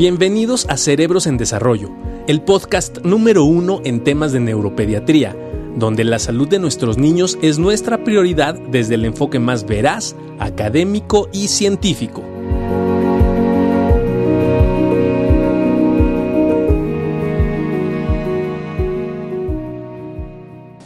Bienvenidos 0.00 0.64
a 0.70 0.78
Cerebros 0.78 1.26
en 1.26 1.36
Desarrollo, 1.36 1.90
el 2.26 2.40
podcast 2.40 3.00
número 3.00 3.44
uno 3.44 3.82
en 3.84 4.02
temas 4.02 4.32
de 4.32 4.40
neuropediatría, 4.40 5.36
donde 5.76 6.04
la 6.04 6.18
salud 6.18 6.48
de 6.48 6.58
nuestros 6.58 6.96
niños 6.96 7.36
es 7.42 7.58
nuestra 7.58 8.02
prioridad 8.02 8.54
desde 8.54 8.94
el 8.94 9.04
enfoque 9.04 9.38
más 9.38 9.66
veraz, 9.66 10.16
académico 10.38 11.28
y 11.34 11.48
científico. 11.48 12.22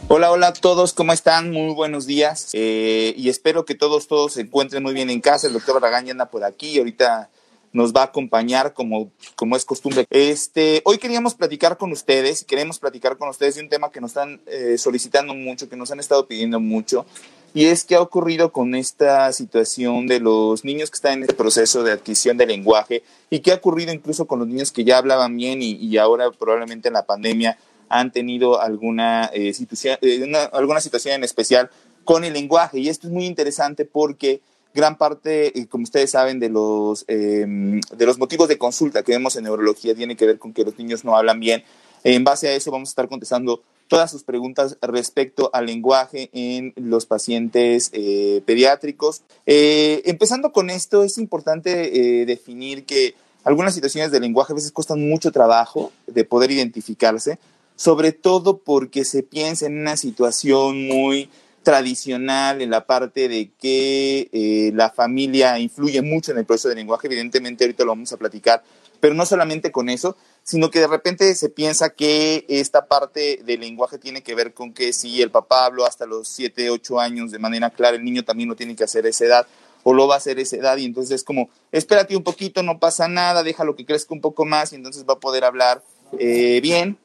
Hola, 0.09 0.31
hola 0.31 0.47
a 0.47 0.53
todos, 0.53 0.91
¿cómo 0.91 1.13
están? 1.13 1.53
Muy 1.53 1.73
buenos 1.73 2.05
días 2.05 2.49
eh, 2.51 3.13
y 3.15 3.29
espero 3.29 3.63
que 3.63 3.75
todos, 3.75 4.07
todos 4.07 4.33
se 4.33 4.41
encuentren 4.41 4.83
muy 4.83 4.93
bien 4.93 5.09
en 5.09 5.21
casa. 5.21 5.47
El 5.47 5.53
doctor 5.53 5.75
Barragán 5.75 6.05
ya 6.05 6.11
anda 6.11 6.25
por 6.25 6.43
aquí, 6.43 6.77
ahorita 6.79 7.29
nos 7.75 7.93
va 7.93 8.01
a 8.01 8.05
acompañar 8.05 8.73
como, 8.73 9.11
como 9.35 9.55
es 9.55 9.65
costumbre. 9.65 10.07
Este, 10.09 10.81
hoy 10.85 10.97
queríamos 10.97 11.35
platicar 11.35 11.77
con 11.77 11.91
ustedes, 11.91 12.43
queremos 12.43 12.79
platicar 12.79 13.17
con 13.17 13.29
ustedes 13.29 13.55
de 13.55 13.61
un 13.61 13.69
tema 13.69 13.91
que 13.91 14.01
nos 14.01 14.11
están 14.11 14.41
eh, 14.47 14.77
solicitando 14.77 15.33
mucho, 15.33 15.69
que 15.69 15.75
nos 15.75 15.91
han 15.91 15.99
estado 15.99 16.27
pidiendo 16.27 16.59
mucho, 16.59 17.05
y 17.53 17.65
es 17.65 17.83
qué 17.83 17.95
ha 17.95 18.01
ocurrido 18.01 18.51
con 18.51 18.75
esta 18.75 19.31
situación 19.33 20.07
de 20.07 20.19
los 20.19 20.65
niños 20.65 20.89
que 20.89 20.95
están 20.95 21.13
en 21.13 21.29
el 21.29 21.35
proceso 21.35 21.83
de 21.83 21.91
adquisición 21.91 22.37
de 22.37 22.45
lenguaje 22.45 23.03
y 23.29 23.39
qué 23.39 23.51
ha 23.51 23.55
ocurrido 23.55 23.93
incluso 23.93 24.25
con 24.25 24.39
los 24.39 24.47
niños 24.47 24.71
que 24.71 24.83
ya 24.83 24.97
hablaban 24.97 25.37
bien 25.37 25.61
y, 25.61 25.73
y 25.73 25.97
ahora 25.97 26.31
probablemente 26.31 26.89
en 26.89 26.95
la 26.95 27.05
pandemia 27.05 27.57
han 27.89 28.11
tenido 28.11 28.61
alguna, 28.61 29.25
eh, 29.33 29.53
situación, 29.53 29.97
eh, 30.01 30.31
alguna 30.51 30.81
situación 30.81 31.15
en 31.15 31.23
especial 31.23 31.69
con 32.03 32.23
el 32.23 32.33
lenguaje. 32.33 32.79
Y 32.79 32.89
esto 32.89 33.07
es 33.07 33.13
muy 33.13 33.25
interesante 33.25 33.85
porque 33.85 34.41
gran 34.75 34.97
parte, 34.97 35.57
eh, 35.57 35.67
como 35.67 35.85
ustedes 35.85 36.11
saben, 36.11 36.39
de 36.39 36.49
los, 36.49 37.05
em, 37.07 37.79
de 37.79 38.05
los 38.05 38.19
motivos 38.19 38.49
de 38.49 38.57
consulta 38.57 39.01
que 39.01 39.13
vemos 39.13 39.35
en 39.37 39.45
neurología 39.45 39.95
tiene 39.95 40.17
que 40.17 40.25
ver 40.25 40.37
con 40.37 40.53
que 40.53 40.65
los 40.65 40.77
niños 40.77 41.05
no 41.05 41.15
hablan 41.17 41.39
bien. 41.39 41.63
En 42.03 42.23
base 42.25 42.49
a 42.49 42.53
eso 42.53 42.69
vamos 42.71 42.89
a 42.89 42.91
estar 42.91 43.07
contestando 43.07 43.63
todas 43.87 44.11
sus 44.11 44.23
preguntas 44.23 44.77
respecto 44.81 45.49
al 45.53 45.67
lenguaje 45.67 46.29
en 46.33 46.73
los 46.75 47.05
pacientes 47.05 47.89
eh, 47.93 48.41
pediátricos. 48.45 49.21
Eh, 49.45 50.01
empezando 50.05 50.51
con 50.51 50.69
esto, 50.69 51.03
es 51.03 51.17
importante 51.17 52.25
definir 52.25 52.85
que 52.85 53.15
algunas 53.45 53.73
situaciones 53.73 54.11
de 54.11 54.19
lenguaje 54.19 54.53
a 54.53 54.55
veces 54.55 54.71
cuestan 54.71 55.07
mucho 55.07 55.31
trabajo 55.31 55.91
de 56.07 56.25
poder 56.25 56.51
identificarse, 56.51 57.39
sobre 57.75 58.11
todo 58.11 58.57
porque 58.57 59.05
se 59.05 59.23
piensa 59.23 59.67
en 59.67 59.79
una 59.79 59.97
situación 59.97 60.87
muy 60.87 61.29
tradicional 61.65 62.61
en 62.61 62.69
la 62.69 62.85
parte 62.85 63.27
de 63.27 63.51
que 63.59 64.29
eh, 64.31 64.71
la 64.73 64.91
familia 64.91 65.59
influye 65.59 66.01
mucho 66.03 66.31
en 66.31 66.37
el 66.37 66.45
proceso 66.45 66.69
de 66.69 66.75
lenguaje, 66.75 67.07
evidentemente 67.07 67.65
ahorita 67.65 67.83
lo 67.83 67.91
vamos 67.91 68.13
a 68.13 68.17
platicar, 68.17 68.63
pero 69.01 69.15
no 69.15 69.25
solamente 69.25 69.71
con 69.71 69.89
eso, 69.89 70.15
sino 70.43 70.69
que 70.69 70.79
de 70.79 70.87
repente 70.87 71.33
se 71.33 71.49
piensa 71.49 71.89
que 71.89 72.45
esta 72.47 72.85
parte 72.85 73.41
del 73.43 73.61
lenguaje 73.61 73.97
tiene 73.97 74.21
que 74.21 74.35
ver 74.35 74.53
con 74.53 74.73
que 74.73 74.93
si 74.93 75.21
el 75.23 75.31
papá 75.31 75.65
habló 75.65 75.85
hasta 75.85 76.05
los 76.05 76.27
7, 76.29 76.69
8 76.69 76.99
años 76.99 77.31
de 77.31 77.39
manera 77.39 77.71
clara, 77.71 77.97
el 77.97 78.05
niño 78.05 78.23
también 78.23 78.47
lo 78.47 78.55
tiene 78.55 78.75
que 78.75 78.83
hacer 78.83 79.05
a 79.05 79.09
esa 79.09 79.25
edad 79.25 79.47
o 79.83 79.93
lo 79.93 80.07
va 80.07 80.15
a 80.15 80.17
hacer 80.17 80.37
a 80.37 80.41
esa 80.41 80.57
edad 80.57 80.77
y 80.77 80.85
entonces 80.85 81.15
es 81.15 81.23
como, 81.23 81.49
espérate 81.71 82.15
un 82.15 82.23
poquito, 82.23 82.61
no 82.61 82.79
pasa 82.79 83.07
nada, 83.07 83.41
déjalo 83.41 83.75
que 83.75 83.85
crezca 83.85 84.13
un 84.13 84.21
poco 84.21 84.45
más 84.45 84.71
y 84.71 84.75
entonces 84.75 85.03
va 85.09 85.15
a 85.15 85.19
poder 85.19 85.43
hablar 85.43 85.83
eh, 86.19 86.59
bien 86.61 86.99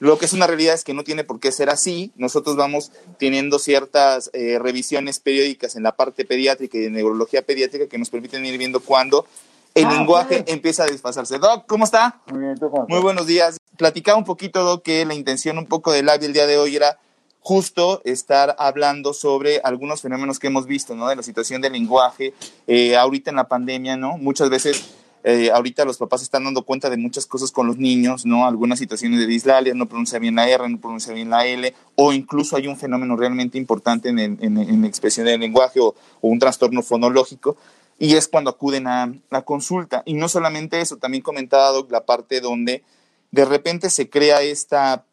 lo 0.00 0.18
que 0.18 0.26
es 0.26 0.32
una 0.32 0.46
realidad 0.46 0.74
es 0.74 0.84
que 0.84 0.94
no 0.94 1.04
tiene 1.04 1.24
por 1.24 1.40
qué 1.40 1.52
ser 1.52 1.70
así. 1.70 2.12
Nosotros 2.16 2.56
vamos 2.56 2.90
teniendo 3.18 3.58
ciertas 3.58 4.30
eh, 4.32 4.58
revisiones 4.58 5.20
periódicas 5.20 5.76
en 5.76 5.82
la 5.82 5.96
parte 5.96 6.24
pediátrica 6.24 6.76
y 6.76 6.82
de 6.82 6.90
neurología 6.90 7.42
pediátrica 7.42 7.86
que 7.86 7.98
nos 7.98 8.10
permiten 8.10 8.44
ir 8.44 8.58
viendo 8.58 8.80
cuándo 8.80 9.26
el 9.74 9.86
ah, 9.86 9.92
lenguaje 9.92 10.44
empieza 10.46 10.84
a 10.84 10.86
desfasarse. 10.86 11.38
Doc, 11.38 11.66
¿cómo 11.66 11.84
está? 11.84 12.20
Muy 12.30 12.40
bien, 12.40 12.56
Muy 12.88 13.00
buenos 13.00 13.26
días. 13.26 13.58
Platicaba 13.76 14.16
un 14.18 14.24
poquito, 14.24 14.62
Doc, 14.62 14.82
que 14.82 15.04
la 15.04 15.14
intención 15.14 15.58
un 15.58 15.66
poco 15.66 15.92
del 15.92 16.06
live 16.06 16.18
del 16.18 16.32
día 16.32 16.46
de 16.46 16.58
hoy 16.58 16.76
era 16.76 16.98
justo 17.40 18.00
estar 18.04 18.56
hablando 18.58 19.12
sobre 19.12 19.60
algunos 19.64 20.00
fenómenos 20.00 20.38
que 20.38 20.46
hemos 20.46 20.66
visto, 20.66 20.94
¿no? 20.94 21.08
De 21.08 21.16
la 21.16 21.22
situación 21.22 21.60
del 21.60 21.72
lenguaje, 21.72 22.32
eh, 22.66 22.96
ahorita 22.96 23.30
en 23.30 23.36
la 23.36 23.48
pandemia, 23.48 23.96
¿no? 23.96 24.16
Muchas 24.16 24.48
veces 24.48 24.94
eh, 25.26 25.50
ahorita 25.50 25.86
los 25.86 25.96
papás 25.96 26.20
están 26.20 26.44
dando 26.44 26.64
cuenta 26.64 26.90
de 26.90 26.98
muchas 26.98 27.24
cosas 27.24 27.50
con 27.50 27.66
los 27.66 27.78
niños, 27.78 28.26
¿no? 28.26 28.46
Algunas 28.46 28.78
situaciones 28.78 29.18
de 29.18 29.26
dislalia, 29.26 29.72
no 29.72 29.88
pronuncia 29.88 30.18
bien 30.18 30.34
la 30.34 30.46
R, 30.46 30.68
no 30.68 30.78
pronuncia 30.78 31.14
bien 31.14 31.30
la 31.30 31.46
L, 31.46 31.74
o 31.96 32.12
incluso 32.12 32.56
hay 32.56 32.68
un 32.68 32.76
fenómeno 32.76 33.16
realmente 33.16 33.56
importante 33.56 34.10
en, 34.10 34.18
en, 34.18 34.84
expresión 34.84 35.24
del 35.24 35.40
lenguaje 35.40 35.80
o, 35.80 35.94
un 36.20 36.38
trastorno 36.38 36.82
fonológico, 36.82 37.56
y 37.98 38.16
es 38.16 38.28
cuando 38.28 38.50
acuden 38.50 38.86
a 38.86 39.14
la 39.30 39.42
consulta. 39.46 40.02
Y 40.04 40.12
no 40.12 40.28
solamente 40.28 40.82
eso, 40.82 40.98
también 40.98 41.22
comentaba 41.22 41.72
la 41.88 42.04
parte 42.04 42.42
donde 42.42 42.84
de 43.30 43.46
repente 43.46 43.88
se 43.88 44.10
crea 44.10 44.42
esta, 44.42 45.06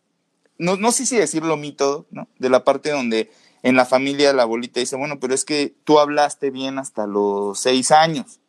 no, 0.58 0.76
no 0.76 0.92
sé 0.92 1.06
si 1.06 1.16
decirlo 1.16 1.56
mito, 1.56 2.06
¿no? 2.12 2.28
De 2.38 2.50
la 2.50 2.66
parte 2.66 2.92
donde 2.92 3.32
en 3.64 3.78
la 3.78 3.86
familia 3.86 4.34
la 4.34 4.44
abuelita 4.44 4.82
dice, 4.82 4.98
bueno, 4.98 5.22
pero 5.22 5.34
es 5.34 5.46
que 5.46 5.74
tú 5.86 6.00
hablaste 6.00 6.50
bien 6.50 6.80
hasta 6.80 7.08
los 7.08 7.62
seis 7.62 7.92
años 7.92 8.41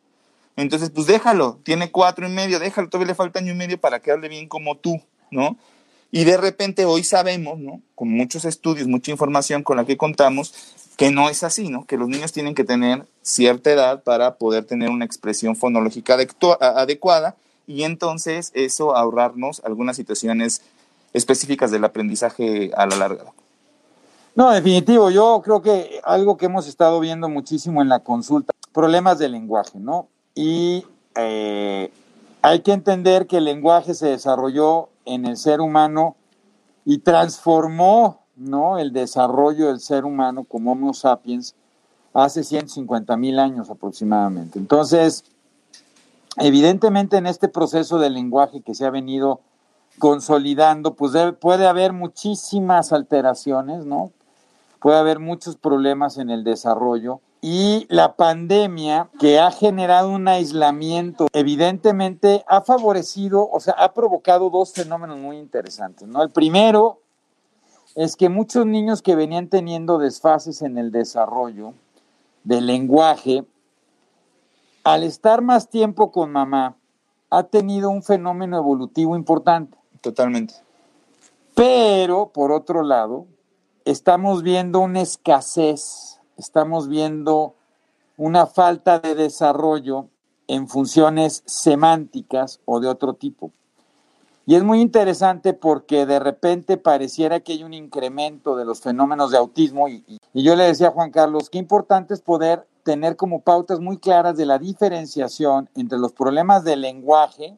entonces, 0.55 0.91
pues 0.91 1.07
déjalo, 1.07 1.59
tiene 1.63 1.91
cuatro 1.91 2.27
y 2.27 2.31
medio, 2.31 2.59
déjalo, 2.59 2.89
todavía 2.89 3.11
le 3.11 3.15
falta 3.15 3.39
año 3.39 3.53
y 3.53 3.55
medio 3.55 3.79
para 3.79 3.99
que 3.99 4.11
hable 4.11 4.29
bien 4.29 4.47
como 4.47 4.77
tú, 4.77 5.01
¿no? 5.31 5.57
Y 6.11 6.25
de 6.25 6.37
repente 6.37 6.85
hoy 6.85 7.03
sabemos, 7.03 7.57
¿no? 7.57 7.81
Con 7.95 8.09
muchos 8.09 8.45
estudios, 8.45 8.87
mucha 8.87 9.09
información 9.09 9.63
con 9.63 9.77
la 9.77 9.85
que 9.85 9.97
contamos, 9.97 10.53
que 10.95 11.09
no 11.09 11.27
es 11.29 11.43
así, 11.43 11.69
¿no? 11.69 11.85
Que 11.85 11.97
los 11.97 12.07
niños 12.07 12.31
tienen 12.31 12.53
que 12.53 12.63
tener 12.63 13.07
cierta 13.23 13.71
edad 13.71 14.03
para 14.03 14.35
poder 14.35 14.65
tener 14.65 14.91
una 14.91 15.05
expresión 15.05 15.55
fonológica 15.55 16.15
adecuada 16.59 17.35
y 17.65 17.81
entonces 17.81 18.51
eso 18.53 18.95
ahorrarnos 18.95 19.61
algunas 19.65 19.95
situaciones 19.95 20.61
específicas 21.13 21.71
del 21.71 21.83
aprendizaje 21.83 22.69
a 22.75 22.85
la 22.85 22.95
larga. 22.95 23.25
No, 24.35 24.51
definitivo, 24.51 25.09
yo 25.09 25.41
creo 25.43 25.61
que 25.63 25.99
algo 26.03 26.37
que 26.37 26.45
hemos 26.45 26.67
estado 26.67 26.99
viendo 26.99 27.29
muchísimo 27.29 27.81
en 27.81 27.89
la 27.89 27.99
consulta, 27.99 28.53
problemas 28.71 29.19
de 29.19 29.29
lenguaje, 29.29 29.79
¿no? 29.79 30.09
Y 30.35 30.85
eh, 31.15 31.91
hay 32.41 32.59
que 32.61 32.73
entender 32.73 33.27
que 33.27 33.37
el 33.37 33.45
lenguaje 33.45 33.93
se 33.93 34.07
desarrolló 34.07 34.89
en 35.05 35.25
el 35.25 35.37
ser 35.37 35.61
humano 35.61 36.15
y 36.85 36.99
transformó 36.99 38.21
¿no? 38.35 38.79
el 38.79 38.93
desarrollo 38.93 39.67
del 39.67 39.79
ser 39.79 40.05
humano 40.05 40.43
como 40.43 40.71
Homo 40.71 40.93
sapiens 40.93 41.55
hace 42.13 42.43
150 42.43 43.15
mil 43.17 43.39
años 43.39 43.69
aproximadamente. 43.69 44.59
Entonces, 44.59 45.23
evidentemente 46.37 47.17
en 47.17 47.27
este 47.27 47.47
proceso 47.47 47.99
del 47.99 48.13
lenguaje 48.13 48.61
que 48.61 48.75
se 48.75 48.85
ha 48.85 48.89
venido 48.89 49.41
consolidando, 49.99 50.95
pues 50.95 51.13
puede 51.39 51.67
haber 51.67 51.93
muchísimas 51.93 52.91
alteraciones, 52.91 53.85
¿no? 53.85 54.11
Puede 54.79 54.97
haber 54.97 55.19
muchos 55.19 55.55
problemas 55.55 56.17
en 56.17 56.29
el 56.29 56.43
desarrollo 56.43 57.21
y 57.45 57.85
la 57.89 58.15
pandemia 58.15 59.09
que 59.19 59.37
ha 59.37 59.51
generado 59.51 60.09
un 60.09 60.29
aislamiento, 60.29 61.27
evidentemente 61.33 62.45
ha 62.47 62.61
favorecido, 62.61 63.49
o 63.51 63.59
sea, 63.59 63.73
ha 63.73 63.93
provocado 63.93 64.49
dos 64.49 64.71
fenómenos 64.71 65.17
muy 65.19 65.39
interesantes, 65.39 66.07
¿no? 66.07 66.23
El 66.23 66.29
primero 66.29 67.01
es 67.95 68.15
que 68.15 68.29
muchos 68.29 68.65
niños 68.65 69.01
que 69.01 69.17
venían 69.17 69.49
teniendo 69.49 69.97
desfases 69.97 70.61
en 70.61 70.77
el 70.77 70.93
desarrollo 70.93 71.73
del 72.45 72.65
lenguaje, 72.65 73.43
al 74.85 75.03
estar 75.03 75.41
más 75.41 75.69
tiempo 75.69 76.13
con 76.13 76.31
mamá, 76.31 76.77
ha 77.29 77.43
tenido 77.43 77.89
un 77.89 78.03
fenómeno 78.03 78.55
evolutivo 78.55 79.17
importante. 79.17 79.77
Totalmente. 79.99 80.53
Pero, 81.55 82.29
por 82.29 82.53
otro 82.53 82.83
lado, 82.83 83.25
estamos 83.83 84.43
viendo 84.43 84.79
una 84.79 85.01
escasez 85.01 86.12
estamos 86.37 86.87
viendo 86.87 87.55
una 88.17 88.45
falta 88.45 88.99
de 88.99 89.15
desarrollo 89.15 90.07
en 90.47 90.67
funciones 90.67 91.43
semánticas 91.45 92.59
o 92.65 92.79
de 92.79 92.87
otro 92.87 93.13
tipo. 93.13 93.51
Y 94.45 94.55
es 94.55 94.63
muy 94.63 94.81
interesante 94.81 95.53
porque 95.53 96.05
de 96.05 96.19
repente 96.19 96.77
pareciera 96.77 97.39
que 97.39 97.53
hay 97.53 97.63
un 97.63 97.73
incremento 97.73 98.57
de 98.57 98.65
los 98.65 98.81
fenómenos 98.81 99.31
de 99.31 99.37
autismo 99.37 99.87
y, 99.87 100.03
yo 100.33 100.55
le 100.55 100.65
decía 100.65 100.87
a 100.87 100.91
Juan 100.91 101.11
Carlos, 101.11 101.49
qué 101.49 101.59
importante 101.59 102.13
es 102.13 102.21
poder 102.21 102.67
tener 102.83 103.15
como 103.15 103.41
pautas 103.41 103.79
muy 103.79 103.97
claras 103.97 104.35
de 104.35 104.45
la 104.45 104.59
diferenciación 104.59 105.69
entre 105.75 105.97
los 105.97 106.11
problemas 106.11 106.65
del 106.65 106.81
lenguaje 106.81 107.57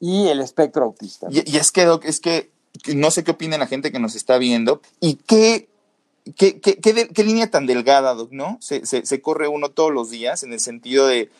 y 0.00 0.28
el 0.28 0.40
espectro 0.40 0.84
autista. 0.84 1.28
Y, 1.30 1.56
es 1.56 1.70
que, 1.70 2.00
es 2.02 2.18
que 2.18 2.50
no 2.94 3.10
sé 3.12 3.22
qué 3.22 3.32
opina 3.32 3.58
la 3.58 3.66
gente 3.66 3.92
que 3.92 4.00
nos 4.00 4.16
está 4.16 4.38
viendo 4.38 4.80
y 4.98 5.14
qué 5.14 5.68
¿Qué, 6.36 6.60
qué, 6.60 6.78
qué, 6.78 7.24
línea 7.24 7.50
tan 7.50 7.66
delgada, 7.66 8.16
¿no? 8.30 8.58
Se, 8.60 8.84
se, 8.86 9.22
corre 9.22 9.48
uno 9.48 9.70
todos 9.70 9.92
los 9.92 10.10
días 10.10 10.42
en 10.42 10.52
el 10.52 10.60
sentido 10.60 11.06
de 11.06 11.30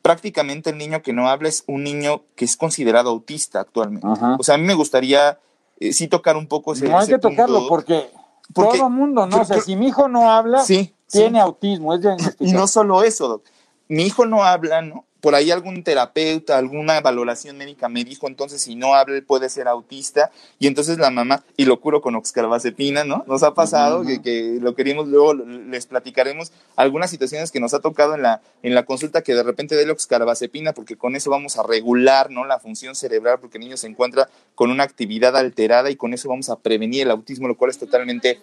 prácticamente 0.00 0.70
el 0.70 0.78
niño 0.78 1.02
que 1.02 1.12
no 1.12 1.28
habla 1.28 1.48
es 1.48 1.64
un 1.66 1.84
niño 1.84 2.22
que 2.36 2.44
es 2.44 2.56
considerado 2.56 3.10
autista 3.10 3.60
actualmente. 3.60 4.06
O 4.38 4.42
sea, 4.42 4.56
a 4.56 4.58
mí 4.58 4.64
me 4.64 4.74
gustaría 4.74 5.38
eh, 5.78 5.92
sí 5.92 6.08
tocar 6.08 6.36
un 6.36 6.46
poco 6.46 6.72
ese 6.72 6.88
No 6.88 6.98
hay 6.98 7.08
que 7.08 7.18
tocarlo 7.18 7.66
porque, 7.68 8.10
todo 8.54 8.74
el 8.74 8.90
mundo, 8.90 9.26
¿no? 9.26 9.40
o 9.40 9.44
sea, 9.44 9.60
si 9.60 9.76
mi 9.76 9.88
hijo 9.88 10.08
no 10.08 10.30
habla, 10.30 10.64
tiene 11.10 11.40
autismo, 11.40 11.94
es 11.94 12.04
Y 12.40 12.52
no 12.52 12.66
solo 12.66 13.02
eso, 13.02 13.42
Mi 13.88 14.04
hijo 14.04 14.26
no 14.26 14.44
habla, 14.44 14.82
¿no? 14.82 15.04
Por 15.22 15.36
ahí 15.36 15.52
algún 15.52 15.84
terapeuta, 15.84 16.58
alguna 16.58 17.00
valoración 17.00 17.56
médica 17.56 17.88
me 17.88 18.04
dijo, 18.04 18.26
entonces 18.26 18.60
si 18.60 18.74
no 18.74 18.96
habla 18.96 19.22
puede 19.24 19.48
ser 19.48 19.68
autista, 19.68 20.32
y 20.58 20.66
entonces 20.66 20.98
la 20.98 21.10
mamá, 21.10 21.44
y 21.56 21.64
lo 21.64 21.80
curo 21.80 22.02
con 22.02 22.16
oxcarbazepina, 22.16 23.04
¿no? 23.04 23.22
Nos 23.28 23.44
ha 23.44 23.54
pasado 23.54 24.02
que, 24.04 24.20
que, 24.20 24.58
lo 24.60 24.74
queríamos, 24.74 25.06
luego 25.06 25.34
les 25.34 25.86
platicaremos 25.86 26.50
algunas 26.74 27.08
situaciones 27.08 27.52
que 27.52 27.60
nos 27.60 27.72
ha 27.72 27.78
tocado 27.78 28.16
en 28.16 28.22
la, 28.22 28.42
en 28.64 28.74
la 28.74 28.84
consulta 28.84 29.22
que 29.22 29.32
de 29.32 29.44
repente 29.44 29.76
dé 29.76 29.88
oxcarbazepina 29.88 30.72
porque 30.72 30.96
con 30.96 31.14
eso 31.14 31.30
vamos 31.30 31.56
a 31.56 31.62
regular, 31.62 32.32
¿no? 32.32 32.44
La 32.44 32.58
función 32.58 32.96
cerebral 32.96 33.38
porque 33.40 33.58
el 33.58 33.64
niño 33.64 33.76
se 33.76 33.86
encuentra 33.86 34.28
con 34.56 34.72
una 34.72 34.82
actividad 34.82 35.36
alterada 35.36 35.88
y 35.88 35.94
con 35.94 36.12
eso 36.14 36.28
vamos 36.28 36.50
a 36.50 36.56
prevenir 36.56 37.02
el 37.02 37.12
autismo, 37.12 37.46
lo 37.46 37.56
cual 37.56 37.70
es 37.70 37.78
totalmente 37.78 38.40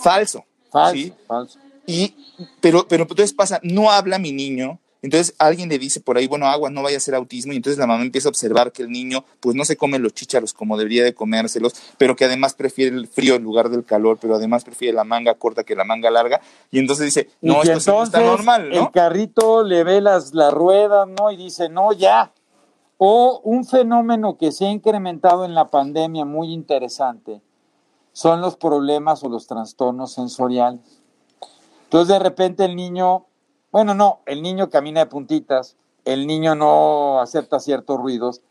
falso. 0.00 0.44
Falso, 0.70 0.94
¿sí? 0.94 1.12
falso. 1.26 1.58
Y, 1.86 2.14
pero, 2.60 2.86
pero 2.86 3.02
entonces 3.02 3.32
pasa, 3.32 3.58
no 3.64 3.90
habla 3.90 4.20
mi 4.20 4.30
niño, 4.30 4.78
entonces 5.02 5.34
alguien 5.38 5.68
le 5.68 5.78
dice 5.78 6.00
por 6.00 6.16
ahí, 6.16 6.26
bueno, 6.26 6.46
agua, 6.46 6.70
no 6.70 6.82
vaya 6.82 6.98
a 6.98 7.00
ser 7.00 7.14
autismo, 7.14 7.52
y 7.52 7.56
entonces 7.56 7.78
la 7.78 7.86
mamá 7.86 8.02
empieza 8.02 8.28
a 8.28 8.30
observar 8.30 8.72
que 8.72 8.82
el 8.82 8.90
niño 8.90 9.24
pues 9.40 9.56
no 9.56 9.64
se 9.64 9.76
come 9.76 9.98
los 9.98 10.12
chícharos 10.12 10.52
como 10.52 10.76
debería 10.76 11.04
de 11.04 11.14
comérselos, 11.14 11.74
pero 11.98 12.16
que 12.16 12.24
además 12.24 12.54
prefiere 12.54 12.94
el 12.94 13.06
frío 13.06 13.34
en 13.34 13.42
lugar 13.42 13.70
del 13.70 13.84
calor, 13.84 14.18
pero 14.20 14.34
además 14.34 14.64
prefiere 14.64 14.94
la 14.94 15.04
manga 15.04 15.34
corta 15.34 15.64
que 15.64 15.74
la 15.74 15.84
manga 15.84 16.10
larga, 16.10 16.40
y 16.70 16.78
entonces 16.78 17.06
dice, 17.06 17.30
no, 17.40 17.62
esto 17.62 17.92
no 17.92 18.02
está 18.02 18.20
normal, 18.20 18.68
¿no? 18.70 18.74
El 18.74 18.90
carrito 18.90 19.62
le 19.62 19.84
ve 19.84 20.00
las, 20.00 20.34
la 20.34 20.50
rueda, 20.50 21.06
¿no? 21.06 21.30
Y 21.30 21.36
dice, 21.36 21.68
no, 21.68 21.92
ya. 21.92 22.32
O 22.98 23.40
un 23.44 23.64
fenómeno 23.64 24.36
que 24.36 24.52
se 24.52 24.66
ha 24.66 24.70
incrementado 24.70 25.46
en 25.46 25.54
la 25.54 25.70
pandemia 25.70 26.26
muy 26.26 26.52
interesante 26.52 27.40
son 28.12 28.42
los 28.42 28.56
problemas 28.56 29.22
o 29.24 29.30
los 29.30 29.46
trastornos 29.46 30.12
sensoriales. 30.12 31.00
Entonces 31.84 32.08
de 32.08 32.18
repente 32.18 32.64
el 32.66 32.76
niño 32.76 33.26
bueno, 33.72 33.94
no, 33.94 34.20
el 34.26 34.42
niño 34.42 34.68
camina 34.68 35.00
de 35.00 35.06
puntitas, 35.06 35.76
el 36.04 36.26
niño 36.26 36.54
no 36.54 37.20
acepta 37.20 37.60
ciertos 37.60 37.98
ruidos. 37.98 38.42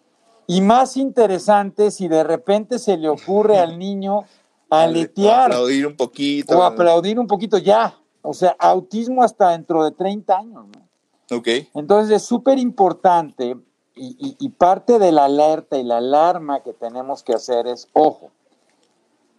Y 0.47 0.61
más 0.61 0.97
interesante 0.97 1.91
si 1.91 2.07
de 2.07 2.23
repente 2.23 2.79
se 2.79 2.97
le 2.97 3.09
ocurre 3.09 3.59
al 3.59 3.77
niño 3.77 4.25
aletear. 4.69 5.51
Aplaudir 5.51 5.87
un 5.87 5.95
poquito. 5.95 6.57
O 6.57 6.63
aplaudir 6.63 7.19
un 7.19 7.27
poquito 7.27 7.57
ya. 7.57 7.95
O 8.21 8.33
sea, 8.33 8.55
autismo 8.59 9.23
hasta 9.23 9.49
dentro 9.49 9.83
de 9.83 9.91
30 9.91 10.37
años. 10.37 10.65
¿no? 10.67 11.37
Ok. 11.37 11.47
Entonces 11.75 12.15
es 12.15 12.23
súper 12.23 12.57
importante 12.57 13.57
y, 13.95 14.35
y 14.39 14.49
parte 14.49 14.97
de 14.99 15.11
la 15.11 15.25
alerta 15.25 15.77
y 15.77 15.83
la 15.83 15.97
alarma 15.97 16.63
que 16.63 16.73
tenemos 16.73 17.23
que 17.23 17.33
hacer 17.33 17.67
es, 17.67 17.87
ojo, 17.93 18.31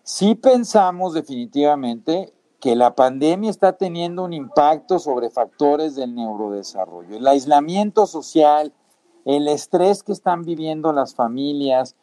si 0.03 0.35
pensamos 0.35 1.15
definitivamente 1.15 2.33
que 2.61 2.77
la 2.77 2.95
pandemia 2.95 3.51
está 3.51 3.73
teniendo 3.73 4.23
un 4.23 4.35
impacto 4.35 4.99
sobre 4.99 5.31
factores 5.31 5.97
del 5.97 6.15
neurodesarrollo. 6.15 7.17
El 7.17 7.27
aislamiento 7.27 8.07
social, 8.07 8.73
el 9.25 9.49
estrés 9.49 10.03
que 10.03 10.13
están 10.13 10.45
viviendo 10.45 10.93
las 10.93 11.15
familias, 11.15 11.97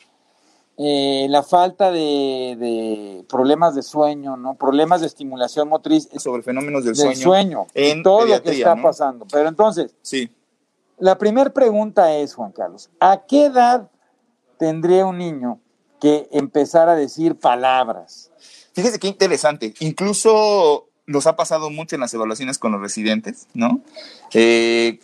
eh, 0.79 1.27
la 1.29 1.43
falta 1.43 1.91
de, 1.91 3.23
problemas 3.29 3.75
de 3.75 3.83
sueño, 3.83 4.35
¿no? 4.35 4.55
problemas 4.55 5.01
de 5.01 5.07
estimulación 5.07 5.69
motriz. 5.69 6.09
Sobre 6.17 6.41
fenómenos 6.41 6.83
del, 6.83 6.95
sueño. 7.15 7.67
en 7.75 8.01
todo 8.01 8.25
lo 8.25 8.41
que 8.41 8.51
está 8.51 8.75
pasando. 8.81 9.27
Pero 9.31 9.49
entonces, 9.49 9.95
sí. 10.01 10.31
la 10.97 11.19
primera 11.19 11.51
pregunta 11.51 12.15
es, 12.15 12.33
Juan 12.33 12.51
Carlos, 12.51 12.89
¿a 12.99 13.25
qué 13.27 13.45
edad 13.45 13.91
tendría 14.57 15.05
un 15.05 15.19
niño 15.19 15.59
que 15.99 16.27
empezar 16.31 16.89
a 16.89 16.95
decir 16.95 17.39
palabras? 17.39 18.31
Fíjese 18.77 18.99
qué 18.99 19.07
interesante. 19.07 19.73
Incluso 19.79 20.87
nos 21.07 21.25
ha 21.25 21.35
pasado 21.35 21.71
mucho 21.71 21.95
en 21.95 22.01
las 22.01 22.13
evaluaciones 22.13 22.59
con 22.59 22.73
los 22.73 22.79
residentes, 22.79 23.47
¿no? 23.55 23.81
Eh, 24.35 24.99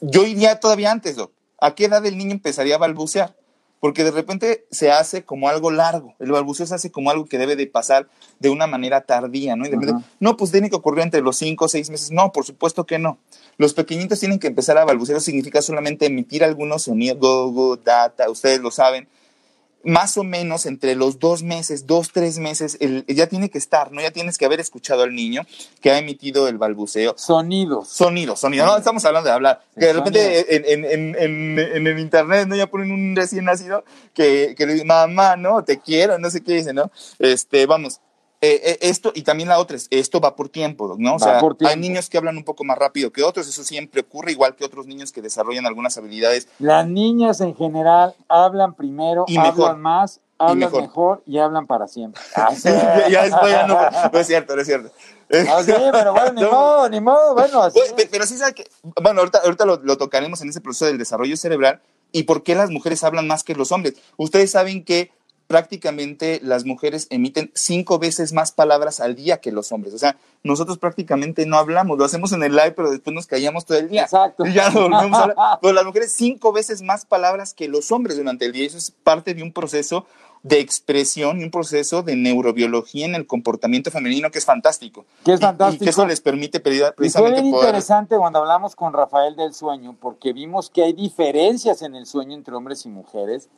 yo 0.00 0.24
iría 0.24 0.60
todavía 0.60 0.92
antes, 0.92 1.16
Doc. 1.16 1.32
¿A 1.60 1.74
qué 1.74 1.86
edad 1.86 2.06
el 2.06 2.18
niño 2.18 2.30
empezaría 2.30 2.76
a 2.76 2.78
balbucear? 2.78 3.34
Porque 3.80 4.04
de 4.04 4.12
repente 4.12 4.64
se 4.70 4.92
hace 4.92 5.24
como 5.24 5.48
algo 5.48 5.72
largo. 5.72 6.14
El 6.20 6.30
balbuceo 6.30 6.66
se 6.66 6.76
hace 6.76 6.92
como 6.92 7.10
algo 7.10 7.24
que 7.24 7.36
debe 7.36 7.56
de 7.56 7.66
pasar 7.66 8.08
de 8.38 8.48
una 8.48 8.68
manera 8.68 9.00
tardía, 9.00 9.56
¿no? 9.56 9.66
Y 9.66 9.70
de 9.70 9.76
repente, 9.76 10.04
no, 10.20 10.36
pues 10.36 10.52
tiene 10.52 10.70
que 10.70 10.76
ocurrir 10.76 11.02
entre 11.02 11.20
los 11.20 11.36
cinco 11.36 11.64
o 11.64 11.68
seis 11.68 11.90
meses. 11.90 12.12
No, 12.12 12.30
por 12.30 12.46
supuesto 12.46 12.86
que 12.86 13.00
no. 13.00 13.18
Los 13.56 13.74
pequeñitos 13.74 14.20
tienen 14.20 14.38
que 14.38 14.46
empezar 14.46 14.78
a 14.78 14.84
balbucear. 14.84 15.20
Significa 15.20 15.62
solamente 15.62 16.06
emitir 16.06 16.44
algunos 16.44 16.84
sonidos, 16.84 17.18
go, 17.18 17.50
go, 17.50 17.76
data, 17.76 18.30
ustedes 18.30 18.60
lo 18.60 18.70
saben 18.70 19.08
más 19.86 20.18
o 20.18 20.24
menos 20.24 20.66
entre 20.66 20.96
los 20.96 21.18
dos 21.18 21.42
meses, 21.42 21.86
dos, 21.86 22.10
tres 22.12 22.38
meses, 22.38 22.76
ya 23.06 23.28
tiene 23.28 23.50
que 23.50 23.58
estar, 23.58 23.92
¿no? 23.92 24.02
Ya 24.02 24.10
tienes 24.10 24.36
que 24.36 24.44
haber 24.44 24.60
escuchado 24.60 25.04
al 25.04 25.14
niño 25.14 25.42
que 25.80 25.92
ha 25.92 25.98
emitido 25.98 26.48
el 26.48 26.58
balbuceo. 26.58 27.14
Sonidos. 27.16 27.88
Sonidos, 27.88 28.40
sonidos. 28.40 28.66
No, 28.66 28.76
estamos 28.76 29.04
hablando 29.04 29.28
de 29.28 29.34
hablar. 29.34 29.62
Que 29.78 29.86
de 29.86 29.92
repente 29.92 30.56
en, 30.56 30.84
en, 30.84 31.16
en, 31.16 31.58
en, 31.58 31.86
el 31.86 31.98
internet, 32.00 32.48
¿no? 32.48 32.56
Ya 32.56 32.66
ponen 32.66 32.90
un 32.90 33.14
recién 33.14 33.44
nacido 33.44 33.84
que, 34.12 34.54
que 34.56 34.66
le 34.66 34.72
dice, 34.74 34.84
mamá, 34.84 35.36
¿no? 35.36 35.62
Te 35.62 35.78
quiero, 35.78 36.18
no 36.18 36.30
sé 36.30 36.42
qué 36.42 36.54
dice, 36.54 36.72
¿no? 36.72 36.90
Este, 37.18 37.66
vamos, 37.66 38.00
eh, 38.54 38.60
eh, 38.64 38.78
esto, 38.82 39.12
y 39.14 39.22
también 39.22 39.48
la 39.48 39.58
otra 39.58 39.76
es, 39.76 39.88
esto 39.90 40.20
va 40.20 40.36
por 40.36 40.48
tiempo, 40.48 40.94
¿no? 40.98 41.16
O 41.16 41.18
sea, 41.18 41.40
hay 41.66 41.76
niños 41.76 42.08
que 42.08 42.18
hablan 42.18 42.36
un 42.36 42.44
poco 42.44 42.64
más 42.64 42.78
rápido 42.78 43.12
que 43.12 43.22
otros, 43.22 43.48
eso 43.48 43.64
siempre 43.64 44.02
ocurre, 44.02 44.32
igual 44.32 44.54
que 44.54 44.64
otros 44.64 44.86
niños 44.86 45.12
que 45.12 45.22
desarrollan 45.22 45.66
algunas 45.66 45.96
habilidades. 45.96 46.48
Las 46.58 46.86
niñas 46.86 47.40
en 47.40 47.54
general 47.54 48.14
hablan 48.28 48.74
primero, 48.74 49.24
y 49.26 49.36
hablan 49.36 49.80
más, 49.80 50.20
hablan 50.38 50.70
mejor. 50.70 51.22
y 51.26 51.38
hablan 51.38 51.66
para 51.66 51.88
siempre. 51.88 52.20
Ah, 52.36 52.52
ya, 53.08 53.22
después 53.22 53.52
ya 53.52 53.66
no, 53.66 53.78
no 54.12 54.18
es 54.18 54.26
cierto, 54.26 54.54
no 54.54 54.60
es 54.60 54.66
cierto. 54.66 54.90
Ah, 55.48 55.62
sí, 55.64 55.72
pero 55.92 56.12
bueno, 56.12 56.32
ni 56.32 56.42
modo, 56.50 56.88
ni 56.88 57.00
modo, 57.00 57.34
bueno, 57.34 57.62
así. 57.62 57.80
Pero, 58.10 58.26
sí 58.26 58.36
sabe 58.36 58.54
que, 58.54 58.68
bueno, 59.02 59.20
ahorita, 59.20 59.40
ahorita 59.44 59.64
lo, 59.64 59.76
lo, 59.82 59.96
tocaremos 59.96 60.40
en 60.42 60.50
ese 60.50 60.60
proceso 60.60 60.86
del 60.86 60.98
desarrollo 60.98 61.36
cerebral 61.36 61.80
y 62.12 62.22
por 62.22 62.42
qué 62.42 62.54
las 62.54 62.70
mujeres 62.70 63.02
hablan 63.04 63.26
más 63.26 63.44
que 63.44 63.54
los 63.54 63.72
hombres. 63.72 63.94
Ustedes 64.16 64.50
saben 64.50 64.84
que 64.84 65.10
prácticamente 65.46 66.40
las 66.42 66.64
mujeres 66.64 67.06
emiten 67.10 67.50
cinco 67.54 67.98
veces 67.98 68.32
más 68.32 68.52
palabras 68.52 69.00
al 69.00 69.14
día 69.14 69.40
que 69.40 69.52
los 69.52 69.72
hombres. 69.72 69.94
O 69.94 69.98
sea, 69.98 70.16
nosotros 70.42 70.78
prácticamente 70.78 71.46
no 71.46 71.56
hablamos, 71.56 71.98
lo 71.98 72.04
hacemos 72.04 72.32
en 72.32 72.42
el 72.42 72.52
live, 72.52 72.72
pero 72.72 72.90
después 72.90 73.14
nos 73.14 73.26
callamos 73.26 73.64
todo 73.64 73.78
el 73.78 73.88
día. 73.88 74.02
Exacto. 74.02 74.46
Y 74.46 74.52
ya 74.52 74.70
no 74.70 74.88
volvemos 74.88 75.18
a 75.18 75.22
hablar. 75.22 75.36
Pero 75.62 75.74
las 75.74 75.84
mujeres 75.84 76.12
cinco 76.12 76.52
veces 76.52 76.82
más 76.82 77.04
palabras 77.04 77.54
que 77.54 77.68
los 77.68 77.90
hombres 77.92 78.16
durante 78.16 78.46
el 78.46 78.52
día. 78.52 78.66
Eso 78.66 78.78
es 78.78 78.90
parte 78.90 79.34
de 79.34 79.42
un 79.42 79.52
proceso 79.52 80.06
de 80.42 80.60
expresión 80.60 81.40
y 81.40 81.44
un 81.44 81.50
proceso 81.50 82.02
de 82.02 82.14
neurobiología 82.14 83.06
en 83.06 83.16
el 83.16 83.26
comportamiento 83.26 83.90
femenino 83.90 84.30
que 84.30 84.38
es 84.38 84.44
fantástico. 84.44 85.04
Que 85.24 85.32
es 85.32 85.40
fantástico. 85.40 85.82
Y, 85.82 85.86
que 85.86 85.90
eso 85.90 86.06
les 86.06 86.20
permite 86.20 86.60
precisamente 86.60 87.40
y 87.40 87.50
fue 87.50 87.60
interesante 87.60 88.16
cuando 88.16 88.38
hablamos 88.38 88.76
con 88.76 88.92
Rafael 88.92 89.34
del 89.34 89.54
sueño, 89.54 89.96
porque 90.00 90.32
vimos 90.32 90.70
que 90.70 90.84
hay 90.84 90.92
diferencias 90.92 91.82
en 91.82 91.96
el 91.96 92.06
sueño 92.06 92.34
entre 92.34 92.54
hombres 92.54 92.86
y 92.86 92.88
mujeres 92.88 93.48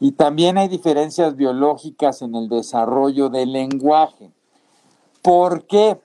y 0.00 0.12
también 0.12 0.58
hay 0.58 0.68
diferencias 0.68 1.36
biológicas 1.36 2.22
en 2.22 2.34
el 2.34 2.48
desarrollo 2.48 3.28
del 3.28 3.52
lenguaje. 3.52 4.30
¿Por 5.22 5.66
qué? 5.66 5.98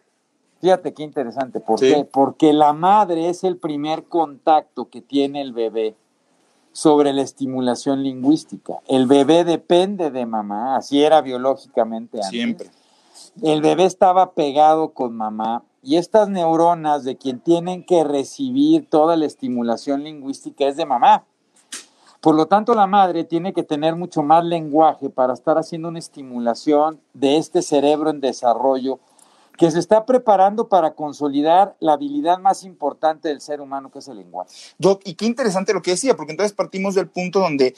Fíjate 0.61 0.93
qué 0.93 1.03
interesante. 1.03 1.59
¿Por 1.59 1.79
qué? 1.79 2.07
Porque 2.09 2.53
la 2.53 2.73
madre 2.73 3.29
es 3.29 3.43
el 3.43 3.57
primer 3.57 4.05
contacto 4.05 4.89
que 4.89 5.01
tiene 5.01 5.41
el 5.41 5.53
bebé 5.53 5.95
sobre 6.71 7.13
la 7.13 7.21
estimulación 7.21 8.03
lingüística. 8.03 8.79
El 8.87 9.07
bebé 9.07 9.43
depende 9.43 10.11
de 10.11 10.25
mamá, 10.25 10.75
así 10.75 11.03
era 11.03 11.21
biológicamente 11.21 12.17
antes. 12.17 12.29
Siempre. 12.29 12.69
El 13.41 13.61
bebé 13.61 13.85
estaba 13.85 14.33
pegado 14.33 14.93
con 14.93 15.15
mamá 15.15 15.63
y 15.81 15.95
estas 15.95 16.29
neuronas 16.29 17.03
de 17.03 17.17
quien 17.17 17.39
tienen 17.39 17.85
que 17.85 18.03
recibir 18.03 18.89
toda 18.89 19.15
la 19.15 19.25
estimulación 19.25 20.03
lingüística 20.03 20.65
es 20.65 20.77
de 20.77 20.85
mamá. 20.85 21.25
Por 22.21 22.35
lo 22.35 22.47
tanto, 22.47 22.73
la 22.73 22.87
madre 22.87 23.23
tiene 23.23 23.53
que 23.53 23.63
tener 23.63 23.95
mucho 23.95 24.23
más 24.23 24.43
lenguaje 24.43 25.09
para 25.09 25.33
estar 25.33 25.57
haciendo 25.57 25.87
una 25.87 25.99
estimulación 25.99 26.99
de 27.13 27.37
este 27.37 27.61
cerebro 27.61 28.09
en 28.09 28.19
desarrollo 28.19 28.99
que 29.57 29.71
se 29.71 29.79
está 29.79 30.05
preparando 30.05 30.69
para 30.69 30.95
consolidar 30.95 31.75
la 31.81 31.93
habilidad 31.93 32.39
más 32.39 32.63
importante 32.63 33.27
del 33.27 33.41
ser 33.41 33.59
humano, 33.59 33.91
que 33.91 33.99
es 33.99 34.07
el 34.07 34.17
lenguaje. 34.17 34.49
Doc, 34.77 35.01
y 35.03 35.15
qué 35.15 35.25
interesante 35.25 35.73
lo 35.73 35.81
que 35.81 35.91
decía, 35.91 36.15
porque 36.15 36.31
entonces 36.31 36.53
partimos 36.53 36.95
del 36.95 37.09
punto 37.09 37.39
donde 37.39 37.75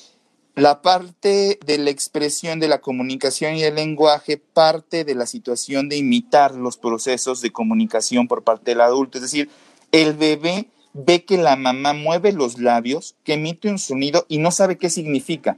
la 0.56 0.82
parte 0.82 1.58
de 1.66 1.78
la 1.78 1.90
expresión 1.90 2.60
de 2.60 2.68
la 2.68 2.82
comunicación 2.82 3.56
y 3.56 3.64
el 3.64 3.76
lenguaje 3.76 4.38
parte 4.38 5.04
de 5.04 5.16
la 5.16 5.26
situación 5.26 5.90
de 5.90 5.98
imitar 5.98 6.54
los 6.56 6.78
procesos 6.78 7.42
de 7.42 7.52
comunicación 7.52 8.28
por 8.28 8.44
parte 8.44 8.72
del 8.72 8.82
adulto. 8.82 9.18
Es 9.18 9.24
decir, 9.24 9.50
el 9.92 10.14
bebé 10.14 10.68
ve 10.94 11.24
que 11.24 11.38
la 11.38 11.56
mamá 11.56 11.94
mueve 11.94 12.32
los 12.32 12.60
labios, 12.60 13.16
que 13.24 13.34
emite 13.34 13.70
un 13.70 13.80
sonido 13.80 14.26
y 14.28 14.40
no 14.40 14.52
sabe 14.52 14.78
qué 14.78 14.90
significa, 14.90 15.58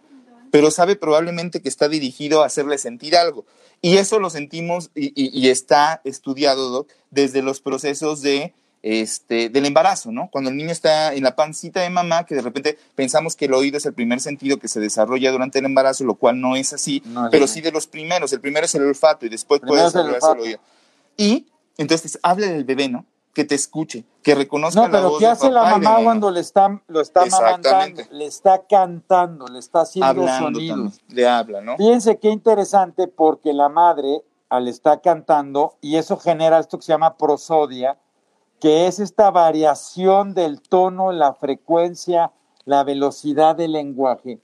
pero 0.52 0.72
sabe 0.72 0.96
probablemente 0.96 1.62
que 1.62 1.70
está 1.70 1.90
dirigido 1.90 2.44
a 2.44 2.46
hacerle 2.46 2.78
sentir 2.78 3.16
algo. 3.16 3.46
Y 3.82 3.98
eso 3.98 4.20
lo 4.20 4.30
sentimos 4.30 4.92
y, 4.96 5.50
está 5.50 6.00
estudiado 6.06 6.88
desde 7.12 7.42
los 7.42 7.60
procesos 7.60 8.22
de, 8.22 8.54
este, 8.82 9.50
del 9.50 9.66
embarazo, 9.66 10.12
¿no? 10.12 10.30
Cuando 10.32 10.52
el 10.52 10.56
niño 10.56 10.70
está 10.70 11.14
en 11.14 11.24
la 11.24 11.36
pancita 11.36 11.82
de 11.82 11.90
mamá, 11.90 12.26
que 12.26 12.36
de 12.36 12.42
repente 12.42 12.78
pensamos 12.96 13.36
que 13.36 13.46
el 13.46 13.54
oído 13.54 13.78
es 13.78 13.86
el 13.86 13.94
primer 13.94 14.22
sentido 14.22 14.58
que 14.58 14.70
se 14.70 14.80
desarrolla 14.80 15.32
durante 15.32 15.60
el 15.60 15.66
embarazo, 15.66 16.06
lo 16.06 16.16
cual 16.16 16.40
no 16.40 16.56
es 16.56 16.72
así, 16.72 17.04
pero 17.30 17.46
sí 17.48 17.60
de 17.60 17.72
los 17.72 17.88
primeros. 17.88 18.32
El 18.32 18.40
primero 18.40 18.66
es 18.66 18.76
el 18.76 18.84
olfato 18.84 19.26
y 19.26 19.30
después 19.30 19.60
puede 19.60 19.84
desarrollarse 19.84 20.32
el, 20.32 20.40
oído. 20.40 20.60
Y 21.18 21.48
entonces 21.78 22.20
habla 22.22 22.48
del 22.48 22.64
bebé, 22.64 22.88
¿no? 22.88 23.06
Que 23.34 23.44
te 23.44 23.56
escuche, 23.56 24.06
que 24.22 24.36
reconozca 24.36 24.82
no, 24.82 24.92
pero 24.92 25.04
la 25.04 25.10
voz 25.10 25.20
¿qué 25.20 25.26
de 25.26 25.32
hace 25.32 25.50
papá 25.50 25.72
la 25.72 25.78
mamá 25.78 26.04
cuando 26.04 26.30
le 26.30 26.40
está, 26.40 26.82
lo 26.88 27.02
está? 27.02 27.26
Exactamente. 27.26 28.08
Le 28.12 28.26
está 28.26 28.66
cantando, 28.68 29.48
le 29.48 29.60
está 29.60 29.82
haciendo 29.82 30.08
Hablando 30.08 30.46
sonidos. 30.46 30.98
también, 31.00 31.16
le 31.16 31.28
habla, 31.28 31.62
¿no? 31.62 31.78
Fíjense 31.78 32.20
qué 32.20 32.30
interesante 32.30 33.08
porque 33.08 33.54
la 33.54 33.70
madre 33.70 34.24
al 34.50 34.68
estar 34.68 35.02
cantando 35.02 35.78
y 35.82 35.96
eso 35.96 36.18
genera 36.18 36.60
esto 36.60 36.78
que 36.78 36.84
se 36.84 36.94
llama 36.94 37.18
prosodia, 37.18 37.98
que 38.60 38.86
es 38.86 39.00
esta 39.00 39.32
variación 39.32 40.36
del 40.36 40.62
tono, 40.62 41.12
la 41.12 41.34
frecuencia, 41.34 42.32
la 42.66 42.84
velocidad 42.84 43.56
del 43.56 43.72
lenguaje. 43.72 44.40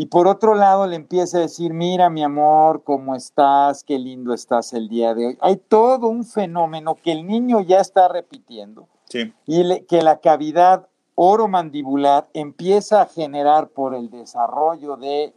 Y 0.00 0.06
por 0.06 0.28
otro 0.28 0.54
lado 0.54 0.86
le 0.86 0.94
empieza 0.94 1.38
a 1.38 1.40
decir, 1.40 1.74
mira 1.74 2.08
mi 2.08 2.22
amor, 2.22 2.84
¿cómo 2.84 3.16
estás? 3.16 3.82
Qué 3.82 3.98
lindo 3.98 4.32
estás 4.32 4.72
el 4.72 4.88
día 4.88 5.12
de 5.12 5.26
hoy. 5.26 5.38
Hay 5.40 5.56
todo 5.56 6.06
un 6.06 6.24
fenómeno 6.24 6.94
que 6.94 7.10
el 7.10 7.26
niño 7.26 7.60
ya 7.62 7.80
está 7.80 8.06
repitiendo 8.06 8.86
Sí. 9.08 9.32
y 9.44 9.64
le- 9.64 9.84
que 9.86 10.00
la 10.02 10.20
cavidad 10.20 10.86
oromandibular 11.16 12.28
empieza 12.32 13.02
a 13.02 13.06
generar 13.06 13.70
por 13.70 13.92
el 13.96 14.08
desarrollo 14.08 14.96
de 14.96 15.34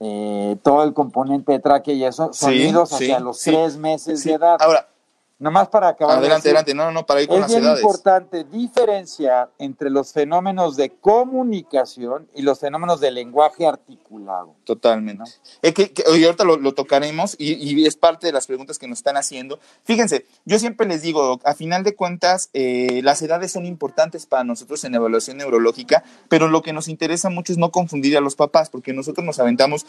eh, 0.00 0.56
todo 0.62 0.84
el 0.84 0.92
componente 0.94 1.50
de 1.52 1.58
tráquea 1.58 1.94
y 1.94 2.04
eso, 2.04 2.32
sonidos 2.32 2.90
sí, 2.90 2.94
hacia 2.94 3.18
los 3.20 3.40
tres 3.40 3.76
meses 3.76 4.22
de 4.22 4.34
edad. 4.34 4.56
Ahora, 4.60 4.88
Nomás 5.36 5.68
para 5.68 5.88
acabar. 5.88 6.14
de 6.14 6.20
adelante, 6.20 6.48
adelante. 6.48 6.74
No, 6.74 6.84
no, 6.84 6.92
no, 6.92 7.06
para 7.06 7.20
ir 7.20 7.26
con 7.28 7.36
Es 7.36 7.42
las 7.42 7.50
bien 7.50 7.64
edades. 7.64 7.80
importante 7.82 8.44
diferenciar 8.44 9.50
entre 9.58 9.90
los 9.90 10.12
fenómenos 10.12 10.76
de 10.76 10.90
comunicación 10.90 12.28
y 12.34 12.42
los 12.42 12.60
fenómenos 12.60 13.00
de 13.00 13.10
lenguaje 13.10 13.66
articulado. 13.66 14.54
Totalmente. 14.64 15.24
Es 15.60 15.74
que, 15.74 15.92
que- 15.92 16.04
y 16.16 16.24
ahorita 16.24 16.44
lo, 16.44 16.56
lo 16.56 16.72
tocaremos 16.72 17.34
y, 17.38 17.54
y 17.54 17.84
es 17.84 17.96
parte 17.96 18.28
de 18.28 18.32
las 18.32 18.46
preguntas 18.46 18.78
que 18.78 18.86
nos 18.86 18.98
están 18.98 19.16
haciendo. 19.16 19.58
Fíjense, 19.82 20.24
yo 20.44 20.58
siempre 20.60 20.86
les 20.86 21.02
digo, 21.02 21.40
a 21.44 21.54
final 21.54 21.82
de 21.82 21.94
cuentas, 21.96 22.48
eh, 22.52 23.00
las 23.02 23.20
edades 23.20 23.50
son 23.52 23.66
importantes 23.66 24.26
para 24.26 24.44
nosotros 24.44 24.84
en 24.84 24.94
evaluación 24.94 25.36
neurológica, 25.38 26.04
pero 26.28 26.48
lo 26.48 26.62
que 26.62 26.72
nos 26.72 26.86
interesa 26.88 27.28
mucho 27.28 27.52
es 27.52 27.58
no 27.58 27.70
confundir 27.70 28.16
a 28.16 28.20
los 28.20 28.36
papás, 28.36 28.70
porque 28.70 28.92
nosotros 28.92 29.26
nos 29.26 29.38
aventamos. 29.40 29.84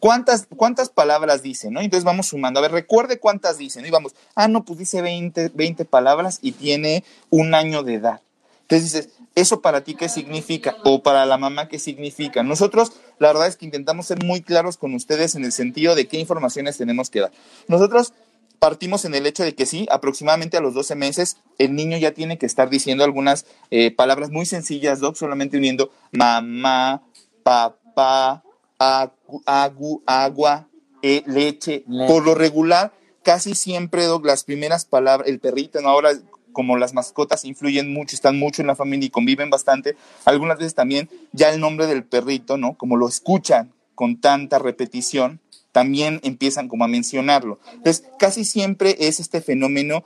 ¿Cuántas, 0.00 0.46
¿Cuántas 0.56 0.88
palabras 0.88 1.42
dicen? 1.42 1.72
¿no? 1.72 1.80
Entonces 1.80 2.04
vamos 2.04 2.26
sumando. 2.26 2.58
A 2.58 2.62
ver, 2.62 2.72
recuerde 2.72 3.18
cuántas 3.18 3.58
dicen. 3.58 3.82
¿no? 3.82 3.88
Y 3.88 3.90
vamos, 3.90 4.14
ah, 4.34 4.48
no, 4.48 4.64
pues 4.64 4.78
dice 4.78 5.02
20, 5.02 5.50
20 5.54 5.84
palabras 5.84 6.38
y 6.42 6.52
tiene 6.52 7.04
un 7.30 7.54
año 7.54 7.82
de 7.82 7.94
edad. 7.94 8.20
Entonces 8.62 8.92
dices, 8.92 9.08
¿eso 9.34 9.60
para 9.60 9.82
ti 9.82 9.94
qué 9.94 10.08
significa? 10.08 10.76
O 10.84 11.02
para 11.02 11.26
la 11.26 11.36
mamá, 11.36 11.68
¿qué 11.68 11.78
significa? 11.78 12.42
Nosotros, 12.42 12.92
la 13.18 13.28
verdad 13.28 13.46
es 13.46 13.56
que 13.56 13.66
intentamos 13.66 14.06
ser 14.06 14.24
muy 14.24 14.40
claros 14.40 14.76
con 14.76 14.94
ustedes 14.94 15.34
en 15.34 15.44
el 15.44 15.52
sentido 15.52 15.94
de 15.94 16.08
qué 16.08 16.18
informaciones 16.18 16.78
tenemos 16.78 17.10
que 17.10 17.20
dar. 17.20 17.32
Nosotros 17.68 18.14
partimos 18.58 19.04
en 19.04 19.14
el 19.14 19.26
hecho 19.26 19.42
de 19.42 19.54
que 19.54 19.66
sí, 19.66 19.86
aproximadamente 19.90 20.56
a 20.56 20.60
los 20.60 20.72
12 20.72 20.94
meses, 20.94 21.36
el 21.58 21.74
niño 21.74 21.98
ya 21.98 22.12
tiene 22.12 22.38
que 22.38 22.46
estar 22.46 22.70
diciendo 22.70 23.04
algunas 23.04 23.44
eh, 23.70 23.90
palabras 23.90 24.30
muy 24.30 24.46
sencillas, 24.46 25.00
solamente 25.16 25.56
uniendo 25.56 25.90
mamá, 26.12 27.02
papá, 27.42 28.44
agu, 28.82 29.42
agu, 29.46 30.02
agua, 30.06 30.68
eh, 31.02 31.22
leche. 31.26 31.84
Leche. 31.86 32.06
Por 32.06 32.24
lo 32.24 32.34
regular, 32.34 32.92
casi 33.22 33.54
siempre, 33.54 34.04
Doc, 34.04 34.26
las 34.26 34.44
primeras 34.44 34.84
palabras, 34.84 35.28
el 35.28 35.38
perrito, 35.38 35.80
¿no? 35.80 35.88
ahora 35.88 36.10
como 36.52 36.76
las 36.76 36.92
mascotas 36.92 37.44
influyen 37.46 37.92
mucho, 37.92 38.14
están 38.14 38.38
mucho 38.38 38.60
en 38.60 38.68
la 38.68 38.76
familia 38.76 39.06
y 39.06 39.10
conviven 39.10 39.48
bastante, 39.48 39.96
algunas 40.26 40.58
veces 40.58 40.74
también 40.74 41.08
ya 41.32 41.50
el 41.50 41.60
nombre 41.60 41.86
del 41.86 42.04
perrito, 42.04 42.58
¿no? 42.58 42.74
Como 42.74 42.98
lo 42.98 43.08
escuchan 43.08 43.72
con 43.94 44.20
tanta 44.20 44.58
repetición, 44.58 45.40
también 45.72 46.20
empiezan 46.22 46.68
como 46.68 46.84
a 46.84 46.88
mencionarlo. 46.88 47.58
Entonces, 47.72 48.04
casi 48.18 48.44
siempre 48.44 48.96
es 49.00 49.18
este 49.18 49.40
fenómeno 49.40 50.04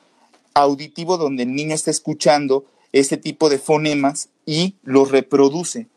auditivo 0.54 1.18
donde 1.18 1.42
el 1.42 1.52
niño 1.52 1.74
está 1.74 1.90
escuchando 1.90 2.64
este 2.92 3.16
tipo 3.16 3.48
de 3.48 3.58
fonemas 3.58 4.28
y 4.46 4.76
los 4.84 5.10
reproduce. 5.10 5.88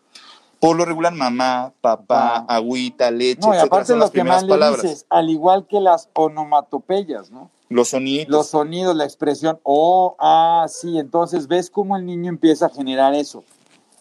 Por 0.60 0.76
lo 0.76 0.84
regular, 0.86 1.14
mamá, 1.14 1.72
papá, 1.82 2.46
Ah. 2.48 2.56
agüita, 2.58 3.12
leche, 3.12 3.40
No, 3.48 3.54
y 3.54 3.58
aparte 3.58 3.96
lo 3.96 4.12
que 4.12 4.24
más 4.24 4.44
le 4.44 4.50
palabras. 4.50 4.82
dices, 4.82 5.06
al 5.10 5.30
igual 5.30 5.66
que 5.68 5.80
las 5.80 6.10
onomatopeyas, 6.14 7.32
¿no? 7.32 7.50
Los 7.70 7.90
sonidos. 7.90 8.28
Los 8.30 8.48
sonidos, 8.48 8.96
la 8.96 9.06
expresión, 9.06 9.60
oh, 9.64 10.16
ah, 10.20 10.66
sí, 10.68 10.98
entonces 11.00 11.48
ves 11.48 11.70
cómo 11.70 11.96
el 11.96 12.06
niño 12.06 12.30
empieza 12.30 12.66
a 12.66 12.70
generar 12.70 13.14
eso. 13.14 13.44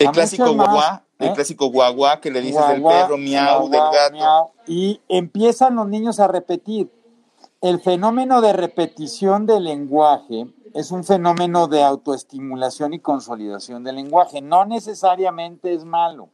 el 0.00 0.08
a 0.08 0.12
clásico 0.12 0.52
guaguá, 0.54 1.02
el 1.18 1.28
¿eh? 1.28 1.32
clásico 1.34 1.66
guaguá 1.70 2.20
que 2.20 2.30
le 2.30 2.40
dices 2.40 2.66
del 2.68 2.80
Guau, 2.80 2.94
perro, 3.02 3.18
miau, 3.18 3.68
del 3.68 3.80
gato. 3.80 4.12
miau, 4.14 4.50
y 4.66 5.00
empiezan 5.08 5.74
los 5.76 5.88
niños 5.88 6.20
a 6.20 6.28
repetir. 6.28 6.90
El 7.60 7.80
fenómeno 7.80 8.40
de 8.40 8.52
repetición 8.52 9.44
del 9.46 9.64
lenguaje 9.64 10.46
es 10.74 10.92
un 10.92 11.02
fenómeno 11.02 11.66
de 11.66 11.82
autoestimulación 11.82 12.94
y 12.94 13.00
consolidación 13.00 13.82
del 13.82 13.96
lenguaje. 13.96 14.40
No 14.40 14.64
necesariamente 14.64 15.74
es 15.74 15.84
malo. 15.84 16.28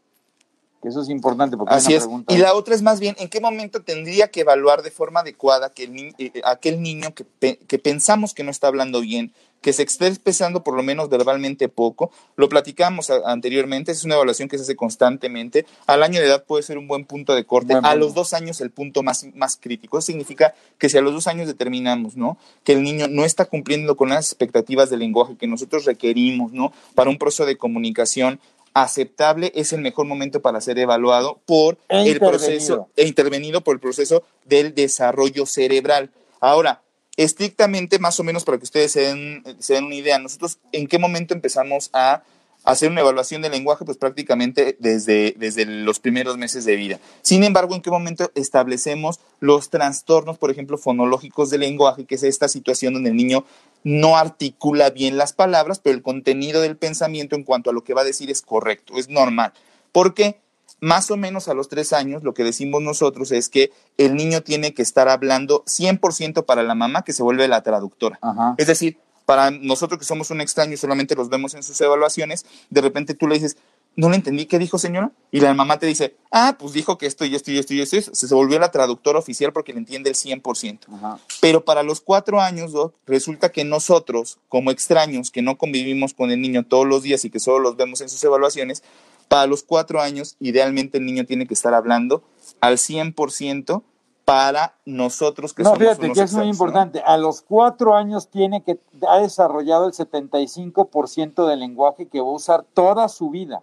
Que 0.84 0.90
eso 0.90 1.00
es 1.00 1.08
importante 1.08 1.56
porque 1.56 1.72
Así 1.72 1.86
una 1.92 1.96
es. 1.96 2.02
pregunta. 2.02 2.34
Y 2.34 2.36
la 2.36 2.52
otra 2.52 2.74
es 2.74 2.82
más 2.82 3.00
bien, 3.00 3.16
¿en 3.18 3.30
qué 3.30 3.40
momento 3.40 3.80
tendría 3.80 4.28
que 4.28 4.40
evaluar 4.42 4.82
de 4.82 4.90
forma 4.90 5.20
adecuada 5.20 5.70
que 5.70 5.84
el 5.84 5.94
ni- 5.94 6.12
eh, 6.18 6.42
aquel 6.44 6.82
niño 6.82 7.14
que, 7.14 7.24
pe- 7.24 7.58
que 7.66 7.78
pensamos 7.78 8.34
que 8.34 8.44
no 8.44 8.50
está 8.50 8.66
hablando 8.66 9.00
bien, 9.00 9.32
que 9.62 9.72
se 9.72 9.82
esté 9.82 10.08
expresando 10.08 10.62
por 10.62 10.76
lo 10.76 10.82
menos 10.82 11.08
verbalmente 11.08 11.70
poco? 11.70 12.10
Lo 12.36 12.50
platicamos 12.50 13.08
anteriormente, 13.08 13.92
es 13.92 14.04
una 14.04 14.16
evaluación 14.16 14.46
que 14.46 14.58
se 14.58 14.64
hace 14.64 14.76
constantemente. 14.76 15.64
Al 15.86 16.02
año 16.02 16.20
de 16.20 16.26
edad 16.26 16.44
puede 16.44 16.62
ser 16.62 16.76
un 16.76 16.86
buen 16.86 17.06
punto 17.06 17.34
de 17.34 17.46
corte. 17.46 17.72
A 17.82 17.94
los 17.94 18.12
dos 18.12 18.34
años 18.34 18.60
el 18.60 18.70
punto 18.70 19.02
más, 19.02 19.24
más 19.34 19.56
crítico. 19.56 19.96
Eso 19.96 20.04
significa 20.08 20.52
que 20.76 20.90
si 20.90 20.98
a 20.98 21.00
los 21.00 21.14
dos 21.14 21.26
años 21.28 21.46
determinamos, 21.46 22.14
¿no? 22.14 22.36
Que 22.62 22.72
el 22.72 22.82
niño 22.82 23.08
no 23.08 23.24
está 23.24 23.46
cumpliendo 23.46 23.96
con 23.96 24.10
las 24.10 24.26
expectativas 24.26 24.90
de 24.90 24.98
lenguaje 24.98 25.38
que 25.38 25.46
nosotros 25.46 25.86
requerimos, 25.86 26.52
¿no? 26.52 26.74
Para 26.94 27.08
un 27.08 27.16
proceso 27.16 27.46
de 27.46 27.56
comunicación 27.56 28.40
aceptable 28.75 29.52
es 29.54 29.73
el 29.73 29.81
mejor 29.81 30.07
momento 30.07 30.43
para 30.43 30.61
ser 30.61 30.78
evaluado 30.78 31.40
por 31.47 31.78
E 31.88 32.02
el 32.02 32.07
intervenido. 32.09 32.31
proceso 32.31 32.88
e 32.97 33.07
intervenido 33.07 33.61
por 33.62 33.75
el 33.76 33.81
proceso 33.81 34.25
del 34.45 34.75
desarrollo 34.75 35.47
cerebral. 35.47 36.11
Ahora, 36.40 36.83
estrictamente, 37.16 37.99
más 37.99 38.19
o 38.21 38.25
menos 38.25 38.45
para 38.45 38.59
que 38.59 38.64
ustedes 38.64 38.93
se 38.93 39.00
den, 39.02 39.45
se 39.61 39.75
den 39.75 39.85
una 39.85 39.95
idea, 39.95 40.19
nosotros 40.19 40.59
en 40.73 40.88
qué 40.88 40.99
momento 40.99 41.33
empezamos 41.33 41.88
a 41.93 42.25
hacer 42.64 42.90
una 42.90 43.02
evaluación 43.02 43.43
del 43.43 43.52
lenguaje, 43.52 43.85
pues 43.85 43.99
prácticamente 43.99 44.76
desde, 44.81 45.35
desde 45.37 45.66
los 45.66 46.00
primeros 46.00 46.38
meses 46.38 46.64
de 46.64 46.76
vida. 46.76 46.99
Sin 47.23 47.45
embargo, 47.45 47.75
¿en 47.75 47.83
qué 47.83 47.90
momento 47.90 48.33
establecemos 48.35 49.21
los 49.38 49.69
trastornos, 49.69 50.38
por 50.38 50.50
ejemplo, 50.50 50.78
fonológicos 50.78 51.50
del 51.50 51.61
lenguaje, 51.61 52.07
que 52.07 52.14
es 52.14 52.23
esta 52.23 52.49
situación 52.49 52.95
donde 52.95 53.11
el 53.11 53.16
niño 53.16 53.45
no 53.84 54.16
articula 54.16 54.90
bien 54.90 55.16
las 55.16 55.32
palabras, 55.32 55.78
pero 55.78 55.94
el 55.94 56.02
contenido 56.02 56.60
del 56.62 56.76
pensamiento 56.76 57.36
en 57.36 57.44
cuanto 57.44 57.70
a 57.70 57.72
lo 57.72 57.84
que 57.84 57.94
va 57.94 58.00
a 58.00 58.04
decir 58.04 58.30
es 58.30 58.42
correcto, 58.42 58.94
es 58.96 59.08
normal? 59.08 59.52
Porque 59.92 60.40
más 60.80 61.10
o 61.10 61.16
menos 61.16 61.48
a 61.48 61.54
los 61.54 61.68
tres 61.68 61.92
años, 61.92 62.24
lo 62.24 62.34
que 62.34 62.44
decimos 62.44 62.82
nosotros 62.82 63.30
es 63.32 63.48
que 63.48 63.70
el 63.96 64.16
niño 64.16 64.42
tiene 64.42 64.74
que 64.74 64.82
estar 64.82 65.08
hablando 65.08 65.64
100% 65.64 66.44
para 66.44 66.62
la 66.62 66.74
mamá, 66.74 67.04
que 67.04 67.12
se 67.12 67.22
vuelve 67.22 67.46
la 67.46 67.62
traductora. 67.62 68.18
Ajá. 68.20 68.54
Es 68.58 68.66
decir, 68.66 68.98
para 69.24 69.50
nosotros 69.50 69.98
que 69.98 70.04
somos 70.04 70.30
un 70.30 70.40
extraño 70.40 70.74
y 70.74 70.76
solamente 70.76 71.14
los 71.14 71.28
vemos 71.28 71.54
en 71.54 71.62
sus 71.62 71.80
evaluaciones, 71.80 72.44
de 72.70 72.80
repente 72.80 73.14
tú 73.14 73.26
le 73.26 73.36
dices, 73.36 73.56
no 73.96 74.08
le 74.08 74.16
entendí, 74.16 74.46
¿qué 74.46 74.58
dijo 74.58 74.78
señora? 74.78 75.12
Y 75.30 75.40
la 75.40 75.54
mamá 75.54 75.78
te 75.78 75.86
dice, 75.86 76.16
ah, 76.30 76.56
pues 76.58 76.72
dijo 76.72 76.98
que 76.98 77.06
esto 77.06 77.24
y 77.24 77.34
esto 77.34 77.50
y 77.50 77.58
esto 77.58 77.74
y 77.74 77.80
esto. 77.80 77.96
y 77.96 77.98
esto". 78.00 78.14
Se 78.14 78.34
volvió 78.34 78.58
la 78.58 78.70
traductora 78.70 79.18
oficial 79.18 79.52
porque 79.52 79.72
le 79.72 79.78
entiende 79.78 80.10
el 80.10 80.16
100%. 80.16 80.80
Ajá. 80.94 81.18
Pero 81.40 81.64
para 81.64 81.82
los 81.82 82.00
cuatro 82.00 82.40
años, 82.40 82.72
Doc, 82.72 82.94
resulta 83.06 83.52
que 83.52 83.64
nosotros, 83.64 84.38
como 84.48 84.70
extraños, 84.70 85.30
que 85.30 85.42
no 85.42 85.56
convivimos 85.56 86.14
con 86.14 86.30
el 86.30 86.40
niño 86.40 86.64
todos 86.64 86.86
los 86.86 87.02
días 87.02 87.24
y 87.24 87.30
que 87.30 87.40
solo 87.40 87.60
los 87.60 87.76
vemos 87.76 88.00
en 88.00 88.08
sus 88.08 88.22
evaluaciones, 88.24 88.82
para 89.28 89.46
los 89.46 89.62
cuatro 89.62 90.00
años, 90.00 90.36
idealmente 90.40 90.98
el 90.98 91.06
niño 91.06 91.24
tiene 91.24 91.46
que 91.46 91.54
estar 91.54 91.74
hablando 91.74 92.22
al 92.60 92.76
100% 92.76 93.82
para 94.24 94.74
nosotros 94.86 95.52
que 95.52 95.62
no, 95.62 95.70
somos 95.70 95.80
fíjate 95.80 96.06
unos 96.06 96.18
que 96.18 96.24
es 96.24 96.32
muy 96.32 96.48
importante. 96.48 97.02
A 97.04 97.16
los 97.18 97.42
cuatro 97.42 97.94
años 97.94 98.28
tiene 98.28 98.62
que 98.62 98.78
ha 99.06 99.18
desarrollado 99.18 99.86
el 99.86 99.92
75% 99.92 101.46
del 101.46 101.60
lenguaje 101.60 102.06
que 102.08 102.20
va 102.20 102.28
a 102.28 102.32
usar 102.32 102.64
toda 102.72 103.08
su 103.08 103.30
vida. 103.30 103.62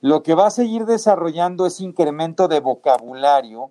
Lo 0.00 0.22
que 0.22 0.34
va 0.34 0.46
a 0.46 0.50
seguir 0.50 0.86
desarrollando 0.86 1.66
es 1.66 1.80
incremento 1.80 2.48
de 2.48 2.60
vocabulario 2.60 3.70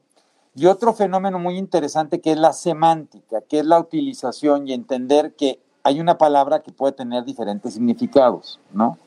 y 0.56 0.68
otro 0.68 0.94
fenómeno 0.94 1.40
muy 1.40 1.58
interesante 1.58 2.22
que 2.22 2.32
es 2.32 2.38
la 2.38 2.54
semántica, 2.54 3.42
que 3.42 3.60
es 3.60 3.66
la 3.66 3.80
utilización 3.80 4.68
y 4.68 4.74
entender 4.74 5.34
que 5.36 5.60
hay 5.84 6.00
una 6.00 6.18
palabra 6.18 6.60
que 6.60 6.72
puede 6.72 6.94
tener 6.94 7.24
diferentes 7.24 7.74
significados, 7.74 8.60
¿no? 8.72 8.98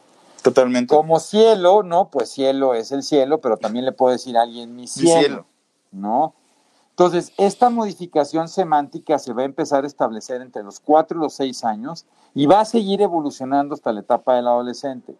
Totalmente. 0.42 0.94
Como 0.94 1.20
cielo, 1.20 1.82
¿no? 1.82 2.08
Pues 2.08 2.30
cielo 2.30 2.74
es 2.74 2.90
el 2.90 3.02
cielo, 3.02 3.40
pero 3.40 3.56
también 3.56 3.84
le 3.84 3.92
puede 3.92 4.14
decir 4.14 4.36
a 4.36 4.42
alguien 4.42 4.74
mi 4.74 4.82
Mi 4.82 4.88
cielo, 4.88 5.20
cielo. 5.20 5.46
¿no? 5.92 6.34
Entonces, 6.90 7.32
esta 7.38 7.70
modificación 7.70 8.48
semántica 8.48 9.18
se 9.18 9.32
va 9.32 9.42
a 9.42 9.44
empezar 9.46 9.84
a 9.84 9.86
establecer 9.86 10.42
entre 10.42 10.62
los 10.62 10.80
4 10.80 11.16
y 11.16 11.22
los 11.22 11.34
6 11.34 11.64
años 11.64 12.06
y 12.34 12.46
va 12.46 12.60
a 12.60 12.64
seguir 12.64 13.00
evolucionando 13.00 13.74
hasta 13.74 13.92
la 13.92 14.00
etapa 14.00 14.34
del 14.34 14.46
adolescente. 14.46 15.16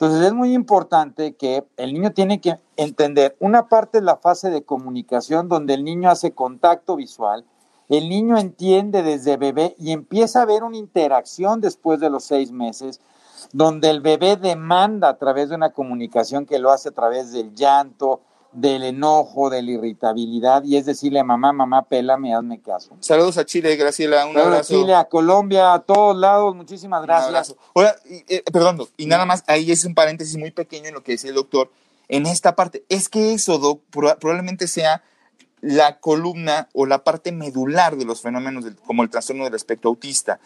Entonces, 0.00 0.28
es 0.28 0.32
muy 0.32 0.54
importante 0.54 1.34
que 1.34 1.62
el 1.76 1.92
niño 1.92 2.12
tiene 2.12 2.40
que 2.40 2.58
entender, 2.78 3.36
una 3.38 3.68
parte 3.68 3.98
es 3.98 4.04
la 4.04 4.16
fase 4.16 4.48
de 4.48 4.62
comunicación 4.62 5.46
donde 5.46 5.74
el 5.74 5.84
niño 5.84 6.08
hace 6.08 6.32
contacto 6.32 6.96
visual. 6.96 7.44
El 7.90 8.08
niño 8.08 8.38
entiende 8.38 9.02
desde 9.02 9.36
bebé 9.36 9.74
y 9.78 9.92
empieza 9.92 10.38
a 10.38 10.42
haber 10.44 10.62
una 10.62 10.78
interacción 10.78 11.60
después 11.60 12.00
de 12.00 12.08
los 12.08 12.24
seis 12.24 12.50
meses, 12.50 13.02
donde 13.52 13.90
el 13.90 14.00
bebé 14.00 14.38
demanda 14.38 15.10
a 15.10 15.18
través 15.18 15.50
de 15.50 15.56
una 15.56 15.74
comunicación 15.74 16.46
que 16.46 16.58
lo 16.58 16.70
hace 16.70 16.88
a 16.88 16.92
través 16.92 17.32
del 17.32 17.54
llanto, 17.54 18.22
del 18.52 18.82
enojo, 18.82 19.48
de 19.48 19.62
la 19.62 19.70
irritabilidad, 19.70 20.64
y 20.64 20.76
es 20.76 20.84
decirle, 20.86 21.22
mamá, 21.22 21.52
mamá, 21.52 21.82
pélame, 21.82 22.34
hazme 22.34 22.60
caso. 22.60 22.96
Saludos 23.00 23.38
a 23.38 23.44
Chile, 23.44 23.76
Graciela, 23.76 24.26
un 24.26 24.32
Saludos 24.34 24.46
abrazo. 24.52 24.74
a 24.74 24.76
Chile, 24.80 24.94
a 24.94 25.04
Colombia, 25.04 25.72
a 25.72 25.78
todos 25.80 26.16
lados, 26.16 26.56
muchísimas 26.56 27.00
Un 27.00 27.06
gracias. 27.06 27.54
y, 28.08 28.34
eh, 28.34 28.42
perdón, 28.52 28.78
y 28.96 29.06
nada 29.06 29.24
más, 29.24 29.44
ahí 29.46 29.70
es 29.70 29.84
un 29.84 29.94
paréntesis 29.94 30.36
muy 30.36 30.50
pequeño 30.50 30.88
en 30.88 30.94
lo 30.94 31.02
que 31.04 31.12
decía 31.12 31.30
el 31.30 31.36
doctor, 31.36 31.70
en 32.08 32.26
esta 32.26 32.56
parte, 32.56 32.84
es 32.88 33.08
que 33.08 33.34
eso, 33.34 33.58
Doc, 33.58 33.82
probablemente 33.90 34.66
sea 34.66 35.04
la 35.60 36.00
columna 36.00 36.68
o 36.72 36.86
la 36.86 37.04
parte 37.04 37.30
medular 37.32 37.96
de 37.96 38.04
los 38.06 38.22
fenómenos 38.22 38.64
del- 38.64 38.76
como 38.76 39.02
el 39.04 39.10
trastorno 39.10 39.44
del 39.44 39.54
espectro 39.54 39.90
autista, 39.90 40.40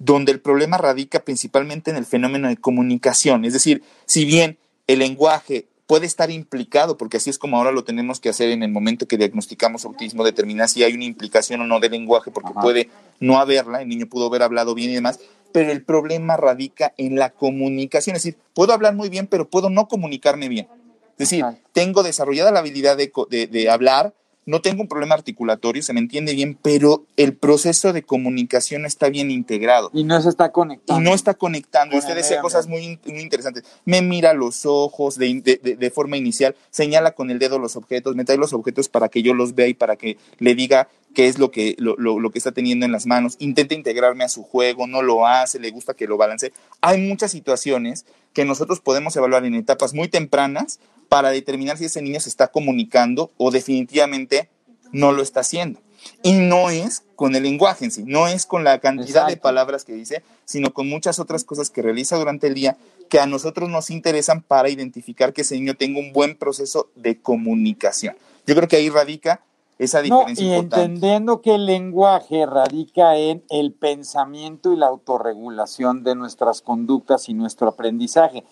donde 0.00 0.32
el 0.32 0.40
problema 0.40 0.76
radica 0.76 1.20
principalmente 1.20 1.90
en 1.92 1.96
el 1.96 2.04
fenómeno 2.04 2.48
de 2.48 2.56
comunicación. 2.56 3.44
Es 3.44 3.52
decir, 3.52 3.82
si 4.04 4.24
bien 4.24 4.58
el 4.88 4.98
lenguaje 4.98 5.67
puede 5.88 6.06
estar 6.06 6.30
implicado, 6.30 6.96
porque 6.96 7.16
así 7.16 7.30
es 7.30 7.38
como 7.38 7.56
ahora 7.56 7.72
lo 7.72 7.82
tenemos 7.82 8.20
que 8.20 8.28
hacer 8.28 8.50
en 8.50 8.62
el 8.62 8.70
momento 8.70 9.08
que 9.08 9.16
diagnosticamos 9.16 9.84
autismo, 9.86 10.22
determinar 10.22 10.68
si 10.68 10.84
hay 10.84 10.92
una 10.92 11.04
implicación 11.04 11.62
o 11.62 11.66
no 11.66 11.80
del 11.80 11.90
lenguaje, 11.92 12.30
porque 12.30 12.50
Ajá. 12.50 12.60
puede 12.60 12.90
no 13.18 13.38
haberla, 13.40 13.80
el 13.82 13.88
niño 13.88 14.06
pudo 14.06 14.26
haber 14.26 14.42
hablado 14.42 14.74
bien 14.74 14.90
y 14.90 14.94
demás, 14.94 15.18
pero 15.50 15.72
el 15.72 15.82
problema 15.82 16.36
radica 16.36 16.92
en 16.98 17.16
la 17.16 17.30
comunicación, 17.30 18.14
es 18.16 18.22
decir, 18.22 18.38
puedo 18.54 18.74
hablar 18.74 18.94
muy 18.94 19.08
bien, 19.08 19.26
pero 19.26 19.48
puedo 19.48 19.70
no 19.70 19.88
comunicarme 19.88 20.48
bien. 20.50 20.68
Es 21.12 21.30
decir, 21.30 21.42
tengo 21.72 22.02
desarrollada 22.02 22.52
la 22.52 22.60
habilidad 22.60 22.96
de, 22.96 23.10
de- 23.30 23.46
de 23.46 23.70
hablar, 23.70 24.12
no 24.48 24.60
tengo 24.62 24.82
un 24.82 24.88
problema 24.88 25.14
articulatorio, 25.14 25.82
se 25.82 25.92
me 25.92 26.00
entiende 26.00 26.32
bien, 26.34 26.58
pero 26.60 27.04
el 27.16 27.34
proceso 27.34 27.92
de 27.92 28.02
comunicación 28.02 28.82
no 28.82 28.88
está 28.88 29.08
bien 29.10 29.30
integrado 29.30 29.90
Y 29.92 30.04
no 30.04 30.20
se 30.22 30.30
está 30.30 30.46
y 30.46 30.50
conectando. 30.50 31.02
no 31.02 31.14
está 31.14 31.34
conectando. 31.34 31.92
Con 31.92 31.98
Usted 32.00 32.14
decía 32.16 32.40
cosas 32.40 32.66
muy, 32.66 32.98
muy 33.06 33.20
interesantes. 33.20 33.64
Me 33.84 34.02
mira 34.02 34.32
los 34.32 34.64
ojos 34.66 35.16
de, 35.18 35.40
de- 35.42 35.60
de- 35.62 35.76
de 35.76 35.90
forma 35.90 36.16
inicial, 36.16 36.56
señala 36.70 37.12
con 37.12 37.30
el 37.30 37.38
dedo 37.38 37.58
los 37.58 37.76
objetos, 37.76 38.16
me 38.16 38.24
trae 38.24 38.38
los 38.38 38.52
objetos 38.52 38.88
para 38.88 39.08
que 39.08 39.22
yo 39.22 39.34
los 39.34 39.54
vea 39.54 39.68
y 39.68 39.74
para 39.74 39.96
que 39.96 40.16
le 40.38 40.54
diga 40.54 40.88
qué 41.14 41.26
es 41.26 41.38
lo 41.38 41.50
que, 41.50 41.74
lo, 41.78 41.96
lo- 41.96 42.18
lo 42.18 42.30
que 42.30 42.38
está 42.38 42.52
teniendo 42.52 42.86
en 42.86 42.92
las 42.92 43.06
manos. 43.06 43.36
Intenta 43.40 43.74
integrarme 43.74 44.24
a 44.24 44.28
su 44.28 44.42
juego, 44.44 44.86
no 44.86 45.02
lo 45.02 45.26
hace, 45.26 45.58
le 45.60 45.70
gusta 45.70 45.94
que 45.94 46.06
lo 46.06 46.16
balance. 46.16 46.52
Hay 46.80 47.00
muchas 47.06 47.30
situaciones 47.32 48.06
que 48.32 48.44
nosotros 48.44 48.80
podemos 48.80 49.14
evaluar 49.16 49.44
en 49.44 49.54
etapas 49.54 49.94
muy 49.94 50.08
tempranas 50.08 50.80
para 51.08 51.30
determinar 51.30 51.78
si 51.78 51.86
ese 51.86 52.02
niño 52.02 52.20
se 52.20 52.28
está 52.28 52.48
comunicando 52.48 53.30
o 53.36 53.50
definitivamente 53.50 54.48
no 54.92 55.12
lo 55.12 55.22
está 55.22 55.40
haciendo. 55.40 55.80
Y 56.22 56.32
no 56.32 56.70
es 56.70 57.02
con 57.16 57.34
el 57.34 57.42
lenguaje 57.42 57.84
en 57.84 57.90
sí, 57.90 58.04
no 58.06 58.28
es 58.28 58.46
con 58.46 58.62
la 58.62 58.78
cantidad 58.78 59.26
de 59.26 59.36
palabras 59.36 59.84
que 59.84 59.92
dice, 59.92 60.22
sino 60.44 60.72
con 60.72 60.88
muchas 60.88 61.18
otras 61.18 61.44
cosas 61.44 61.70
que 61.70 61.82
realiza 61.82 62.16
durante 62.16 62.46
el 62.46 62.54
día 62.54 62.76
que 63.10 63.18
a 63.18 63.26
nosotros 63.26 63.68
nos 63.68 63.90
interesan 63.90 64.42
para 64.42 64.68
identificar 64.70 65.32
que 65.32 65.42
ese 65.42 65.56
niño 65.56 65.74
tenga 65.74 65.98
un 65.98 66.12
buen 66.12 66.36
proceso 66.36 66.88
de 66.94 67.20
comunicación. 67.20 68.16
Yo 68.46 68.54
creo 68.54 68.68
que 68.68 68.76
ahí 68.76 68.88
radica 68.90 69.40
esa 69.78 69.98
No, 69.98 70.18
diferencia 70.18 70.44
y 70.44 70.48
importante. 70.54 70.84
entendiendo 70.84 71.40
que 71.40 71.54
el 71.54 71.66
lenguaje 71.66 72.46
radica 72.46 73.16
en 73.16 73.44
el 73.50 73.72
pensamiento 73.72 74.72
y 74.72 74.76
la 74.76 74.86
autorregulación 74.86 76.02
de 76.04 76.14
nuestras 76.14 76.62
conductas 76.62 77.28
y 77.28 77.34
nuestro 77.34 77.68
aprendizaje. 77.68 78.44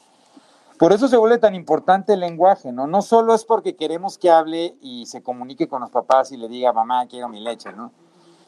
Por 0.78 0.92
eso 0.92 1.08
se 1.08 1.16
vuelve 1.16 1.38
tan 1.38 1.54
importante 1.54 2.12
el 2.12 2.20
lenguaje, 2.20 2.70
¿no? 2.70 2.86
No 2.86 3.00
solo 3.00 3.34
es 3.34 3.44
porque 3.44 3.76
queremos 3.76 4.18
que 4.18 4.30
hable 4.30 4.76
y 4.82 5.06
se 5.06 5.22
comunique 5.22 5.68
con 5.68 5.80
los 5.80 5.90
papás 5.90 6.32
y 6.32 6.36
le 6.36 6.48
diga, 6.48 6.72
mamá, 6.72 7.06
quiero 7.06 7.28
mi 7.28 7.40
leche, 7.40 7.72
¿no? 7.72 7.92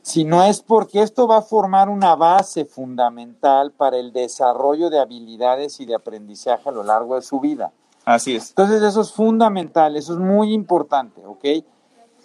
Sino 0.02 0.42
es 0.42 0.60
porque 0.60 1.02
esto 1.02 1.26
va 1.26 1.38
a 1.38 1.42
formar 1.42 1.88
una 1.88 2.14
base 2.16 2.64
fundamental 2.64 3.72
para 3.72 3.96
el 3.96 4.12
desarrollo 4.12 4.90
de 4.90 5.00
habilidades 5.00 5.80
y 5.80 5.86
de 5.86 5.94
aprendizaje 5.94 6.68
a 6.68 6.72
lo 6.72 6.82
largo 6.82 7.14
de 7.14 7.22
su 7.22 7.40
vida. 7.40 7.72
Así 8.04 8.36
es. 8.36 8.50
Entonces 8.50 8.82
eso 8.82 9.00
es 9.00 9.12
fundamental, 9.12 9.96
eso 9.96 10.12
es 10.14 10.18
muy 10.18 10.52
importante, 10.52 11.24
¿ok? 11.26 11.44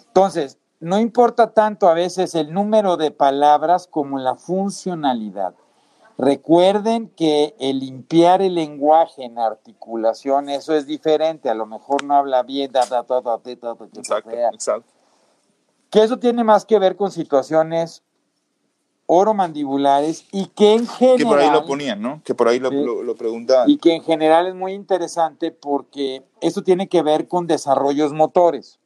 Entonces, 0.06 0.58
no 0.80 0.98
importa 0.98 1.52
tanto 1.52 1.88
a 1.88 1.94
veces 1.94 2.34
el 2.34 2.52
número 2.52 2.96
de 2.96 3.10
palabras 3.10 3.86
como 3.86 4.18
la 4.18 4.34
funcionalidad. 4.34 5.54
Recuerden 6.16 7.08
que 7.08 7.56
el 7.58 7.80
limpiar 7.80 8.40
el 8.40 8.54
lenguaje 8.54 9.24
en 9.24 9.38
articulación, 9.38 10.48
eso 10.48 10.74
es 10.74 10.86
diferente. 10.86 11.50
A 11.50 11.54
lo 11.54 11.66
mejor 11.66 12.04
no 12.04 12.14
habla 12.14 12.42
bien, 12.44 12.70
da, 12.70 12.86
da, 12.86 13.02
da, 13.02 13.20
da, 13.20 13.36
da, 13.38 13.54
da, 13.56 13.74
da, 13.74 13.86
Exacto, 13.98 14.30
da, 14.30 14.48
exacto. 14.50 14.92
que 15.90 16.02
eso 16.02 16.18
tiene 16.18 16.44
más 16.44 16.64
que 16.64 16.78
ver 16.78 16.94
con 16.96 17.10
situaciones 17.10 18.02
oromandibulares 19.06 20.24
y 20.32 20.46
que 20.46 20.74
en 20.74 20.86
general 20.86 21.18
Que 21.18 21.24
por 21.26 21.38
ahí 21.38 21.50
lo 21.50 21.66
ponían, 21.66 22.00
¿no? 22.00 22.22
Que 22.24 22.34
por 22.34 22.48
ahí 22.48 22.58
lo, 22.58 22.70
Sí. 22.70 22.76
lo- 22.76 23.02
lo 23.02 23.14
preguntaban. 23.16 23.68
y 23.68 23.76
que 23.76 23.94
en 23.94 24.02
general 24.02 24.46
es 24.46 24.54
muy 24.54 24.72
interesante 24.72 25.50
porque 25.50 26.24
esto 26.40 26.62
tiene 26.62 26.88
que 26.88 27.02
ver 27.02 27.28
con 27.28 27.46
desarrollos 27.46 28.12
motores. 28.12 28.78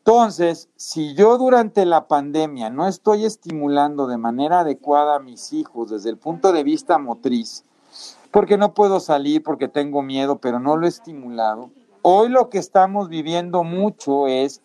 Entonces, 0.00 0.70
si 0.76 1.14
yo 1.14 1.36
durante 1.36 1.84
la 1.84 2.08
pandemia 2.08 2.70
no 2.70 2.88
estoy 2.88 3.26
estimulando 3.26 4.06
de 4.06 4.16
manera 4.16 4.60
adecuada 4.60 5.16
a 5.16 5.20
mis 5.20 5.52
hijos 5.52 5.90
desde 5.90 6.08
el 6.08 6.16
punto 6.16 6.52
de 6.52 6.64
vista 6.64 6.96
motriz, 6.96 7.64
porque 8.30 8.56
no 8.56 8.72
puedo 8.72 8.98
salir, 8.98 9.42
porque 9.42 9.68
tengo 9.68 10.00
miedo, 10.00 10.38
pero 10.38 10.58
no 10.58 10.78
lo 10.78 10.86
he 10.86 10.88
estimulado, 10.88 11.70
hoy 12.00 12.30
lo 12.30 12.48
que 12.48 12.56
estamos 12.56 13.10
viviendo 13.10 13.62
mucho 13.62 14.26
es 14.26 14.62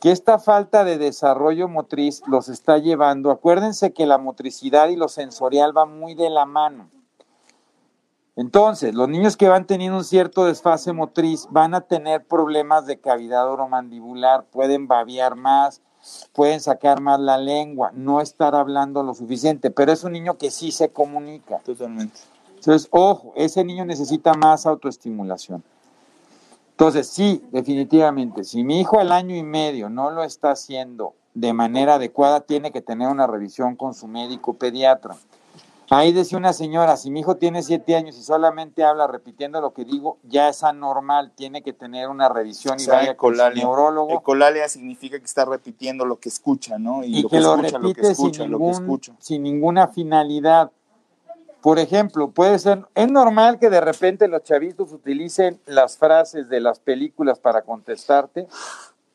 que 0.00 0.10
esta 0.10 0.38
falta 0.38 0.84
de 0.84 0.98
desarrollo 0.98 1.66
motriz 1.66 2.22
los 2.26 2.50
está 2.50 2.76
llevando, 2.76 3.30
acuérdense 3.30 3.94
que 3.94 4.04
la 4.04 4.18
motricidad 4.18 4.88
y 4.88 4.96
lo 4.96 5.08
sensorial 5.08 5.74
va 5.74 5.86
muy 5.86 6.14
de 6.14 6.28
la 6.28 6.44
mano. 6.44 6.90
Entonces, 8.36 8.94
los 8.94 9.08
niños 9.08 9.36
que 9.36 9.48
van 9.48 9.66
teniendo 9.66 9.98
un 9.98 10.04
cierto 10.04 10.44
desfase 10.44 10.92
motriz 10.92 11.46
van 11.50 11.74
a 11.74 11.82
tener 11.82 12.24
problemas 12.26 12.84
de 12.86 12.98
cavidad 12.98 13.48
oromandibular, 13.48 14.44
pueden 14.46 14.88
babear 14.88 15.36
más, 15.36 15.82
pueden 16.32 16.60
sacar 16.60 17.00
más 17.00 17.20
la 17.20 17.38
lengua, 17.38 17.92
no 17.94 18.20
estar 18.20 18.56
hablando 18.56 19.04
lo 19.04 19.14
suficiente, 19.14 19.70
pero 19.70 19.92
es 19.92 20.02
un 20.02 20.12
niño 20.12 20.36
que 20.36 20.50
sí 20.50 20.72
se 20.72 20.88
comunica. 20.88 21.58
Totalmente. 21.58 22.18
Entonces, 22.56 22.88
ojo, 22.90 23.32
ese 23.36 23.62
niño 23.62 23.84
necesita 23.84 24.34
más 24.34 24.66
autoestimulación. 24.66 25.62
Entonces, 26.70 27.06
sí, 27.06 27.40
definitivamente, 27.52 28.42
si 28.42 28.64
mi 28.64 28.80
hijo 28.80 28.98
al 28.98 29.12
año 29.12 29.36
y 29.36 29.44
medio 29.44 29.88
no 29.88 30.10
lo 30.10 30.24
está 30.24 30.50
haciendo 30.50 31.14
de 31.34 31.52
manera 31.52 31.94
adecuada, 31.94 32.40
tiene 32.40 32.72
que 32.72 32.80
tener 32.80 33.08
una 33.08 33.28
revisión 33.28 33.76
con 33.76 33.94
su 33.94 34.08
médico 34.08 34.54
pediatra. 34.54 35.14
Ahí 35.90 36.12
decía 36.12 36.38
una 36.38 36.52
señora, 36.52 36.96
si 36.96 37.10
mi 37.10 37.20
hijo 37.20 37.36
tiene 37.36 37.62
siete 37.62 37.94
años 37.94 38.16
y 38.16 38.22
solamente 38.22 38.84
habla 38.84 39.06
repitiendo 39.06 39.60
lo 39.60 39.74
que 39.74 39.84
digo, 39.84 40.18
ya 40.22 40.48
es 40.48 40.62
anormal, 40.64 41.32
tiene 41.34 41.62
que 41.62 41.72
tener 41.72 42.08
una 42.08 42.28
revisión 42.28 42.78
O 42.78 42.82
y 42.82 42.86
vaya 42.86 43.16
con 43.16 43.36
su 43.36 43.50
neurólogo 43.50 44.18
Ecolalia 44.18 44.68
significa 44.68 45.18
que 45.18 45.24
está 45.24 45.44
repitiendo 45.44 46.04
lo 46.04 46.18
que 46.18 46.28
escucha, 46.28 46.78
¿no? 46.78 47.04
y 47.04 47.22
lo 47.22 47.28
que 47.28 47.40
lo 47.40 47.56
escucha, 47.56 47.78
repite 47.78 47.80
lo 47.80 47.94
que 47.94 48.12
escucha, 48.12 48.42
sin, 48.42 48.50
lo 48.50 48.58
que 48.58 48.70
escucha. 48.70 49.12
sin 49.18 49.42
ninguna 49.42 49.88
finalidad. 49.88 50.70
Por 51.60 51.78
ejemplo, 51.78 52.30
puede 52.30 52.58
ser, 52.58 52.84
es 52.94 53.10
normal 53.10 53.58
que 53.58 53.70
de 53.70 53.80
repente 53.80 54.28
los 54.28 54.42
chavitos 54.42 54.92
utilicen 54.92 55.60
las 55.64 55.96
frases 55.96 56.48
de 56.48 56.60
las 56.60 56.78
películas 56.78 57.38
para 57.38 57.62
contestarte. 57.62 58.46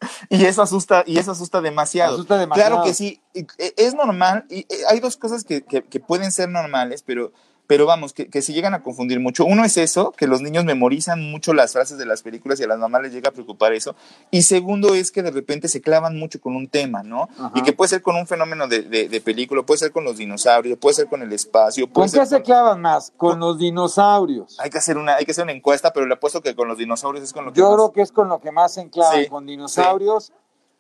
Y 0.29 0.45
eso 0.45 0.61
asusta, 0.61 1.03
y 1.05 1.17
eso 1.19 1.31
asusta 1.31 1.61
demasiado. 1.61 2.13
Asusta 2.15 2.37
demasiado. 2.37 2.69
Claro 2.75 2.83
que 2.85 2.93
sí, 2.93 3.21
e- 3.33 3.45
es 3.77 3.93
normal, 3.93 4.45
y 4.49 4.59
eh, 4.61 4.67
hay 4.89 4.99
dos 4.99 5.17
cosas 5.17 5.43
que, 5.43 5.63
que- 5.63 5.83
que 5.83 5.99
pueden 5.99 6.31
ser 6.31 6.49
normales, 6.49 7.03
pero, 7.03 7.31
pero 7.69 7.85
vamos, 7.85 8.13
que, 8.13 8.27
que 8.31 8.41
se 8.41 8.51
llegan 8.51 8.73
a 8.73 8.81
confundir 8.81 9.19
mucho. 9.19 9.45
Uno 9.45 9.63
es 9.63 9.77
eso, 9.77 10.11
que 10.11 10.25
los 10.25 10.41
niños 10.41 10.65
memorizan 10.65 11.21
mucho 11.29 11.53
las 11.53 11.73
frases 11.73 11.99
de 11.99 12.07
las 12.07 12.23
películas 12.23 12.59
y 12.59 12.63
a 12.63 12.67
las 12.67 12.79
mamás 12.79 13.03
les 13.03 13.13
llega 13.13 13.29
a 13.29 13.31
preocupar 13.31 13.73
eso. 13.73 13.95
Y 14.31 14.41
segundo 14.41 14.95
es 14.95 15.11
que 15.11 15.21
de 15.21 15.29
repente 15.29 15.67
se 15.67 15.79
clavan 15.79 16.17
mucho 16.17 16.41
con 16.41 16.55
un 16.55 16.67
tema, 16.67 17.03
¿no? 17.03 17.29
Ajá. 17.37 17.51
Y 17.53 17.61
que 17.61 17.71
puede 17.73 17.89
ser 17.89 18.01
con 18.01 18.15
un 18.15 18.25
fenómeno 18.25 18.67
de, 18.67 18.81
de- 18.81 19.07
de 19.07 19.21
película, 19.21 19.61
puede 19.61 19.77
ser 19.77 19.91
con 19.91 20.03
los 20.03 20.17
dinosaurios, 20.17 20.79
puede 20.79 20.95
ser 20.95 21.05
con 21.05 21.21
el 21.21 21.31
espacio, 21.31 21.85
puede 21.85 22.05
¿Con 22.05 22.09
ser 22.09 22.21
qué 22.21 22.25
se 22.25 22.41
clavan 22.41 22.81
más? 22.81 23.13
Con 23.15 23.39
los 23.39 23.59
dinosaurios. 23.59 24.59
Hay 24.59 24.71
que 24.71 24.79
hacer 24.79 24.97
una, 24.97 25.17
hay 25.17 25.25
que 25.25 25.31
hacer 25.31 25.43
una 25.43 25.53
encuesta, 25.53 25.93
pero 25.93 26.07
le 26.07 26.15
apuesto 26.15 26.41
que 26.41 26.55
con 26.55 26.67
los 26.67 26.77
dinosaurios 26.79 27.23
es 27.23 27.33
con 27.33 27.45
lo 27.45 27.53
que 27.53 27.59
Yo 27.59 27.67
más- 27.67 27.75
creo 27.75 27.91
que 27.91 28.01
es 28.01 28.11
con 28.11 28.29
lo 28.29 28.39
que 28.39 28.51
más 28.51 28.73
se 28.73 28.81
enclavan, 28.81 29.23
Sí, 29.23 29.27
con 29.29 29.45
dinosaurios, 29.45 30.31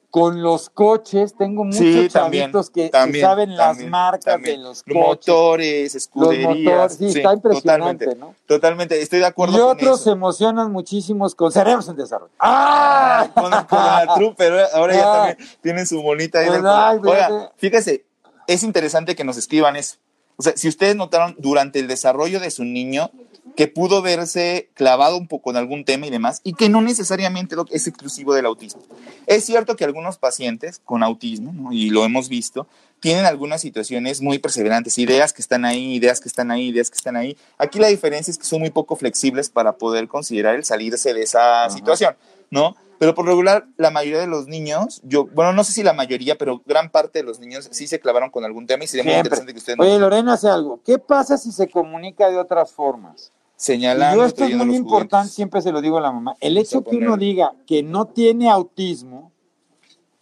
con 0.09 0.41
los 0.41 0.69
coches. 0.69 1.35
Tengo 1.37 1.63
muchos 1.65 1.79
Sí, 1.79 2.07
chavitos 2.09 2.69
que, 2.69 2.83
que 2.85 2.89
también, 2.89 3.25
saben 3.25 3.55
las 3.55 3.77
marcas 3.79 4.41
de 4.41 4.57
los 4.57 4.83
coches. 4.83 4.95
motores, 4.95 5.95
escuderías. 5.95 6.57
motores, 6.57 6.97
sí, 6.97 7.05
está 7.19 7.33
impresionante, 7.33 8.05
totalmente, 8.05 8.15
¿no? 8.15 8.35
Totalmente, 8.47 9.01
estoy 9.01 9.19
de 9.19 9.25
acuerdo 9.25 9.55
Y 9.57 9.59
con 9.61 9.69
otros 9.71 9.97
se 9.99 10.03
eso. 10.09 10.11
emocionan 10.11 10.71
muchísimos 10.71 11.35
con 11.35 11.51
cerebros 11.51 11.87
en 11.89 11.95
desarrollo. 11.95 12.31
¡Ah! 12.39 13.27
¡Ah! 13.27 13.31
Con, 13.33 13.51
con 13.67 13.79
la 13.79 14.13
Trooper, 14.15 14.53
ahora 14.73 14.93
ya 14.95 15.01
Ah. 15.01 15.15
también 15.27 15.49
tienen 15.61 15.85
su. 15.87 16.01
Pues, 16.01 16.31
del- 16.31 16.65
ay, 16.67 16.97
Oiga, 17.03 17.51
fíjese, 17.57 18.03
es 18.47 18.63
interesante 18.63 19.15
que 19.15 19.23
nos 19.23 19.37
escriban 19.37 19.75
eso. 19.75 19.97
O 20.37 20.41
sea, 20.41 20.53
si 20.55 20.67
ustedes 20.69 20.95
notaron 20.95 21.35
durante 21.37 21.79
el 21.79 21.87
desarrollo 21.87 22.39
de 22.39 22.49
su 22.49 22.63
niño, 22.63 23.11
que 23.55 23.67
pudo 23.67 24.01
verse 24.01 24.69
clavado 24.73 25.17
un 25.17 25.27
poco 25.27 25.51
en 25.51 25.57
algún 25.57 25.85
tema 25.85 26.07
y 26.07 26.09
demás, 26.09 26.41
y 26.43 26.53
que 26.53 26.69
no 26.69 26.81
necesariamente 26.81 27.55
es 27.71 27.87
exclusivo 27.87 28.33
del 28.33 28.45
autismo. 28.45 28.81
Es 29.27 29.45
cierto 29.45 29.75
que 29.75 29.85
algunos 29.85 30.17
pacientes 30.17 30.81
con 30.83 31.03
autismo, 31.03 31.71
y 31.71 31.89
lo 31.89 32.05
hemos 32.05 32.29
visto, 32.29 32.67
tienen 32.99 33.25
algunas 33.25 33.61
situaciones 33.61 34.21
muy 34.21 34.39
perseverantes, 34.39 34.97
ideas 34.97 35.33
que 35.33 35.41
están 35.41 35.65
ahí, 35.65 35.95
ideas 35.95 36.19
que 36.19 36.27
están 36.27 36.51
ahí, 36.51 36.67
ideas 36.67 36.89
que 36.89 36.97
están 36.97 37.15
ahí. 37.15 37.37
Aquí 37.57 37.79
la 37.79 37.87
diferencia 37.87 38.31
es 38.31 38.37
que 38.37 38.45
son 38.45 38.59
muy 38.59 38.71
poco 38.71 38.95
flexibles 38.95 39.49
para 39.49 39.77
poder 39.77 40.07
considerar 40.07 40.55
el 40.55 40.65
salirse 40.65 41.13
de 41.13 41.23
esa 41.23 41.69
situación, 41.69 42.15
¿no? 42.51 42.75
Pero 42.99 43.15
por 43.15 43.25
regular, 43.25 43.65
la 43.77 43.91
mayoría 43.91 44.19
de 44.19 44.27
los 44.27 44.47
niños, 44.47 45.01
yo, 45.05 45.25
bueno, 45.27 45.53
no 45.53 45.63
sé 45.63 45.71
si 45.71 45.83
la 45.83 45.93
mayoría, 45.93 46.37
pero 46.37 46.61
gran 46.65 46.91
parte 46.91 47.19
de 47.19 47.23
los 47.23 47.39
niños 47.39 47.69
sí 47.71 47.87
se 47.87 48.01
clavaron 48.01 48.29
con 48.29 48.43
algún 48.43 48.67
tema 48.67 48.83
y 48.83 48.87
sería 48.87 49.05
muy 49.05 49.13
interesante 49.13 49.53
que 49.53 49.59
ustedes... 49.59 49.79
Oye, 49.79 49.97
Lorena 49.97 50.33
hace 50.33 50.49
algo. 50.49 50.81
¿Qué 50.85 50.99
pasa 50.99 51.37
si 51.37 51.53
se 51.53 51.69
comunica 51.69 52.29
de 52.29 52.37
otras 52.37 52.73
formas? 52.73 53.31
Señalando. 53.59 54.21
yo 54.21 54.25
esto 54.25 54.45
es 54.45 54.55
muy 54.55 54.73
importante, 54.73 55.33
siempre 55.33 55.61
se 55.61 55.73
lo 55.73 55.81
digo 55.81 55.97
a 55.97 56.01
la 56.01 56.13
mamá. 56.13 56.33
El 56.39 56.57
hecho 56.57 56.81
que 56.81 56.95
uno 56.95 57.17
diga 57.17 57.55
que 57.67 57.83
no 57.83 58.05
tiene 58.05 58.49
autismo 58.49 59.33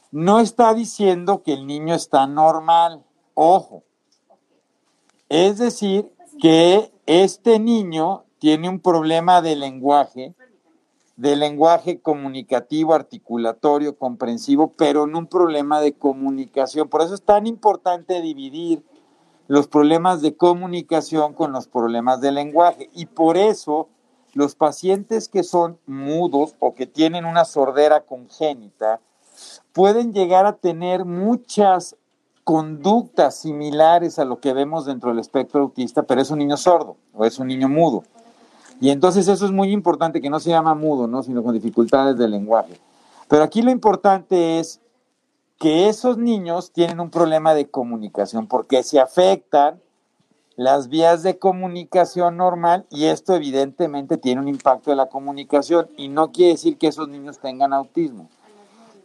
no 0.10 0.40
está 0.40 0.74
diciendo 0.74 1.44
que 1.44 1.54
el 1.54 1.68
niño 1.68 1.94
está 1.94 2.26
normal. 2.26 3.04
Ojo. 3.36 3.84
Es 5.30 5.60
decir, 5.60 6.12
que 6.42 6.92
este 7.06 7.60
niño 7.60 8.24
tiene 8.40 8.70
un 8.70 8.80
problema 8.80 9.44
de 9.44 9.56
lenguaje, 9.56 10.34
de 11.16 11.36
lenguaje 11.36 12.00
comunicativo, 12.00 12.96
articulatorio, 12.96 14.00
comprensivo, 14.00 14.74
pero 14.76 15.06
no 15.06 15.20
un 15.20 15.28
problema 15.28 15.80
de 15.80 15.94
comunicación. 15.94 16.90
Por 16.90 17.04
eso 17.04 17.14
es 17.14 17.22
tan 17.22 17.46
importante 17.46 18.20
dividir 18.20 18.84
los 19.48 19.68
problemas 19.68 20.22
de 20.22 20.36
comunicación 20.36 21.34
con 21.34 21.52
los 21.52 21.68
problemas 21.68 22.22
de 22.22 22.32
lenguaje. 22.32 22.90
Y 22.94 23.06
por 23.06 23.38
eso 23.38 23.90
los 24.34 24.56
pacientes 24.56 25.30
que 25.30 25.44
son 25.44 25.80
mudos 25.86 26.56
o 26.60 26.76
que 26.76 26.86
tienen 26.86 27.26
una 27.26 27.46
sordera 27.46 28.02
congénita 28.02 29.00
pueden 29.74 30.14
llegar 30.14 30.46
a 30.46 30.54
tener 30.54 31.06
muchas 31.06 31.96
conductas 32.44 33.36
similares 33.36 34.20
a 34.20 34.26
lo 34.26 34.40
que 34.40 34.54
vemos 34.54 34.86
dentro 34.86 35.10
del 35.10 35.20
espectro 35.20 35.62
autista, 35.62 36.04
pero 36.04 36.22
es 36.22 36.32
un 36.32 36.40
niño 36.40 36.56
sordo 36.56 36.96
o 37.14 37.26
es 37.26 37.40
un 37.40 37.48
niño 37.48 37.68
mudo. 37.68 38.04
Y 38.80 38.90
entonces 38.90 39.28
eso 39.28 39.46
es 39.46 39.52
muy 39.52 39.72
importante, 39.72 40.22
que 40.22 40.30
no 40.30 40.40
se 40.40 40.52
llama 40.52 40.76
mudo, 40.76 41.08
¿no? 41.08 41.24
sino 41.24 41.44
con 41.44 41.54
dificultades 41.54 42.18
de 42.18 42.28
lenguaje. 42.28 42.80
Pero 43.28 43.44
aquí 43.44 43.62
lo 43.62 43.72
importante 43.72 44.60
es 44.60 44.80
que 45.60 45.90
esos 45.90 46.18
niños 46.18 46.72
tienen 46.72 47.00
un 47.00 47.10
problema 47.10 47.54
de 47.54 47.70
comunicación 47.70 48.48
porque 48.48 48.84
se 48.84 49.00
afectan 49.00 49.82
las 50.56 50.90
vías 50.90 51.22
de 51.24 51.38
comunicación 51.38 52.38
normal 52.38 52.86
y 52.90 53.06
esto 53.06 53.36
evidentemente 53.36 54.18
tiene 54.18 54.42
un 54.42 54.48
impacto 54.48 54.92
en 54.92 54.98
la 54.98 55.08
comunicación 55.08 55.88
y 55.98 56.10
no 56.10 56.32
quiere 56.32 56.54
decir 56.54 56.78
que 56.78 56.88
esos 56.88 57.08
niños 57.08 57.40
tengan 57.40 57.74
autismo. 57.74 58.30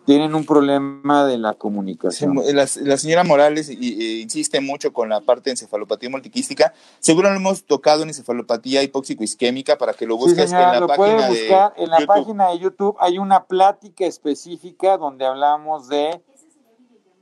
Tienen 0.07 0.35
un 0.35 0.45
problema 0.45 1.27
de 1.27 1.39
la 1.39 1.55
comunicación. 1.55 2.37
la, 2.53 2.67
señora 2.67 3.23
Morales 3.23 3.71
insiste 3.71 4.61
mucho 4.61 4.93
con 4.93 5.11
la 5.11 5.21
parte 5.21 5.45
de 5.45 5.51
encefalopatía 5.53 6.11
multiquística. 6.11 6.75
Seguro 6.99 7.31
lo 7.31 7.37
hemos 7.37 7.65
tocado 7.65 8.03
en 8.03 8.09
encefalopatía 8.09 8.83
hipóxico-isquémica 8.83 9.79
para 9.79 9.93
que 9.93 10.07
lo 10.07 10.17
busques 10.17 10.51
en 10.51 10.59
la 10.59 10.87
página 10.89 11.29
buscar. 11.29 11.75
En 11.77 11.91
la 11.91 12.01
página 12.05 12.49
de 12.49 12.59
YouTube 12.59 12.97
hay 12.99 13.19
una 13.19 13.45
plática 13.45 14.05
específica 14.05 14.97
donde 14.97 15.25
hablamos 15.25 15.89
de 15.89 16.21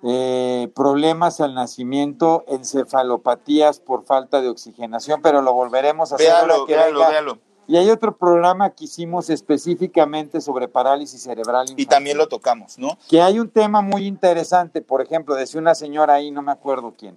eh, 0.02 0.70
problemas 0.74 1.40
al 1.40 1.54
nacimiento, 1.54 2.44
encefalopatías 2.48 3.80
por 3.80 4.04
falta 4.04 4.40
de 4.40 4.48
oxigenación, 4.48 5.20
pero 5.22 5.42
lo 5.42 5.52
volveremos 5.52 6.12
a 6.12 6.14
hacer. 6.14 6.28
Véalo, 6.28 6.66
véalo, 6.66 7.00
véalo. 7.00 7.38
Y 7.66 7.76
hay 7.76 7.88
otro 7.88 8.16
programa 8.16 8.70
que 8.70 8.86
hicimos 8.86 9.30
específicamente 9.30 10.40
sobre 10.40 10.66
parálisis 10.66 11.22
cerebral. 11.22 11.68
Y 11.76 11.86
también 11.86 12.18
lo 12.18 12.26
tocamos, 12.26 12.78
¿no? 12.78 12.98
Que 13.08 13.22
hay 13.22 13.38
un 13.38 13.48
tema 13.48 13.80
muy 13.80 14.06
interesante, 14.06 14.80
por 14.80 15.00
ejemplo, 15.02 15.36
decía 15.36 15.60
una 15.60 15.76
señora 15.76 16.14
ahí, 16.14 16.32
no 16.32 16.42
me 16.42 16.50
acuerdo 16.50 16.94
quién, 16.98 17.16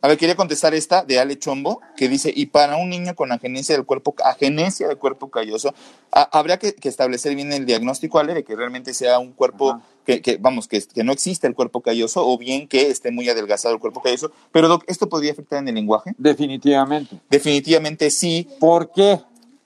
a 0.00 0.08
ver, 0.08 0.16
quería 0.16 0.36
contestar 0.36 0.74
esta 0.74 1.02
de 1.02 1.18
Ale 1.18 1.38
Chombo, 1.38 1.80
que 1.96 2.08
dice, 2.08 2.32
y 2.34 2.46
para 2.46 2.76
un 2.76 2.88
niño 2.88 3.16
con 3.16 3.32
agenesia 3.32 3.74
del 3.74 3.84
cuerpo, 3.84 4.14
agenesia 4.24 4.86
del 4.86 4.96
cuerpo 4.96 5.28
calloso, 5.28 5.74
habría 6.12 6.58
que, 6.58 6.76
establecer 6.82 7.34
bien 7.34 7.52
el 7.52 7.66
diagnóstico, 7.66 8.20
Ale, 8.20 8.34
de 8.34 8.44
que 8.44 8.54
realmente 8.54 8.94
sea 8.94 9.18
un 9.18 9.32
cuerpo 9.32 9.80
que, 10.06 10.38
vamos, 10.40 10.68
que, 10.68 10.80
que, 10.82 11.02
no 11.02 11.12
existe 11.12 11.48
el 11.48 11.54
cuerpo 11.54 11.80
calloso, 11.80 12.26
o 12.26 12.38
bien 12.38 12.68
que 12.68 12.90
esté 12.90 13.10
muy 13.10 13.28
adelgazado 13.28 13.74
el 13.74 13.80
cuerpo 13.80 14.00
calloso. 14.00 14.30
Pero, 14.52 14.68
Doc, 14.68 14.84
¿esto 14.86 15.08
podría 15.08 15.32
afectar 15.32 15.58
en 15.58 15.68
el 15.68 15.74
lenguaje? 15.74 16.14
Definitivamente. 16.16 17.18
Definitivamente 17.28 18.10
sí. 18.10 18.48
¿Por 18.60 18.92
qué? 18.92 19.20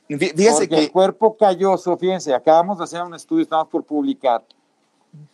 Fíjese 0.09 0.69
que... 0.69 0.79
el 0.79 0.91
cuerpo 0.91 1.37
calloso, 1.37 1.97
fíjense, 1.97 2.35
acabamos 2.35 2.79
de 2.79 2.85
hacer 2.85 3.03
un 3.03 3.15
estudio, 3.15 3.43
estamos 3.43 3.69
por 3.69 3.85
publicar, 3.85 4.43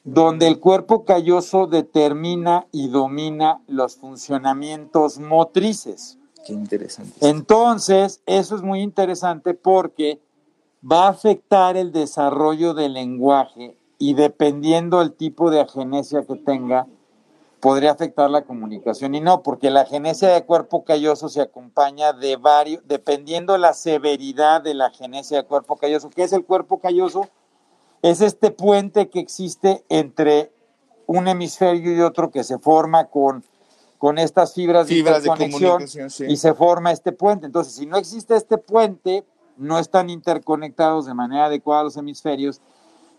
donde 0.04 0.48
el 0.48 0.58
cuerpo 0.58 1.04
calloso 1.04 1.66
determina 1.66 2.66
y 2.72 2.88
domina 2.88 3.60
los 3.66 3.96
funcionamientos 3.96 5.18
motrices. 5.18 6.18
Qué 6.44 6.52
interesante. 6.52 7.28
Entonces, 7.28 8.22
eso 8.26 8.56
es 8.56 8.62
muy 8.62 8.80
interesante 8.80 9.54
porque 9.54 10.20
va 10.80 11.06
a 11.06 11.10
afectar 11.10 11.76
el 11.76 11.92
desarrollo 11.92 12.74
del 12.74 12.94
lenguaje 12.94 13.76
y 13.98 14.14
dependiendo 14.14 15.00
del 15.00 15.12
tipo 15.12 15.50
de 15.50 15.60
agenesia 15.60 16.24
que 16.24 16.36
tenga, 16.36 16.86
podría 17.60 17.90
afectar 17.90 18.30
la 18.30 18.42
comunicación. 18.42 19.14
Y 19.14 19.20
no, 19.20 19.42
porque 19.42 19.70
la 19.70 19.82
agenesia 19.82 20.28
de 20.28 20.44
cuerpo 20.44 20.84
calloso 20.84 21.28
se 21.28 21.40
acompaña 21.40 22.12
de 22.12 22.36
varios, 22.36 22.82
dependiendo 22.86 23.58
la 23.58 23.74
severidad 23.74 24.62
de 24.62 24.74
la 24.74 24.86
agenesia 24.86 25.38
de 25.38 25.48
cuerpo 25.48 25.76
calloso. 25.76 26.10
¿Qué 26.10 26.22
es 26.22 26.32
el 26.32 26.44
cuerpo 26.44 26.78
calloso? 26.78 27.28
Es 28.02 28.20
este 28.20 28.50
puente 28.50 29.08
que 29.08 29.20
existe 29.20 29.84
entre 29.88 30.52
un 31.06 31.26
hemisferio 31.26 31.96
y 31.96 32.00
otro 32.00 32.30
que 32.30 32.44
se 32.44 32.58
forma 32.58 33.06
con, 33.06 33.42
con 33.96 34.18
estas 34.18 34.54
fibras, 34.54 34.88
de, 34.88 35.02
conexión 35.26 35.82
y 36.28 36.36
se 36.36 36.54
forma 36.54 36.92
este 36.92 37.12
puente. 37.12 37.46
Entonces, 37.46 37.74
si 37.74 37.86
no 37.86 37.96
existe 37.96 38.36
este 38.36 38.58
puente, 38.58 39.24
no 39.56 39.78
están 39.78 40.10
interconectados 40.10 41.06
de 41.06 41.14
manera 41.14 41.46
adecuada 41.46 41.84
los 41.84 41.96
hemisferios 41.96 42.60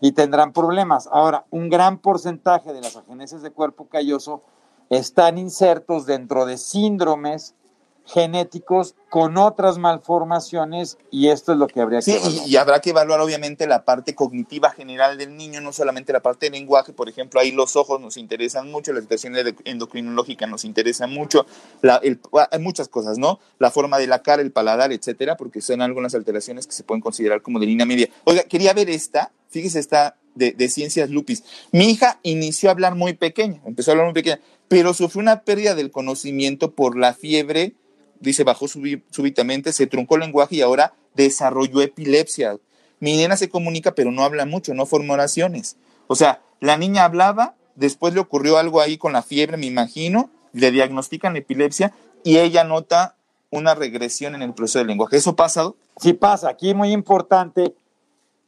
y 0.00 0.12
tendrán 0.12 0.52
problemas. 0.52 1.08
Ahora, 1.12 1.44
un 1.50 1.68
gran 1.68 1.98
porcentaje 1.98 2.72
de 2.72 2.80
las 2.80 2.96
ageneses 2.96 3.42
de 3.42 3.50
cuerpo 3.50 3.88
calloso 3.88 4.42
están 4.88 5.36
insertos 5.36 6.06
dentro 6.06 6.46
de 6.46 6.56
síndromes 6.56 7.54
genéticos 8.06 8.94
con 9.08 9.36
otras 9.36 9.78
malformaciones 9.78 10.98
y 11.10 11.28
esto 11.28 11.52
es 11.52 11.58
lo 11.58 11.66
que 11.66 11.80
habría 11.80 12.00
que 12.00 12.16
evaluar. 12.16 12.48
Y, 12.48 12.56
habrá 12.56 12.80
que 12.80 12.90
evaluar 12.90 13.20
obviamente 13.20 13.66
la 13.66 13.84
parte 13.84 14.14
cognitiva 14.14 14.70
general 14.70 15.18
del 15.18 15.36
niño, 15.36 15.60
no 15.60 15.72
solamente 15.72 16.12
la 16.12 16.20
parte 16.20 16.46
de 16.46 16.52
lenguaje, 16.52 16.92
por 16.92 17.08
ejemplo, 17.08 17.40
ahí 17.40 17.52
los 17.52 17.76
ojos 17.76 18.00
nos 18.00 18.16
interesan 18.16 18.70
mucho, 18.70 18.92
la 18.92 19.00
situación 19.00 19.34
endocrinológica 19.64 20.46
nos 20.46 20.64
interesa 20.64 21.06
mucho, 21.06 21.46
hay 21.82 22.58
muchas 22.60 22.88
cosas, 22.88 23.18
¿no? 23.18 23.40
La 23.58 23.70
forma 23.70 23.98
de 23.98 24.06
la 24.06 24.22
cara, 24.22 24.42
el 24.42 24.52
paladar, 24.52 24.92
etcétera, 24.92 25.36
porque 25.36 25.60
son 25.60 25.82
algunas 25.82 26.14
alteraciones 26.14 26.66
que 26.66 26.72
se 26.72 26.84
pueden 26.84 27.00
considerar 27.00 27.42
como 27.42 27.58
de 27.58 27.66
línea 27.66 27.86
media. 27.86 28.08
Oiga, 28.24 28.42
quería 28.44 28.72
ver 28.72 28.90
esta, 28.90 29.32
fíjese 29.48 29.78
esta 29.78 30.16
de, 30.34 30.52
de 30.52 30.68
ciencias 30.68 31.10
lupis. 31.10 31.44
Mi 31.72 31.90
hija 31.90 32.18
inició 32.22 32.70
a 32.70 32.72
hablar 32.72 32.94
muy 32.94 33.14
pequeña, 33.14 33.60
empezó 33.64 33.90
a 33.90 33.92
hablar 33.92 34.06
muy 34.06 34.14
pequeña, 34.14 34.40
pero 34.68 34.94
sufrió 34.94 35.20
una 35.20 35.42
pérdida 35.42 35.74
del 35.74 35.90
conocimiento 35.90 36.76
por 36.76 36.96
la 36.96 37.12
fiebre 37.12 37.74
dice, 38.20 38.44
bajó 38.44 38.66
súbitamente, 38.68 39.72
se 39.72 39.86
truncó 39.86 40.14
el 40.14 40.22
lenguaje 40.22 40.56
y 40.56 40.60
ahora 40.60 40.92
desarrolló 41.14 41.80
epilepsia. 41.80 42.56
Mi 43.00 43.16
nena 43.16 43.36
se 43.36 43.48
comunica, 43.48 43.94
pero 43.94 44.12
no 44.12 44.22
habla 44.22 44.46
mucho, 44.46 44.74
no 44.74 44.86
forma 44.86 45.14
oraciones. 45.14 45.76
O 46.06 46.14
sea, 46.14 46.42
la 46.60 46.76
niña 46.76 47.04
hablaba, 47.04 47.54
después 47.74 48.14
le 48.14 48.20
ocurrió 48.20 48.58
algo 48.58 48.80
ahí 48.80 48.98
con 48.98 49.12
la 49.12 49.22
fiebre, 49.22 49.56
me 49.56 49.66
imagino, 49.66 50.30
le 50.52 50.70
diagnostican 50.70 51.36
epilepsia 51.36 51.92
y 52.22 52.38
ella 52.38 52.64
nota 52.64 53.16
una 53.50 53.74
regresión 53.74 54.34
en 54.34 54.42
el 54.42 54.54
proceso 54.54 54.78
del 54.78 54.88
lenguaje. 54.88 55.16
¿Eso 55.16 55.34
pasa? 55.34 55.72
Sí 55.96 56.12
pasa, 56.12 56.50
aquí 56.50 56.74
muy 56.74 56.92
importante. 56.92 57.74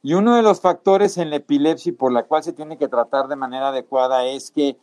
Y 0.03 0.15
uno 0.15 0.37
de 0.37 0.43
los 0.43 0.61
factores 0.61 1.17
en 1.17 1.31
la 1.31 1.37
epilepsia 1.37 1.93
por 1.97 2.13
la 2.13 2.25
cual 2.25 2.43
se 2.43 2.53
tiene 2.53 2.77
que 2.77 2.89
tratar 2.89 3.29
de 3.29 3.37
manera 3.37 3.69
adecuada 3.69 4.27
es 4.27 4.51
que 4.51 4.77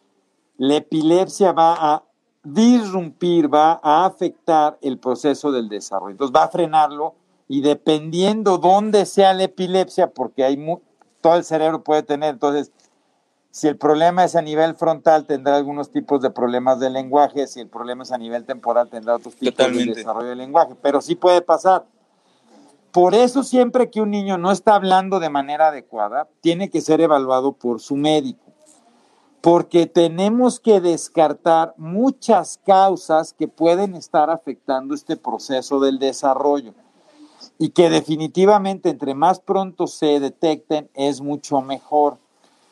la 0.58 0.78
epilepsia 0.78 1.52
va 1.52 1.74
a 1.74 2.04
disrumpir, 2.44 3.54
va 3.54 3.80
a 3.84 4.06
afectar 4.06 4.78
el 4.82 4.98
proceso 4.98 5.52
del 5.52 5.70
desarrollo. 5.70 6.12
Entonces 6.12 6.36
va 6.36 6.44
a 6.44 6.50
frenarlo 6.50 7.16
y 7.48 7.62
dependiendo 7.62 8.58
dónde 8.58 9.06
sea 9.06 9.34
la 9.34 9.44
epilepsia, 9.44 10.12
porque 10.12 10.44
hay 10.44 10.58
todo 11.22 11.36
el 11.36 11.44
cerebro 11.44 11.84
puede 11.84 12.04
tener, 12.04 12.36
entonces 12.36 12.72
si 13.52 13.68
el 13.68 13.78
problema 13.78 14.24
es 14.24 14.36
a 14.36 14.42
nivel 14.42 14.76
frontal, 14.76 15.26
tendrá 15.26 15.58
algunos 15.58 15.90
tipos 15.92 16.22
de 16.22 16.30
problemas 16.30 16.80
de 16.80 16.90
lenguaje. 16.92 17.48
Si 17.48 17.60
el 17.60 17.68
problema 17.68 18.04
es 18.04 18.12
a 18.12 18.18
nivel 18.18 18.46
temporal, 18.46 18.90
tendrá 18.90 19.16
otros 19.16 19.36
tipos 19.36 19.74
de 19.74 19.86
desarrollo 19.86 20.30
de 20.30 20.36
lenguaje. 20.36 20.76
Pero 20.82 21.02
sí 21.02 21.16
puede 21.16 21.42
pasar. 21.42 21.84
Por 22.92 23.16
eso, 23.16 23.44
siempre 23.44 23.90
que 23.90 24.02
un 24.02 24.12
niño 24.12 24.38
no 24.38 24.52
está 24.52 24.76
hablando 24.76 25.20
de 25.20 25.30
manera 25.30 25.70
adecuada, 25.70 26.28
tiene 26.42 26.70
que 26.70 26.82
ser 26.82 27.02
evaluado 27.02 27.54
por 27.54 27.80
su 27.80 27.96
médico 27.96 28.49
porque 29.42 29.86
tenemos 29.86 30.60
que 30.60 30.82
descartar 30.82 31.74
muchas 31.78 32.60
causas 32.66 33.34
que 33.34 33.48
pueden 33.48 33.96
estar 33.96 34.30
afectando 34.30 34.94
este 34.94 35.16
proceso 35.16 35.80
del 35.80 36.00
desarrollo. 36.00 36.74
y 37.58 37.70
que 37.70 37.90
definitivamente 37.90 38.90
entre 38.90 39.14
más 39.14 39.40
pronto 39.40 39.88
se 39.88 40.20
detecten 40.22 40.90
es 40.94 41.20
mucho 41.20 41.62
mejor. 41.62 42.18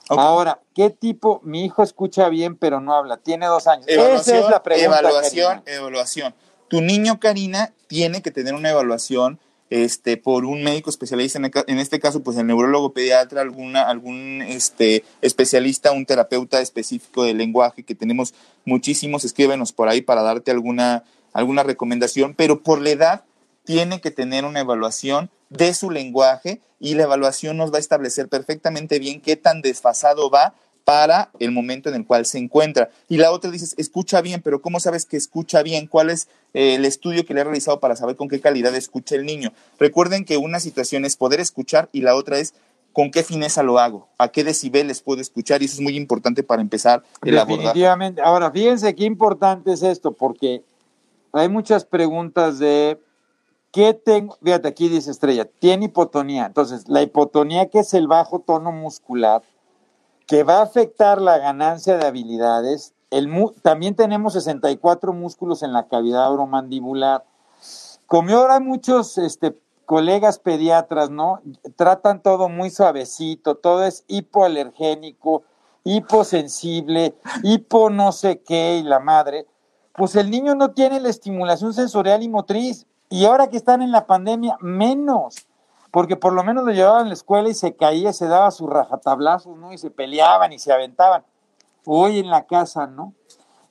Ahora, 0.09 0.61
¿qué 0.73 0.89
tipo? 0.89 1.41
Mi 1.43 1.65
hijo 1.65 1.83
escucha 1.83 2.29
bien, 2.29 2.55
pero 2.55 2.79
no 2.79 2.93
habla. 2.93 3.17
Tiene 3.17 3.47
dos 3.47 3.67
años. 3.67 3.85
Esa 3.87 4.37
es 4.37 4.49
la 4.49 4.63
pregunta. 4.63 4.99
Evaluación, 4.99 5.63
evaluación. 5.65 6.33
Tu 6.69 6.81
niño, 6.81 7.19
Karina, 7.19 7.73
tiene 7.87 8.21
que 8.21 8.31
tener 8.31 8.53
una 8.53 8.69
evaluación 8.69 9.39
este, 9.69 10.17
por 10.17 10.45
un 10.45 10.63
médico 10.63 10.89
especialista, 10.89 11.39
en, 11.39 11.79
este 11.79 11.99
caso, 11.99 12.23
pues 12.23 12.37
el 12.37 12.47
neurólogo 12.47 12.93
pediatra, 12.93 13.41
alguna, 13.41 13.83
algún 13.83 14.41
este, 14.41 15.03
especialista, 15.21 15.91
un 15.91 16.05
terapeuta 16.05 16.61
específico 16.61 17.23
de 17.23 17.33
lenguaje, 17.33 17.83
que 17.83 17.95
tenemos 17.95 18.33
muchísimos, 18.65 19.25
escríbenos 19.25 19.73
por 19.73 19.89
ahí 19.89 20.01
para 20.01 20.21
darte 20.21 20.51
alguna, 20.51 21.03
alguna 21.33 21.63
recomendación, 21.63 22.33
pero 22.33 22.63
por 22.63 22.81
la 22.81 22.91
edad 22.91 23.23
tiene 23.65 23.99
que 23.99 24.11
tener 24.11 24.45
una 24.45 24.61
evaluación 24.61 25.29
de 25.49 25.73
su 25.73 25.91
lenguaje 25.91 26.61
y 26.79 26.95
la 26.95 27.03
evaluación 27.03 27.57
nos 27.57 27.71
va 27.71 27.77
a 27.77 27.81
establecer 27.81 28.29
perfectamente 28.29 28.99
bien 28.99 29.21
qué 29.21 29.35
tan 29.35 29.61
desfasado 29.61 30.29
va 30.29 30.53
para 30.87 31.31
el 31.39 31.51
momento 31.51 31.89
en 31.89 31.95
el 31.95 32.05
cual 32.05 32.25
se 32.25 32.37
encuentra. 32.37 32.89
Y 33.09 33.17
la 33.17 33.33
otra 33.33 33.51
dices, 33.51 33.75
escucha 33.77 34.21
bien, 34.21 34.41
pero 34.41 34.61
¿cómo 34.61 34.79
sabes 34.79 35.05
que 35.05 35.17
escucha 35.17 35.61
bien? 35.61 35.85
¿Cuál 35.85 36.09
es 36.09 36.29
eh, 36.53 36.75
el 36.75 36.85
estudio 36.85 37.25
que 37.25 37.33
le 37.33 37.41
ha 37.41 37.43
realizado 37.43 37.81
para 37.81 37.97
saber 37.97 38.15
con 38.15 38.29
qué 38.29 38.39
calidad 38.39 38.73
escucha 38.73 39.15
el 39.15 39.25
niño? 39.25 39.51
Recuerden 39.77 40.23
que 40.23 40.37
una 40.37 40.61
situación 40.61 41.03
es 41.03 41.17
poder 41.17 41.41
escuchar 41.41 41.89
y 41.91 42.03
la 42.03 42.15
otra 42.15 42.39
es 42.39 42.53
con 42.93 43.11
qué 43.11 43.23
fineza 43.23 43.63
lo 43.63 43.79
hago, 43.79 44.07
a 44.17 44.29
qué 44.29 44.45
decibeles 44.45 45.01
puedo 45.01 45.19
escuchar 45.19 45.61
y 45.61 45.65
eso 45.65 45.75
es 45.75 45.81
muy 45.81 45.97
importante 45.97 46.41
para 46.41 46.61
empezar 46.61 47.03
el 47.21 47.35
Definitivamente. 47.35 48.21
Ahora, 48.21 48.49
fíjense 48.49 48.95
qué 48.95 49.03
importante 49.03 49.73
es 49.73 49.83
esto, 49.83 50.13
porque 50.13 50.63
hay 51.33 51.49
muchas 51.49 51.83
preguntas 51.83 52.59
de 52.59 52.97
¿qué 53.73 53.93
tengo? 53.93 54.37
Fíjate, 54.41 54.69
aquí 54.69 54.87
dice 54.87 55.11
Estrella, 55.11 55.43
tiene 55.59 55.87
hipotonía. 55.87 56.45
Entonces, 56.45 56.87
la 56.87 57.01
hipotonía 57.01 57.67
que 57.67 57.79
es 57.79 57.93
el 57.93 58.07
bajo 58.07 58.39
tono 58.39 58.71
muscular, 58.71 59.43
que 60.27 60.43
va 60.43 60.59
a 60.59 60.63
afectar 60.63 61.21
la 61.21 61.37
ganancia 61.37 61.97
de 61.97 62.05
habilidades. 62.05 62.93
También 63.63 63.95
tenemos 63.95 64.33
64 64.33 65.13
músculos 65.13 65.63
en 65.63 65.71
la 65.71 65.87
cavidad 65.87 66.31
oromandibular. 66.31 67.25
Como 68.05 68.35
ahora 68.35 68.59
muchos 68.59 69.17
este, 69.17 69.57
colegas 69.85 70.39
pediatras, 70.39 71.09
¿no? 71.09 71.41
Tratan 71.77 72.21
todo 72.21 72.49
muy 72.49 72.69
suavecito, 72.69 73.55
todo 73.55 73.85
es 73.85 74.03
hipoalergénico, 74.07 75.43
hiposensible, 75.85 77.15
hipo 77.43 77.89
no 77.89 78.11
sé 78.11 78.41
qué 78.41 78.77
y 78.79 78.83
la 78.83 78.99
madre. 78.99 79.47
Pues 79.93 80.15
el 80.15 80.29
niño 80.29 80.55
no 80.55 80.71
tiene 80.71 80.99
la 80.99 81.09
estimulación 81.09 81.73
sensorial 81.73 82.21
y 82.21 82.29
motriz. 82.29 82.85
Y 83.09 83.25
ahora 83.25 83.47
que 83.47 83.55
están 83.55 83.81
en 83.81 83.91
la 83.91 84.05
pandemia, 84.05 84.57
menos 84.59 85.47
porque 85.91 86.15
por 86.15 86.33
lo 86.33 86.43
menos 86.43 86.65
lo 86.65 86.71
llevaban 86.71 87.05
a 87.05 87.07
la 87.09 87.13
escuela 87.13 87.49
y 87.49 87.53
se 87.53 87.75
caía, 87.75 88.13
se 88.13 88.27
daba 88.27 88.51
sus 88.51 88.69
rajatablazos, 88.69 89.57
¿no? 89.57 89.73
Y 89.73 89.77
se 89.77 89.89
peleaban 89.89 90.53
y 90.53 90.59
se 90.59 90.71
aventaban. 90.71 91.23
Hoy 91.85 92.19
en 92.19 92.29
la 92.29 92.45
casa, 92.45 92.87
¿no? 92.87 93.13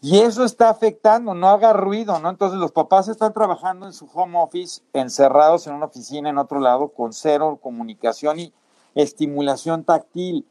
Y 0.00 0.18
eso 0.18 0.44
está 0.44 0.68
afectando, 0.68 1.34
no 1.34 1.48
haga 1.48 1.72
ruido, 1.72 2.18
¿no? 2.18 2.30
Entonces 2.30 2.58
los 2.58 2.72
papás 2.72 3.08
están 3.08 3.32
trabajando 3.32 3.86
en 3.86 3.92
su 3.92 4.08
home 4.12 4.38
office, 4.38 4.82
encerrados 4.92 5.66
en 5.66 5.74
una 5.74 5.86
oficina 5.86 6.30
en 6.30 6.38
otro 6.38 6.60
lado, 6.60 6.88
con 6.88 7.12
cero 7.12 7.58
comunicación 7.60 8.38
y 8.38 8.52
estimulación 8.94 9.84
táctil. 9.84 10.46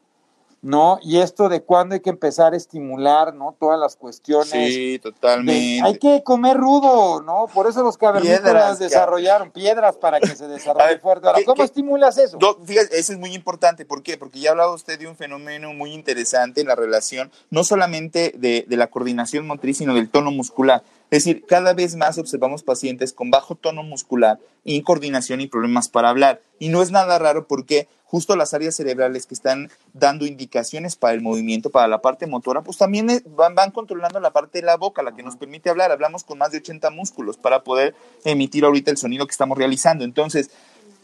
¿No? 0.65 0.97
Y 1.03 1.19
esto 1.19 1.47
de 1.47 1.61
cuándo 1.61 1.93
hay 1.93 2.01
que 2.01 2.09
empezar 2.09 2.53
a 2.53 2.57
estimular, 2.57 3.35
¿no? 3.35 3.55
Todas 3.59 3.79
las 3.79 3.95
cuestiones. 3.95 4.49
Sí, 4.49 4.97
totalmente. 4.97 5.79
hay 5.85 5.99
que 5.99 6.23
comer 6.23 6.57
rudo, 6.57 7.21
¿no? 7.21 7.45
Por 7.53 7.67
eso 7.67 7.83
los 7.83 7.99
cavernícolas 7.99 8.79
desarrollaron 8.79 9.51
piedras 9.51 9.95
para 9.95 10.19
que 10.19 10.35
se 10.35 10.47
desarrolle 10.47 10.97
fuerte. 10.97 11.27
Ahora, 11.27 11.39
¿cómo 11.45 11.63
estimulas 11.63 12.17
eso? 12.17 12.39
fíjate, 12.65 12.97
eso 12.97 13.13
es 13.13 13.19
muy 13.19 13.35
importante. 13.35 13.85
¿Por 13.85 14.01
qué? 14.01 14.17
Porque 14.17 14.39
ya 14.39 14.49
ha 14.49 14.51
hablado 14.53 14.73
usted 14.73 14.97
de 14.97 15.07
un 15.07 15.15
fenómeno 15.15 15.71
muy 15.73 15.93
interesante 15.93 16.61
en 16.61 16.67
la 16.67 16.75
relación, 16.75 17.31
no 17.51 17.63
solamente 17.63 18.33
de, 18.35 18.65
de 18.67 18.75
la 18.75 18.87
coordinación 18.87 19.45
motriz, 19.45 19.77
sino 19.77 19.93
del 19.93 20.09
tono 20.09 20.31
muscular. 20.31 20.81
Es 21.11 21.23
decir, 21.23 21.45
cada 21.45 21.73
vez 21.73 21.95
más 21.95 22.17
observamos 22.17 22.63
pacientes 22.63 23.13
con 23.13 23.29
bajo 23.29 23.55
tono 23.55 23.83
muscular, 23.83 24.39
incoordinación 24.63 25.41
y 25.41 25.47
problemas 25.47 25.87
para 25.87 26.09
hablar. 26.09 26.41
Y 26.59 26.69
no 26.69 26.81
es 26.81 26.91
nada 26.91 27.19
raro 27.19 27.47
porque 27.47 27.87
justo 28.05 28.35
las 28.35 28.53
áreas 28.53 28.75
cerebrales 28.75 29.25
que 29.25 29.33
están 29.33 29.69
dando 29.93 30.25
indicaciones 30.25 30.95
para 30.95 31.13
el 31.13 31.21
movimiento, 31.21 31.69
para 31.69 31.87
la 31.87 32.01
parte 32.01 32.27
motora, 32.27 32.61
pues 32.61 32.77
también 32.77 33.07
van, 33.35 33.55
van 33.55 33.71
controlando 33.71 34.19
la 34.19 34.31
parte 34.31 34.59
de 34.59 34.65
la 34.65 34.77
boca, 34.77 35.03
la 35.03 35.15
que 35.15 35.23
nos 35.23 35.35
permite 35.35 35.69
hablar. 35.69 35.91
Hablamos 35.91 36.23
con 36.23 36.37
más 36.37 36.51
de 36.51 36.57
80 36.57 36.89
músculos 36.89 37.37
para 37.37 37.63
poder 37.63 37.95
emitir 38.23 38.65
ahorita 38.65 38.91
el 38.91 38.97
sonido 38.97 39.27
que 39.27 39.31
estamos 39.31 39.57
realizando. 39.57 40.03
Entonces, 40.03 40.49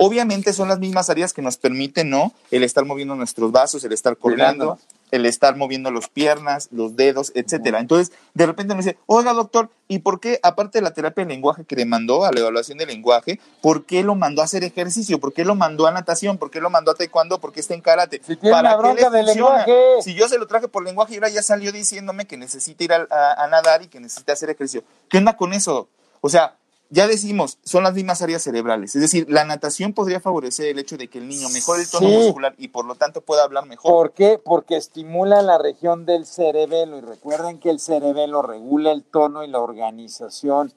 Obviamente 0.03 0.51
son 0.51 0.67
las 0.67 0.79
mismas 0.79 1.11
áreas 1.11 1.31
que 1.31 1.43
nos 1.43 1.57
permiten, 1.57 2.09
¿no? 2.09 2.33
El 2.49 2.63
estar 2.63 2.83
moviendo 2.85 3.15
nuestros 3.15 3.51
vasos, 3.51 3.83
el 3.83 3.91
estar 3.91 4.17
colgando, 4.17 4.79
el 5.11 5.25
estar 5.25 5.55
moviendo 5.55 5.91
las 5.91 6.09
piernas, 6.09 6.69
los 6.71 6.95
dedos, 6.95 7.31
etcétera. 7.35 7.79
Entonces, 7.79 8.13
de 8.33 8.45
repente 8.45 8.73
me 8.73 8.81
dice, 8.81 8.97
oiga, 9.05 9.33
doctor, 9.33 9.69
¿y 9.87 9.99
por 9.99 10.19
qué, 10.19 10.39
aparte 10.41 10.79
de 10.79 10.83
la 10.83 10.93
terapia 10.93 11.25
de 11.25 11.29
lenguaje 11.33 11.65
que 11.65 11.75
le 11.75 11.85
mandó 11.85 12.25
a 12.25 12.31
la 12.31 12.39
evaluación 12.39 12.77
de 12.77 12.85
lenguaje, 12.85 13.39
por 13.61 13.85
qué 13.85 14.03
lo 14.03 14.15
mandó 14.15 14.41
a 14.41 14.45
hacer 14.45 14.63
ejercicio? 14.63 15.19
¿Por 15.19 15.33
qué 15.33 15.45
lo 15.45 15.55
mandó 15.55 15.85
a 15.85 15.91
natación? 15.91 16.37
¿Por 16.37 16.49
qué 16.49 16.61
lo 16.61 16.69
mandó 16.69 16.91
a 16.91 16.95
taekwondo? 16.95 17.39
¿Por 17.39 17.51
qué 17.51 17.59
está 17.59 17.73
en 17.73 17.81
karate? 17.81 18.21
Si 18.25 18.35
tiene 18.37 18.55
¿Para 18.55 18.75
bronca 18.77 19.09
de 19.09 19.23
lenguaje. 19.23 19.73
Si 20.01 20.13
yo 20.13 20.27
se 20.27 20.37
lo 20.37 20.47
traje 20.47 20.67
por 20.67 20.83
lenguaje 20.83 21.13
y 21.13 21.17
ahora 21.17 21.29
ya 21.29 21.43
salió 21.43 21.71
diciéndome 21.71 22.25
que 22.25 22.37
necesita 22.37 22.83
ir 22.83 22.93
a, 22.93 23.07
a 23.09 23.47
nadar 23.47 23.83
y 23.83 23.87
que 23.87 23.99
necesita 23.99 24.33
hacer 24.33 24.49
ejercicio. 24.49 24.83
¿Qué 25.09 25.17
onda 25.17 25.35
con 25.35 25.53
eso? 25.53 25.89
O 26.21 26.29
sea, 26.29 26.55
ya 26.93 27.07
decimos, 27.07 27.57
son 27.63 27.83
las 27.83 27.93
mismas 27.93 28.21
áreas 28.21 28.43
cerebrales. 28.43 28.97
Es 28.97 29.01
decir, 29.01 29.25
la 29.29 29.45
natación 29.45 29.93
podría 29.93 30.19
favorecer 30.19 30.67
el 30.67 30.77
hecho 30.77 30.97
de 30.97 31.07
que 31.07 31.19
el 31.19 31.29
niño 31.29 31.47
mejore 31.49 31.83
el 31.83 31.89
tono 31.89 32.09
muscular 32.09 32.53
y 32.57 32.67
por 32.67 32.83
lo 32.83 32.95
tanto 32.95 33.21
pueda 33.21 33.45
hablar 33.45 33.65
mejor. 33.65 33.89
¿Por 33.89 34.11
qué? 34.11 34.41
Porque 34.43 34.75
estimula 34.75 35.41
la 35.41 35.57
región 35.57 36.05
del 36.05 36.25
cerebelo 36.25 36.97
y 36.97 37.01
recuerden 37.01 37.59
que 37.59 37.69
el 37.69 37.79
cerebelo 37.79 38.41
regula 38.41 38.91
el 38.91 39.05
tono 39.05 39.45
y 39.45 39.47
la 39.47 39.61
organización, 39.61 40.73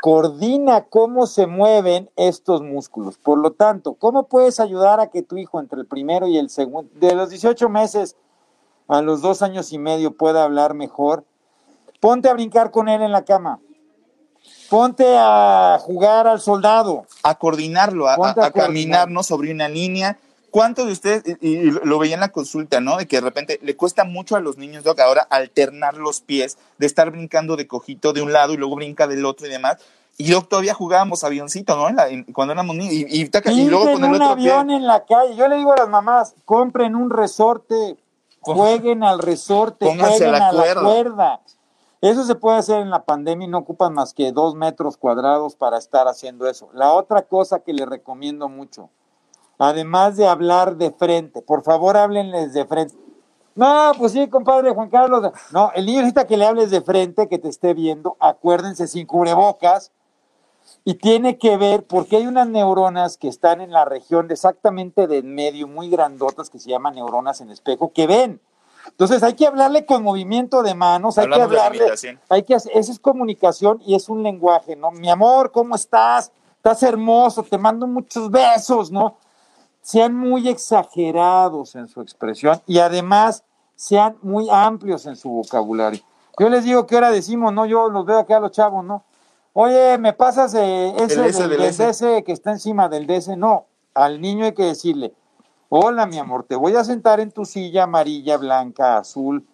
coordina 0.00 0.86
cómo 0.86 1.28
se 1.28 1.46
mueven 1.46 2.10
estos 2.16 2.60
músculos. 2.60 3.18
Por 3.18 3.38
lo 3.38 3.52
tanto, 3.52 3.94
¿cómo 3.94 4.26
puedes 4.26 4.58
ayudar 4.58 4.98
a 4.98 5.10
que 5.10 5.22
tu 5.22 5.36
hijo 5.36 5.60
entre 5.60 5.78
el 5.78 5.86
primero 5.86 6.26
y 6.26 6.38
el 6.38 6.50
segundo, 6.50 6.90
de 6.94 7.14
los 7.14 7.30
18 7.30 7.68
meses 7.68 8.16
a 8.88 9.00
los 9.00 9.22
dos 9.22 9.42
años 9.42 9.72
y 9.72 9.78
medio 9.78 10.16
pueda 10.16 10.42
hablar 10.42 10.74
mejor? 10.74 11.24
Ponte 12.00 12.28
a 12.28 12.34
brincar 12.34 12.72
con 12.72 12.88
él 12.88 13.00
en 13.00 13.12
la 13.12 13.24
cama 13.24 13.60
Ponte 14.72 15.04
a 15.18 15.76
jugar 15.82 16.26
al 16.26 16.40
soldado. 16.40 17.04
A 17.22 17.34
coordinarlo, 17.34 18.08
a, 18.08 18.50
caminarnos 18.52 19.26
sobre 19.26 19.52
una 19.52 19.68
línea. 19.68 20.16
¿Cuántos 20.50 20.86
de 20.86 20.92
ustedes, 20.92 21.36
y, 21.42 21.70
lo 21.70 21.98
veía 21.98 22.14
en 22.14 22.20
la 22.20 22.30
consulta, 22.30 22.80
¿no? 22.80 22.96
De 22.96 23.06
que 23.06 23.16
de 23.16 23.20
repente 23.20 23.60
le 23.62 23.76
cuesta 23.76 24.04
mucho 24.04 24.34
a 24.34 24.40
los 24.40 24.56
niños, 24.56 24.82
Doc, 24.82 24.98
ahora 25.00 25.26
alternar 25.28 25.98
los 25.98 26.22
pies, 26.22 26.56
de 26.78 26.86
estar 26.86 27.10
brincando 27.10 27.56
de 27.56 27.66
cojito 27.66 28.14
de 28.14 28.22
un 28.22 28.32
lado 28.32 28.54
y 28.54 28.56
luego 28.56 28.76
brinca 28.76 29.06
del 29.06 29.26
otro 29.26 29.46
y 29.46 29.50
demás. 29.50 29.76
Y 30.16 30.24
yo 30.24 30.40
todavía 30.40 30.72
jugábamos 30.72 31.22
avioncito, 31.22 31.76
¿no? 31.76 31.94
cuando 32.32 32.54
éramos 32.54 32.74
niños. 32.74 32.94
Y, 32.94 33.24
y, 33.24 33.64
luego 33.66 33.92
con 33.92 34.04
el 34.06 34.10
un 34.14 34.22
avión 34.22 34.70
en 34.70 34.86
la 34.86 35.04
calle. 35.04 35.36
Yo 35.36 35.48
le 35.48 35.56
digo 35.56 35.74
a 35.74 35.76
las 35.76 35.88
mamás, 35.90 36.34
compren 36.46 36.96
un 36.96 37.10
resorte, 37.10 37.98
jueguen 38.40 39.04
al 39.04 39.18
resorte, 39.18 39.84
jueguen 39.98 40.34
a 40.34 40.50
la 40.50 40.74
cuerda. 40.80 41.40
Eso 42.02 42.24
se 42.24 42.34
puede 42.34 42.58
hacer 42.58 42.80
en 42.80 42.90
la 42.90 43.04
pandemia 43.04 43.46
y 43.46 43.48
no 43.48 43.58
ocupan 43.58 43.94
más 43.94 44.12
que 44.12 44.32
dos 44.32 44.56
metros 44.56 44.96
cuadrados 44.96 45.54
para 45.54 45.78
estar 45.78 46.08
haciendo 46.08 46.48
eso. 46.48 46.68
La 46.74 46.92
otra 46.92 47.22
cosa 47.22 47.60
que 47.60 47.72
les 47.72 47.88
recomiendo 47.88 48.48
mucho, 48.48 48.90
además 49.56 50.16
de 50.16 50.26
hablar 50.26 50.76
de 50.76 50.90
frente, 50.90 51.42
por 51.42 51.62
favor 51.62 51.96
háblenles 51.96 52.54
de 52.54 52.66
frente. 52.66 52.96
No, 53.54 53.92
pues 53.96 54.10
sí, 54.10 54.28
compadre 54.28 54.72
Juan 54.72 54.90
Carlos. 54.90 55.30
No, 55.52 55.70
el 55.76 55.86
niño 55.86 55.98
necesita 55.98 56.26
que 56.26 56.36
le 56.36 56.44
hables 56.44 56.72
de 56.72 56.80
frente, 56.80 57.28
que 57.28 57.38
te 57.38 57.48
esté 57.48 57.72
viendo. 57.72 58.16
Acuérdense, 58.18 58.88
sin 58.88 59.06
cubrebocas. 59.06 59.92
Y 60.84 60.94
tiene 60.94 61.38
que 61.38 61.56
ver, 61.56 61.86
porque 61.86 62.16
hay 62.16 62.26
unas 62.26 62.48
neuronas 62.48 63.16
que 63.16 63.28
están 63.28 63.60
en 63.60 63.70
la 63.70 63.84
región 63.84 64.28
exactamente 64.32 65.06
del 65.06 65.22
medio, 65.22 65.68
muy 65.68 65.88
grandotas, 65.88 66.50
que 66.50 66.58
se 66.58 66.70
llaman 66.70 66.96
neuronas 66.96 67.40
en 67.40 67.50
espejo, 67.50 67.92
que 67.92 68.08
ven. 68.08 68.40
Entonces 68.88 69.22
hay 69.22 69.34
que 69.34 69.46
hablarle 69.46 69.86
con 69.86 70.02
movimiento 70.02 70.62
de 70.62 70.74
manos, 70.74 71.18
hay 71.18 71.28
que 71.28 71.40
hablarle, 71.40 71.84
hay 72.28 72.42
que 72.42 72.54
esa 72.54 72.70
es 72.72 72.98
comunicación 72.98 73.80
y 73.84 73.94
es 73.94 74.08
un 74.08 74.22
lenguaje, 74.22 74.76
¿no? 74.76 74.90
Mi 74.90 75.10
amor, 75.10 75.50
¿cómo 75.52 75.74
estás? 75.74 76.32
Estás 76.56 76.82
hermoso, 76.82 77.42
te 77.42 77.58
mando 77.58 77.86
muchos 77.86 78.30
besos, 78.30 78.90
¿no? 78.90 79.16
Sean 79.80 80.14
muy 80.14 80.48
exagerados 80.48 81.74
en 81.74 81.88
su 81.88 82.00
expresión 82.00 82.60
y 82.66 82.78
además 82.78 83.44
sean 83.74 84.16
muy 84.22 84.48
amplios 84.50 85.06
en 85.06 85.16
su 85.16 85.28
vocabulario. 85.30 86.00
Yo 86.38 86.48
les 86.48 86.64
digo 86.64 86.86
que 86.86 86.94
ahora 86.94 87.10
decimos, 87.10 87.52
¿no? 87.52 87.66
Yo 87.66 87.88
los 87.88 88.06
veo 88.06 88.18
acá 88.18 88.36
a 88.36 88.40
los 88.40 88.52
chavos, 88.52 88.84
¿no? 88.84 89.04
Oye, 89.54 89.98
¿me 89.98 90.12
pasas 90.12 90.54
ese 90.54 92.06
del, 92.06 92.24
que 92.24 92.32
está 92.32 92.52
encima 92.52 92.88
del 92.88 93.06
DS? 93.06 93.36
No, 93.36 93.66
al 93.94 94.20
niño 94.20 94.46
hay 94.46 94.54
que 94.54 94.64
decirle, 94.64 95.12
Hola, 95.74 96.04
mi 96.04 96.18
amor, 96.18 96.44
te 96.44 96.54
voy 96.54 96.76
a 96.76 96.84
sentar 96.84 97.18
en 97.18 97.30
tu 97.30 97.46
silla 97.46 97.84
amarilla, 97.84 98.36
blanca, 98.36 98.98
azul. 98.98 99.46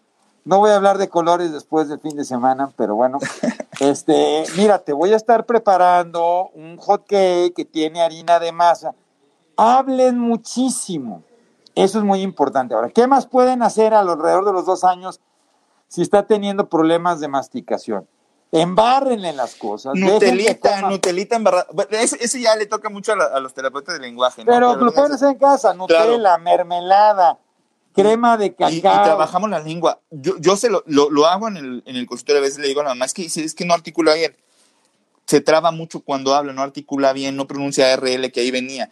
No 0.45 0.59
voy 0.59 0.73
a 0.73 0.75
hablar 0.75 0.99
de 0.99 1.09
colores 1.09 1.53
después 1.53 1.89
del 1.89 2.01
fin 2.01 2.17
de 2.17 2.25
semana, 2.25 2.73
pero 2.77 2.97
bueno. 2.97 3.19
Este, 3.79 4.43
mira, 4.57 4.81
te 4.81 4.93
voy 4.93 5.13
a 5.13 5.17
estar 5.17 5.47
preparando 5.47 6.51
un 6.55 6.77
hot 6.79 7.07
cake 7.07 7.55
que 7.55 7.65
tiene 7.65 8.03
harina 8.03 8.41
de 8.41 8.51
masa. 8.51 8.97
Hablen 9.57 10.19
muchísimo. 10.19 11.23
Eso 11.77 11.99
es 11.99 12.05
muy 12.05 12.23
importante. 12.23 12.75
Ahora, 12.75 12.91
¿qué 12.91 13.07
más 13.07 13.29
pueden 13.29 13.63
hacer 13.63 13.95
alrededor 13.95 14.45
de 14.45 14.53
los 14.53 14.67
dos 14.67 14.83
años 14.83 15.21
si 15.87 16.03
está 16.03 16.27
teniendo 16.27 16.69
problemas 16.69 17.21
de 17.21 17.29
masticación? 17.29 18.09
Embárrenle 18.51 19.33
las 19.33 19.55
cosas. 19.57 19.95
Nutelita, 19.95 20.89
Nutelita 20.89 21.37
embarrada. 21.37 21.67
Ese, 21.91 22.41
ya 22.41 22.57
le 22.57 22.67
toca 22.67 22.89
mucho 22.89 23.13
a, 23.13 23.41
los 23.41 23.53
terapeutas 23.53 23.95
de 23.95 24.01
lenguaje. 24.01 24.45
¿no? 24.45 24.53
Pero, 24.53 24.77
lo 24.77 24.93
pueden 24.93 25.13
hacer 25.13 25.29
en 25.29 25.39
casa. 25.39 25.75
Nutella, 25.75 26.39
mermelada, 26.39 27.39
crema 27.95 28.39
de 28.39 28.55
cacao. 28.55 28.71
Y, 28.71 28.81
trabajamos 28.81 29.51
la 29.51 29.61
lengua. 29.61 30.01
Yo, 30.11 30.39
yo 30.39 30.57
se 30.57 30.71
lo, 30.71 30.83
lo, 30.87 31.27
hago 31.27 31.49
en 31.49 31.57
el, 31.59 31.83
en 31.85 31.97
el 31.97 32.07
consultorio. 32.07 32.41
A 32.41 32.45
veces 32.45 32.59
le 32.59 32.69
digo 32.69 32.81
a 32.81 32.85
la 32.85 32.91
mamá, 32.91 33.05
es 33.05 33.13
que, 33.13 33.27
es 33.27 33.55
que 33.55 33.65
no 33.67 33.75
articula 33.75 34.15
bien. 34.15 34.35
Se 35.27 35.43
traba 35.43 35.71
mucho 35.71 36.01
cuando 36.01 36.35
habla, 36.35 36.55
no 36.55 36.63
articula 36.63 37.13
bien, 37.13 37.37
no 37.37 37.47
pronuncia 37.47 37.95
RL, 37.97 38.33
que 38.33 38.41
ahí 38.41 38.51
venía 38.51 38.91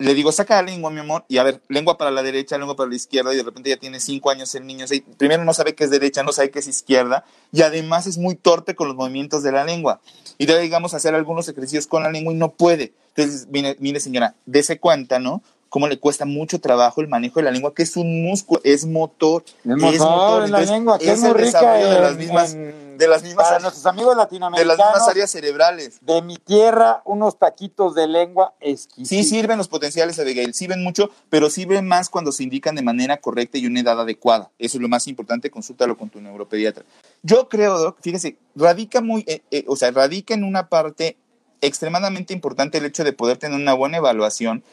le 0.00 0.14
digo, 0.14 0.32
saca 0.32 0.56
la 0.56 0.62
lengua, 0.62 0.90
mi 0.90 1.00
amor, 1.00 1.26
y 1.28 1.36
a 1.36 1.42
ver, 1.42 1.60
lengua 1.68 1.98
para 1.98 2.10
la 2.10 2.22
derecha, 2.22 2.56
lengua 2.56 2.74
para 2.74 2.88
la 2.88 2.96
izquierda, 2.96 3.34
y 3.34 3.36
de 3.36 3.42
repente 3.42 3.68
ya 3.68 3.76
tiene 3.76 4.00
cinco 4.00 4.30
años 4.30 4.54
el 4.54 4.66
niño. 4.66 4.86
primero 5.18 5.44
no 5.44 5.52
sabe 5.52 5.74
qué 5.74 5.84
es 5.84 5.90
derecha, 5.90 6.22
no 6.22 6.32
sabe 6.32 6.50
qué 6.50 6.60
es 6.60 6.68
izquierda, 6.68 7.26
y 7.52 7.60
además 7.60 8.06
es 8.06 8.16
muy 8.16 8.34
torpe 8.34 8.74
con 8.74 8.88
los 8.88 8.96
movimientos 8.96 9.42
de 9.42 9.52
la 9.52 9.62
lengua. 9.62 10.00
Y 10.38 10.46
debe, 10.46 10.62
digamos, 10.62 10.94
hacer 10.94 11.14
algunos 11.14 11.48
ejercicios 11.50 11.86
con 11.86 12.02
la 12.02 12.10
lengua 12.10 12.32
y 12.32 12.36
no 12.36 12.52
puede. 12.52 12.94
Entonces, 13.14 13.46
mire, 13.50 13.76
mire 13.78 14.00
señora, 14.00 14.34
dése 14.46 14.78
cuenta, 14.78 15.18
¿no? 15.18 15.42
Cómo 15.70 15.86
le 15.88 15.98
cuesta 15.98 16.26
mucho 16.26 16.60
trabajo 16.60 17.00
el 17.00 17.08
manejo 17.08 17.38
de 17.38 17.44
la 17.44 17.50
lengua, 17.52 17.72
que 17.74 17.84
es 17.84 17.96
un 17.96 18.22
músculo, 18.22 18.60
es 18.64 18.84
motor. 18.84 19.44
Es 19.64 19.76
motor, 20.00 20.44
es 20.44 20.50
la 20.50 20.60
lengua, 20.60 20.98
que 20.98 21.12
es, 21.12 21.20
muy 21.20 21.32
rica 21.32 21.74
de 21.74 22.00
las 22.00 22.16
mismas, 22.16 22.54
de 22.54 23.08
las 23.08 23.22
mismas 23.22 23.46
para 23.46 23.60
nuestros 23.60 23.86
amigos 23.86 24.16
latinoamericanos. 24.16 24.76
De 24.76 24.82
las 24.82 24.92
mismas 24.92 25.08
áreas 25.08 25.30
cerebrales. 25.30 25.98
De 26.02 26.20
mi 26.22 26.36
tierra, 26.36 27.02
unos 27.04 27.38
taquitos 27.38 27.94
de 27.94 28.08
lengua 28.08 28.52
exquisitos. 28.60 29.08
Sí 29.08 29.22
sirven 29.24 29.58
los 29.58 29.68
potenciales, 29.68 30.18
Abigail, 30.18 30.52
sirven 30.54 30.82
mucho, 30.82 31.08
pero 31.30 31.48
sirven 31.48 31.86
más 31.86 32.10
cuando 32.10 32.32
se 32.32 32.42
indican 32.42 32.74
de 32.74 32.82
manera 32.82 33.18
correcta 33.18 33.56
y 33.56 33.66
una 33.66 33.80
edad 33.80 34.00
adecuada. 34.00 34.50
Eso 34.58 34.76
es 34.76 34.82
lo 34.82 34.88
más 34.88 35.06
importante, 35.06 35.50
consúltalo 35.50 35.96
con 35.96 36.10
tu 36.10 36.20
neuropediatra. 36.20 36.84
Yo 37.22 37.48
creo, 37.48 37.78
Doc, 37.78 37.98
fíjese, 38.02 38.36
radica 38.56 39.00
muy, 39.00 39.24
eh, 39.28 39.42
eh, 39.52 39.64
o 39.68 39.76
sea, 39.76 39.92
radica 39.92 40.34
en 40.34 40.42
una 40.42 40.68
parte 40.68 41.16
extremadamente 41.60 42.32
importante 42.32 42.78
el 42.78 42.86
hecho 42.86 43.04
de 43.04 43.12
poder 43.12 43.36
tener 43.36 43.60
una 43.60 43.74
buena 43.74 43.98
evaluación 43.98 44.64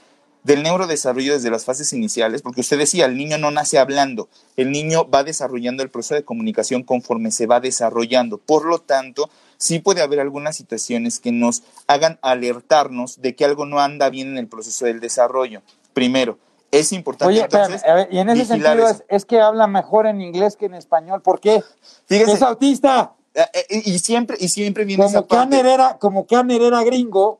del 0.43 0.63
neurodesarrollo 0.63 1.33
desde 1.33 1.49
las 1.49 1.65
fases 1.65 1.91
iniciales, 1.93 2.41
porque 2.41 2.61
usted 2.61 2.77
decía, 2.77 3.05
el 3.05 3.17
niño 3.17 3.37
no 3.37 3.51
nace 3.51 3.77
hablando, 3.77 4.29
el 4.55 4.71
niño 4.71 5.09
va 5.09 5.23
desarrollando 5.23 5.83
el 5.83 5.89
proceso 5.89 6.15
de 6.15 6.23
comunicación 6.23 6.83
conforme 6.83 7.31
se 7.31 7.47
va 7.47 7.59
desarrollando. 7.59 8.37
Por 8.37 8.65
lo 8.65 8.79
tanto, 8.79 9.29
sí 9.57 9.79
puede 9.79 10.01
haber 10.01 10.19
algunas 10.19 10.55
situaciones 10.55 11.19
que 11.19 11.31
nos 11.31 11.63
hagan 11.87 12.19
alertarnos 12.21 13.21
de 13.21 13.35
que 13.35 13.45
algo 13.45 13.65
no 13.65 13.79
anda 13.79 14.09
bien 14.09 14.29
en 14.29 14.37
el 14.37 14.47
proceso 14.47 14.85
del 14.85 14.99
desarrollo. 14.99 15.61
Primero, 15.93 16.37
es 16.71 16.91
importante. 16.91 17.33
Oye, 17.33 17.41
entonces, 17.41 17.81
y 18.11 18.17
en 18.19 18.29
ese 18.29 18.45
sentido 18.45 18.87
es, 19.07 19.25
que 19.25 19.39
habla 19.39 19.67
mejor 19.67 20.05
en 20.05 20.21
inglés 20.21 20.55
que 20.55 20.65
en 20.65 20.75
español. 20.75 21.21
¿Por 21.21 21.39
qué? 21.39 21.63
Fíjese, 22.05 22.33
es 22.33 22.41
autista. 22.41 23.13
Eh, 23.33 23.45
eh, 23.69 23.81
y 23.85 23.99
siempre, 23.99 24.37
y 24.39 24.49
siempre 24.49 24.83
viene 24.83 25.03
como 25.03 25.09
esa 25.17 25.27
parte. 25.27 25.59
Era, 25.59 25.97
como 25.97 26.25
que 26.25 26.35
era 26.35 26.83
gringo, 26.83 27.39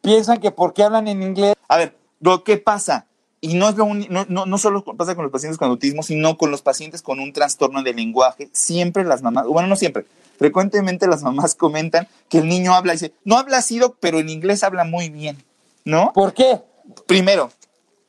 piensan 0.00 0.38
que 0.38 0.50
porque 0.50 0.82
hablan 0.82 1.08
en 1.08 1.22
inglés. 1.22 1.54
A 1.68 1.76
ver, 1.76 1.96
¿Qué 2.44 2.56
pasa? 2.56 3.06
Y 3.40 3.54
no, 3.54 3.68
es 3.68 3.76
lo 3.76 3.86
no, 3.86 4.24
no, 4.28 4.46
no, 4.46 4.58
solo 4.58 4.84
pasa 4.84 5.16
con 5.16 5.24
los 5.24 5.32
pacientes 5.32 5.58
con 5.58 5.68
autismo, 5.68 6.04
sino 6.04 6.38
con 6.38 6.52
los 6.52 6.62
pacientes 6.62 7.02
con 7.02 7.18
un 7.18 7.32
trastorno 7.32 7.82
de 7.82 7.92
lenguaje. 7.92 8.48
Siempre 8.52 9.02
las 9.04 9.22
mamás, 9.22 9.46
bueno, 9.46 9.68
no 9.68 9.74
siempre, 9.74 10.06
frecuentemente 10.38 11.08
las 11.08 11.22
mamás 11.22 11.56
comentan 11.56 12.06
que 12.28 12.38
el 12.38 12.46
niño 12.46 12.72
habla 12.74 12.92
y 12.92 12.96
dice, 12.96 13.14
no 13.24 13.38
habla 13.38 13.58
así, 13.58 13.80
pero 13.98 14.20
en 14.20 14.28
inglés 14.28 14.62
habla 14.62 14.84
muy 14.84 15.10
bien, 15.10 15.42
¿no? 15.84 16.12
¿Por 16.12 16.34
qué? 16.34 16.62
Primero, 17.08 17.50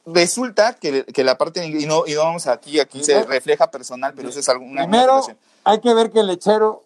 resulta 0.06 0.74
que, 0.74 1.04
que 1.06 1.24
la 1.24 1.38
parte 1.38 1.62
de 1.62 1.68
inglés, 1.68 1.84
y 1.84 1.88
no, 1.88 2.06
y 2.06 2.14
no 2.14 2.20
vamos 2.20 2.46
aquí, 2.46 2.80
aquí 2.80 3.04
se 3.04 3.24
refleja 3.24 3.72
personal, 3.72 4.14
pero 4.16 4.30
eso 4.30 4.40
es 4.40 4.50
alguna... 4.50 4.84
Primero, 4.84 5.26
hay 5.64 5.80
que 5.82 5.94
ver 5.96 6.12
que 6.12 6.20
el 6.20 6.28
lechero 6.28 6.83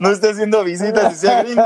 no 0.00 0.10
está 0.10 0.30
haciendo 0.30 0.62
visitas 0.64 1.14
y 1.14 1.16
sea 1.16 1.42
gringo. 1.42 1.62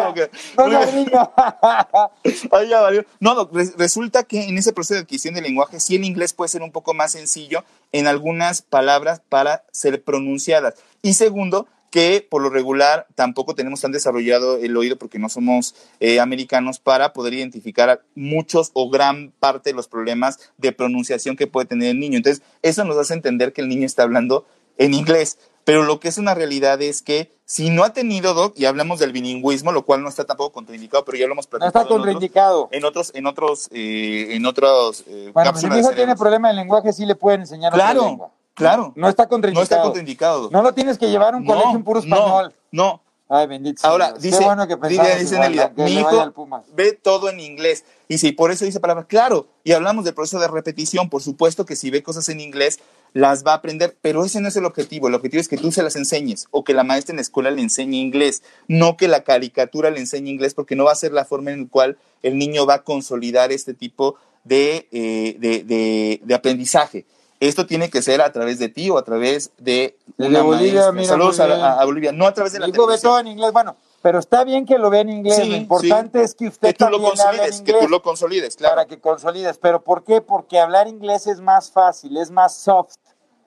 No, 3.20 3.34
no, 3.34 3.50
resulta 3.76 4.22
que 4.24 4.44
en 4.44 4.58
ese 4.58 4.72
proceso 4.72 4.94
de 4.94 5.00
adquisición 5.00 5.34
de 5.34 5.42
lenguaje, 5.42 5.80
sí 5.80 5.96
el 5.96 6.04
inglés 6.04 6.32
puede 6.32 6.48
ser 6.48 6.62
un 6.62 6.72
poco 6.72 6.94
más 6.94 7.12
sencillo 7.12 7.64
en 7.92 8.06
algunas 8.06 8.62
palabras 8.62 9.20
para 9.28 9.64
ser 9.72 10.02
pronunciadas. 10.02 10.74
Y 11.02 11.14
segundo, 11.14 11.66
que 11.90 12.26
por 12.28 12.42
lo 12.42 12.50
regular 12.50 13.06
tampoco 13.14 13.54
tenemos 13.54 13.80
tan 13.80 13.92
desarrollado 13.92 14.58
el 14.58 14.76
oído 14.76 14.96
porque 14.96 15.18
no 15.18 15.28
somos 15.28 15.74
eh, 16.00 16.20
americanos 16.20 16.78
para 16.78 17.12
poder 17.12 17.34
identificar 17.34 18.02
muchos 18.14 18.70
o 18.74 18.90
gran 18.90 19.32
parte 19.38 19.70
de 19.70 19.76
los 19.76 19.88
problemas 19.88 20.38
de 20.58 20.72
pronunciación 20.72 21.36
que 21.36 21.46
puede 21.46 21.66
tener 21.66 21.88
el 21.88 21.98
niño. 21.98 22.18
Entonces, 22.18 22.42
eso 22.62 22.84
nos 22.84 22.98
hace 22.98 23.14
entender 23.14 23.52
que 23.52 23.62
el 23.62 23.68
niño 23.68 23.86
está 23.86 24.02
hablando 24.02 24.46
en 24.78 24.94
inglés. 24.94 25.38
Pero 25.66 25.82
lo 25.82 25.98
que 25.98 26.06
es 26.06 26.16
una 26.16 26.32
realidad 26.32 26.80
es 26.80 27.02
que 27.02 27.36
si 27.44 27.70
no 27.70 27.82
ha 27.82 27.92
tenido, 27.92 28.34
Doc, 28.34 28.54
y 28.56 28.66
hablamos 28.66 29.00
del 29.00 29.10
bilingüismo, 29.10 29.72
lo 29.72 29.84
cual 29.84 30.00
no 30.00 30.08
está 30.08 30.24
tampoco 30.24 30.52
contraindicado, 30.52 31.04
pero 31.04 31.18
ya 31.18 31.26
lo 31.26 31.32
hemos 31.32 31.48
platicado. 31.48 31.72
No 31.74 31.80
está 31.80 31.92
contraindicado. 31.92 32.68
En 32.70 32.84
otros, 32.84 33.10
en 33.16 33.26
otros, 33.26 33.68
eh, 33.72 34.28
en 34.36 34.46
otros. 34.46 35.02
Eh, 35.08 35.32
bueno, 35.34 35.56
si 35.56 35.66
mi 35.66 35.78
hijo 35.78 35.90
tiene 35.90 36.14
problema 36.14 36.50
de 36.50 36.54
lenguaje, 36.54 36.92
sí 36.92 37.04
le 37.04 37.16
pueden 37.16 37.40
enseñar 37.40 37.72
claro, 37.72 37.98
otra 37.98 38.10
lengua. 38.10 38.30
Claro. 38.54 38.92
No 38.94 39.08
está 39.08 39.26
contraindicado. 39.26 39.60
No 39.60 39.64
está 39.64 39.82
contraindicado. 39.82 40.50
No 40.52 40.62
lo 40.62 40.72
tienes 40.72 40.98
que 40.98 41.10
llevar 41.10 41.34
a 41.34 41.38
un 41.38 41.44
colegio 41.44 41.72
en 41.72 41.82
puro 41.82 41.98
español. 41.98 42.54
No, 42.70 43.00
Ay, 43.28 43.48
bendito. 43.48 43.84
Ahora, 43.84 44.12
dice, 44.12 44.44
bueno 44.44 44.68
que 44.68 44.76
dice, 44.88 45.18
dice 45.18 45.72
mi 45.74 45.94
hijo 45.94 46.32
ve 46.74 46.92
todo 46.92 47.28
en 47.28 47.40
inglés. 47.40 47.84
Y 48.06 48.18
si 48.18 48.30
por 48.30 48.52
eso 48.52 48.64
dice 48.64 48.78
palabras, 48.78 49.06
claro, 49.06 49.48
y 49.64 49.72
hablamos 49.72 50.04
del 50.04 50.14
proceso 50.14 50.38
de 50.38 50.46
repetición, 50.46 51.10
por 51.10 51.22
supuesto 51.22 51.66
que 51.66 51.74
si 51.74 51.90
ve 51.90 52.04
cosas 52.04 52.28
en 52.28 52.38
inglés, 52.38 52.78
las 53.16 53.46
va 53.46 53.52
a 53.52 53.56
aprender, 53.56 53.96
pero 54.02 54.26
ese 54.26 54.42
no 54.42 54.48
es 54.48 54.56
el 54.56 54.66
objetivo. 54.66 55.08
El 55.08 55.14
objetivo 55.14 55.40
es 55.40 55.48
que 55.48 55.56
tú 55.56 55.72
se 55.72 55.82
las 55.82 55.96
enseñes 55.96 56.48
o 56.50 56.64
que 56.64 56.74
la 56.74 56.84
maestra 56.84 57.12
en 57.12 57.16
la 57.16 57.22
escuela 57.22 57.50
le 57.50 57.62
enseñe 57.62 57.96
inglés, 57.96 58.42
no 58.68 58.98
que 58.98 59.08
la 59.08 59.24
caricatura 59.24 59.90
le 59.90 60.00
enseñe 60.00 60.28
inglés, 60.28 60.52
porque 60.52 60.76
no 60.76 60.84
va 60.84 60.92
a 60.92 60.96
ser 60.96 61.12
la 61.12 61.24
forma 61.24 61.50
en 61.50 61.62
la 61.62 61.68
cual 61.70 61.96
el 62.22 62.36
niño 62.36 62.66
va 62.66 62.74
a 62.74 62.82
consolidar 62.82 63.52
este 63.52 63.72
tipo 63.72 64.16
de, 64.44 64.86
eh, 64.92 65.36
de, 65.38 66.20
de, 66.22 66.34
aprendizaje. 66.34 67.06
Esto 67.40 67.64
tiene 67.64 67.88
que 67.88 68.02
ser 68.02 68.20
a 68.20 68.30
través 68.32 68.58
de 68.58 68.68
ti 68.68 68.90
o 68.90 68.98
a 68.98 69.02
través 69.02 69.50
de, 69.56 69.96
una 70.18 70.42
Bolivia. 70.42 70.92
Saludos 71.06 71.40
a, 71.40 71.82
Bolivia, 71.86 72.12
no 72.12 72.26
a 72.26 72.34
través 72.34 72.52
de 72.52 72.60
la 72.60 72.66
ve 72.66 72.72
todo 73.00 73.18
en 73.18 73.28
inglés, 73.28 73.50
bueno, 73.50 73.76
pero 74.02 74.18
está 74.18 74.44
bien 74.44 74.66
que 74.66 74.76
lo 74.76 74.90
vea 74.90 75.00
en 75.00 75.08
inglés. 75.08 75.48
lo 75.48 75.56
importante 75.56 76.22
es 76.22 76.34
que 76.34 76.48
usted 76.48 76.68
que 76.68 76.84
tú 76.84 76.90
lo 76.90 77.00
consolides, 77.00 77.62
que 77.62 77.72
tú 77.72 77.88
lo 77.88 78.02
consolides, 78.02 78.56
claro. 78.56 78.74
Para 78.74 78.86
que 78.86 79.00
consolides. 79.00 79.56
Pero 79.56 79.82
¿por 79.82 80.04
qué? 80.04 80.20
Porque 80.20 80.58
hablar 80.60 80.86
inglés 80.86 81.26
es 81.26 81.40
más 81.40 81.70
fácil, 81.70 82.18
es 82.18 82.30
más 82.30 82.54
soft 82.54 82.96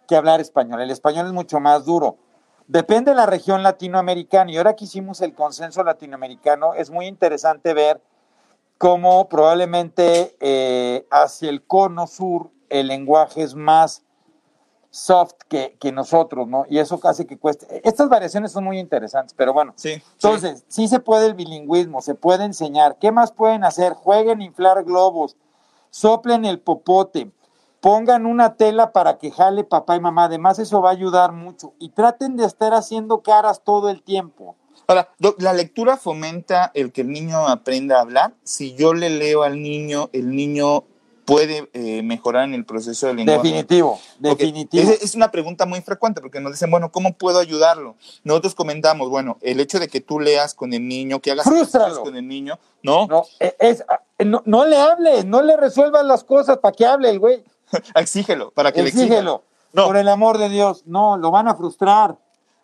que 0.10 0.16
hablar 0.16 0.42
español. 0.42 0.82
El 0.82 0.90
español 0.90 1.28
es 1.28 1.34
mucho 1.34 1.60
más 1.60 1.86
duro. 1.86 2.18
Depende 2.68 3.12
de 3.12 3.16
la 3.16 3.28
región 3.28 3.62
latinoamericana. 3.62 4.52
Y 4.52 4.58
ahora 4.58 4.76
que 4.76 4.86
hicimos 4.86 5.22
el 5.22 5.36
consenso 5.36 5.84
latinoamericano, 5.84 6.74
es 6.74 6.90
muy 6.90 7.06
interesante 7.06 7.76
ver 7.76 8.02
cómo 8.80 9.30
probablemente 9.30 10.36
eh, 10.40 11.06
hacia 11.12 11.50
el 11.50 11.64
cono 11.64 12.08
sur 12.08 12.50
el 12.70 12.88
lenguaje 12.88 13.44
es 13.44 13.54
más 13.54 14.04
soft 14.90 15.34
que, 15.48 15.78
nosotros, 15.92 16.48
¿no? 16.48 16.66
Y 16.68 16.80
eso 16.80 17.00
casi 17.00 17.26
que 17.26 17.38
cuesta. 17.38 17.68
Estas 17.84 18.10
variaciones 18.10 18.52
son 18.52 18.64
muy 18.64 18.80
interesantes, 18.80 19.36
pero 19.38 19.54
bueno. 19.54 19.74
Sí. 19.76 20.02
Entonces, 20.14 20.66
sí. 20.68 20.84
sí 20.84 20.88
se 20.88 21.00
puede 21.00 21.28
el 21.28 21.36
bilingüismo, 21.36 22.02
se 22.02 22.16
puede 22.16 22.46
enseñar. 22.46 22.98
¿Qué 22.98 23.12
más 23.12 23.32
pueden 23.32 23.64
hacer? 23.64 23.94
Jueguen 23.94 24.42
a 24.42 24.44
inflar 24.44 24.84
globos, 24.84 25.38
soplen 25.92 26.46
el 26.46 26.60
popote, 26.60 27.32
pongan 27.82 28.26
una 28.26 28.56
tela 28.56 28.92
para 28.92 29.18
que 29.18 29.32
jale 29.32 29.64
papá 29.64 29.96
y 29.96 30.00
mamá. 30.00 30.26
Además, 30.26 30.60
eso 30.60 30.82
va 30.82 30.90
a 30.90 30.94
ayudar 30.94 31.32
mucho. 31.32 31.74
Y 31.80 31.90
traten 31.90 32.36
de 32.36 32.46
estar 32.46 32.74
haciendo 32.74 33.22
caras 33.22 33.62
todo 33.64 33.90
el 33.90 34.02
tiempo. 34.02 34.56
Ahora, 34.88 35.10
la 35.38 35.54
lectura 35.54 35.98
fomenta 35.98 36.72
el 36.74 36.92
que 36.92 37.02
el 37.02 37.10
niño 37.10 37.48
aprenda 37.48 37.98
a 37.98 38.02
hablar. 38.02 38.34
Si 38.44 38.74
yo 38.74 38.94
le 38.94 39.10
leo 39.10 39.44
al 39.44 39.62
niño, 39.62 40.10
el 40.14 40.36
niño 40.36 40.84
puede 41.30 41.70
eh, 41.74 42.02
mejorar 42.02 42.46
en 42.46 42.56
el 42.56 42.66
proceso 42.66 43.06
del 43.06 43.18
lenguaje. 43.18 43.44
Definitivo, 43.44 44.00
definitivo. 44.18 44.92
Es, 45.00 45.14
una 45.14 45.30
pregunta 45.30 45.68
muy 45.68 45.80
frecuente 45.82 46.22
porque 46.22 46.40
nos 46.40 46.54
dicen, 46.54 46.72
bueno, 46.72 46.92
¿cómo 46.92 47.14
puedo 47.14 47.38
ayudarlo? 47.38 47.96
Nosotros 48.24 48.56
comentamos, 48.56 49.10
bueno, 49.10 49.38
el 49.42 49.60
hecho 49.60 49.80
de 49.80 49.88
que 49.88 50.02
tú 50.02 50.20
leas 50.20 50.56
con 50.56 50.74
el 50.74 50.88
niño, 50.88 51.20
que 51.20 51.32
hagas 51.32 51.48
cosas 51.48 52.00
con 52.00 52.16
el 52.16 52.28
niño, 52.28 52.58
¿no? 52.82 53.06
No, 53.06 53.26
e, 53.40 53.56
es, 53.60 53.86
no, 54.26 54.42
no 54.46 54.66
le 54.66 54.78
hables, 54.78 55.26
no 55.26 55.44
le 55.44 55.56
resuelvas 55.56 56.04
las 56.04 56.24
cosas 56.24 56.58
para 56.58 56.76
que 56.76 56.88
hable 56.88 57.12
el 57.12 57.20
güey. 57.20 57.44
Exígelo, 57.96 58.52
para 58.52 58.72
que 58.72 58.82
Exígelo. 58.82 59.02
le 59.08 59.14
exígelo. 59.16 59.44
No. 59.74 59.86
Por 59.86 59.98
el 59.98 60.08
amor 60.08 60.38
de 60.38 60.50
Dios, 60.50 60.84
no, 60.86 61.18
lo 61.18 61.30
van 61.32 61.48
a 61.48 61.56
frustrar. 61.56 62.18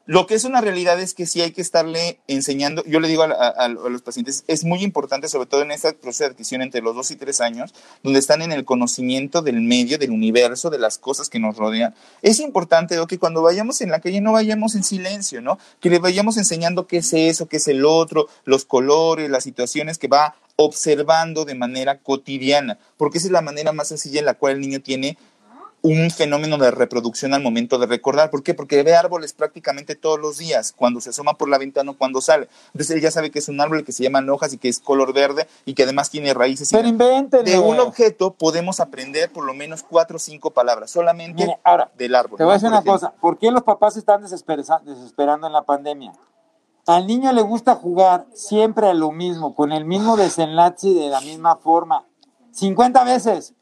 Lo 0.07 0.27
que 0.27 0.35
es 0.35 0.43
una 0.43 0.61
realidad 0.61 0.99
es 1.01 1.15
que 1.15 1.25
sí 1.25 1.41
hay 1.41 1.49
que 1.51 1.61
estarle 1.61 2.19
enseñando, 2.27 2.83
yo 2.85 2.99
le 2.99 3.07
digo 3.07 3.23
a, 3.23 3.31
a- 3.33 3.49
a 3.49 3.67
los 3.69 4.03
pacientes, 4.03 4.43
es 4.47 4.63
muy 4.63 4.83
importante, 4.83 5.27
sobre 5.27 5.47
todo 5.47 5.63
en 5.63 5.71
esta 5.71 5.93
proceso 5.93 6.25
de 6.25 6.29
adquisición 6.29 6.61
entre 6.61 6.81
los 6.81 6.95
dos 6.95 7.09
y 7.09 7.15
tres 7.15 7.41
años, 7.41 7.73
donde 8.03 8.19
están 8.19 8.43
en 8.43 8.51
el 8.51 8.65
conocimiento 8.65 9.41
del 9.41 9.61
medio, 9.61 9.97
del 9.97 10.11
universo, 10.11 10.69
de 10.69 10.77
las 10.77 10.99
cosas 10.99 11.27
que 11.27 11.39
nos 11.39 11.57
rodean. 11.57 11.95
Es 12.21 12.39
importante 12.39 12.95
¿no? 12.97 13.07
que 13.07 13.17
cuando 13.17 13.41
vayamos 13.41 13.81
en 13.81 13.89
la 13.89 13.99
calle 13.99 14.21
no 14.21 14.33
vayamos 14.33 14.75
en 14.75 14.83
silencio, 14.83 15.41
¿no? 15.41 15.57
Que 15.79 15.89
le 15.89 15.97
vayamos 15.97 16.37
enseñando 16.37 16.85
qué 16.85 16.97
es 16.97 17.11
eso, 17.13 17.47
qué 17.47 17.57
es 17.57 17.67
el 17.67 17.83
otro, 17.83 18.27
los 18.43 18.63
colores, 18.65 19.27
las 19.31 19.43
situaciones 19.43 19.97
que 19.97 20.07
va 20.07 20.35
observando 20.57 21.45
de 21.45 21.55
manera 21.55 21.97
cotidiana, 21.99 22.77
porque 22.97 23.17
esa 23.17 23.27
es 23.27 23.31
la 23.31 23.41
manera 23.41 23.73
más 23.73 23.89
sencilla 23.89 24.19
en 24.19 24.25
la 24.25 24.35
cual 24.35 24.53
el 24.53 24.61
niño 24.61 24.81
tiene 24.81 25.17
un 25.85 26.09
fenómeno 26.09 26.57
de 26.57 26.71
reproducción 26.71 27.35
al 27.35 27.43
momento 27.43 27.77
de 27.77 27.85
recordar. 27.85 28.31
¿Por 28.31 28.41
qué? 28.41 28.55
Porque 28.55 28.81
ve 28.81 28.95
árboles 28.95 29.33
prácticamente 29.33 29.93
todos 29.93 30.19
los 30.19 30.39
días, 30.39 30.73
cuando 30.75 30.99
se 30.99 31.11
asoma 31.11 31.35
por 31.35 31.47
la 31.47 31.59
ventana 31.59 31.91
o 31.91 31.93
cuando 31.95 32.21
sale. 32.21 32.49
Entonces 32.67 32.95
él 32.95 33.01
ya 33.01 33.11
sabe 33.11 33.29
que 33.29 33.37
es 33.37 33.49
un 33.49 33.61
árbol 33.61 33.83
que 33.85 33.91
se 33.91 34.01
llama 34.01 34.23
hojas 34.33 34.51
y 34.53 34.57
que 34.57 34.67
es 34.67 34.79
color 34.79 35.13
verde 35.13 35.47
y 35.63 35.75
que 35.75 35.83
además 35.83 36.09
tiene 36.09 36.33
raíces. 36.33 36.69
Pero 36.71 36.87
invéntenlo. 36.87 37.45
De 37.45 37.59
un 37.59 37.79
objeto 37.79 38.31
podemos 38.33 38.79
aprender 38.79 39.31
por 39.31 39.45
lo 39.45 39.53
menos 39.53 39.83
cuatro 39.83 40.15
o 40.15 40.19
cinco 40.19 40.49
palabras, 40.49 40.89
solamente 40.89 41.43
Mire, 41.43 41.59
ahora, 41.63 41.91
del 41.95 42.15
árbol. 42.15 42.39
Te 42.39 42.43
voy 42.43 42.51
a 42.51 42.55
decir 42.55 42.69
una 42.69 42.77
ejemplo. 42.77 42.93
cosa. 42.93 43.13
¿Por 43.21 43.37
qué 43.37 43.51
los 43.51 43.61
papás 43.61 43.95
están 43.95 44.23
desesperando 44.23 45.45
en 45.45 45.53
la 45.53 45.61
pandemia? 45.61 46.13
Al 46.87 47.07
niño 47.07 47.31
le 47.33 47.41
gusta 47.41 47.75
jugar 47.75 48.27
siempre 48.33 48.87
a 48.87 48.93
lo 48.93 49.11
mismo, 49.11 49.55
con 49.55 49.71
el 49.71 49.85
mismo 49.85 50.17
desenlace 50.17 50.89
y 50.89 50.93
de 50.93 51.09
la 51.09 51.19
misma 51.21 51.55
forma. 51.55 52.05
50 52.51 53.03
veces. 53.03 53.55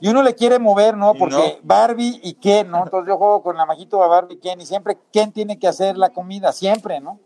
Y 0.00 0.08
uno 0.08 0.22
le 0.22 0.36
quiere 0.36 0.60
mover, 0.60 0.96
¿no? 0.96 1.14
Porque 1.14 1.58
Barbie 1.64 2.20
y 2.22 2.34
Ken, 2.34 2.70
¿no? 2.70 2.78
Entonces 2.84 3.08
yo 3.08 3.18
juego 3.18 3.42
con 3.42 3.56
la 3.56 3.66
majito 3.66 4.02
a 4.02 4.06
Barbie 4.06 4.34
y 4.34 4.38
Ken 4.38 4.60
y 4.60 4.66
siempre 4.66 4.96
Ken 5.12 5.32
tiene 5.32 5.58
que 5.58 5.66
hacer 5.66 5.98
la 5.98 6.10
comida, 6.10 6.52
siempre, 6.52 7.00
¿no? 7.00 7.18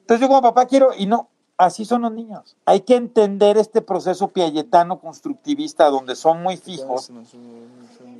Entonces 0.00 0.20
yo 0.20 0.28
como 0.28 0.40
papá 0.40 0.66
quiero, 0.66 0.90
y 0.96 1.06
no, 1.06 1.30
así 1.56 1.84
son 1.84 2.02
los 2.02 2.12
niños. 2.12 2.56
Hay 2.64 2.82
que 2.82 2.94
entender 2.94 3.58
este 3.58 3.82
proceso 3.82 4.28
piagetano 4.28 5.00
constructivista 5.00 5.90
donde 5.90 6.14
son 6.14 6.44
muy 6.44 6.56
fijos 6.56 7.10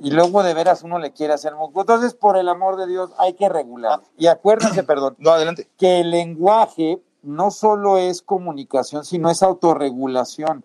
y 0.01 0.11
luego 0.11 0.43
de 0.43 0.53
veras 0.53 0.83
uno 0.83 0.99
le 0.99 1.11
quiere 1.11 1.33
hacer 1.33 1.55
moco. 1.55 1.81
Entonces, 1.81 2.13
por 2.13 2.37
el 2.37 2.49
amor 2.49 2.77
de 2.77 2.87
Dios, 2.87 3.11
hay 3.17 3.33
que 3.33 3.49
regular. 3.49 4.01
Y 4.17 4.27
acuérdense, 4.27 4.83
perdón, 4.83 5.15
No, 5.19 5.31
adelante. 5.31 5.67
que 5.77 5.99
el 6.01 6.11
lenguaje 6.11 7.01
no 7.23 7.51
solo 7.51 7.97
es 7.97 8.21
comunicación, 8.21 9.03
sino 9.05 9.29
es 9.29 9.43
autorregulación. 9.43 10.63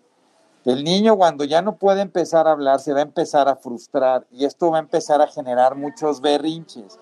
El 0.64 0.84
niño 0.84 1.16
cuando 1.16 1.44
ya 1.44 1.60
no 1.60 1.74
puede 1.76 2.02
empezar 2.02 2.46
a 2.46 2.52
hablar 2.52 2.78
se 2.78 2.92
va 2.92 3.00
a 3.00 3.02
empezar 3.02 3.48
a 3.48 3.56
frustrar 3.56 4.26
y 4.30 4.44
esto 4.44 4.70
va 4.70 4.76
a 4.76 4.80
empezar 4.80 5.20
a 5.20 5.26
generar 5.26 5.74
muchos 5.74 6.20
berrinches. 6.20 7.00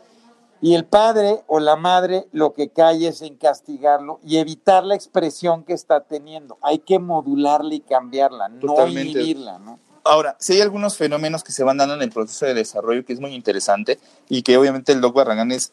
Y 0.62 0.74
el 0.74 0.84
padre 0.86 1.42
o 1.46 1.58
la 1.58 1.76
madre 1.76 2.26
lo 2.32 2.52
que 2.54 2.68
cae 2.68 3.08
es 3.08 3.22
en 3.22 3.36
castigarlo 3.36 4.18
y 4.22 4.38
evitar 4.38 4.84
la 4.84 4.94
expresión 4.94 5.64
que 5.64 5.72
está 5.74 6.00
teniendo. 6.00 6.58
Hay 6.62 6.78
que 6.78 6.98
modularla 6.98 7.74
y 7.74 7.80
cambiarla, 7.80 8.48
no 8.48 8.86
inhibirla, 8.86 9.58
¿no? 9.58 9.78
Ahora, 10.05 10.36
sí 10.40 10.55
hay 10.55 10.61
algunos 10.62 10.96
fenómenos 10.96 11.44
que 11.44 11.53
se 11.53 11.62
van 11.62 11.76
dando 11.76 11.94
en 11.94 12.03
el 12.03 12.11
proceso 12.11 12.46
de 12.46 12.55
desarrollo 12.55 13.05
que 13.05 13.12
es 13.12 13.20
muy 13.20 13.34
interesante 13.34 13.98
y 14.28 14.42
que 14.42 14.57
obviamente 14.57 14.92
el 14.92 15.01
Doc 15.01 15.14
Barragán 15.14 15.53
es, 15.53 15.72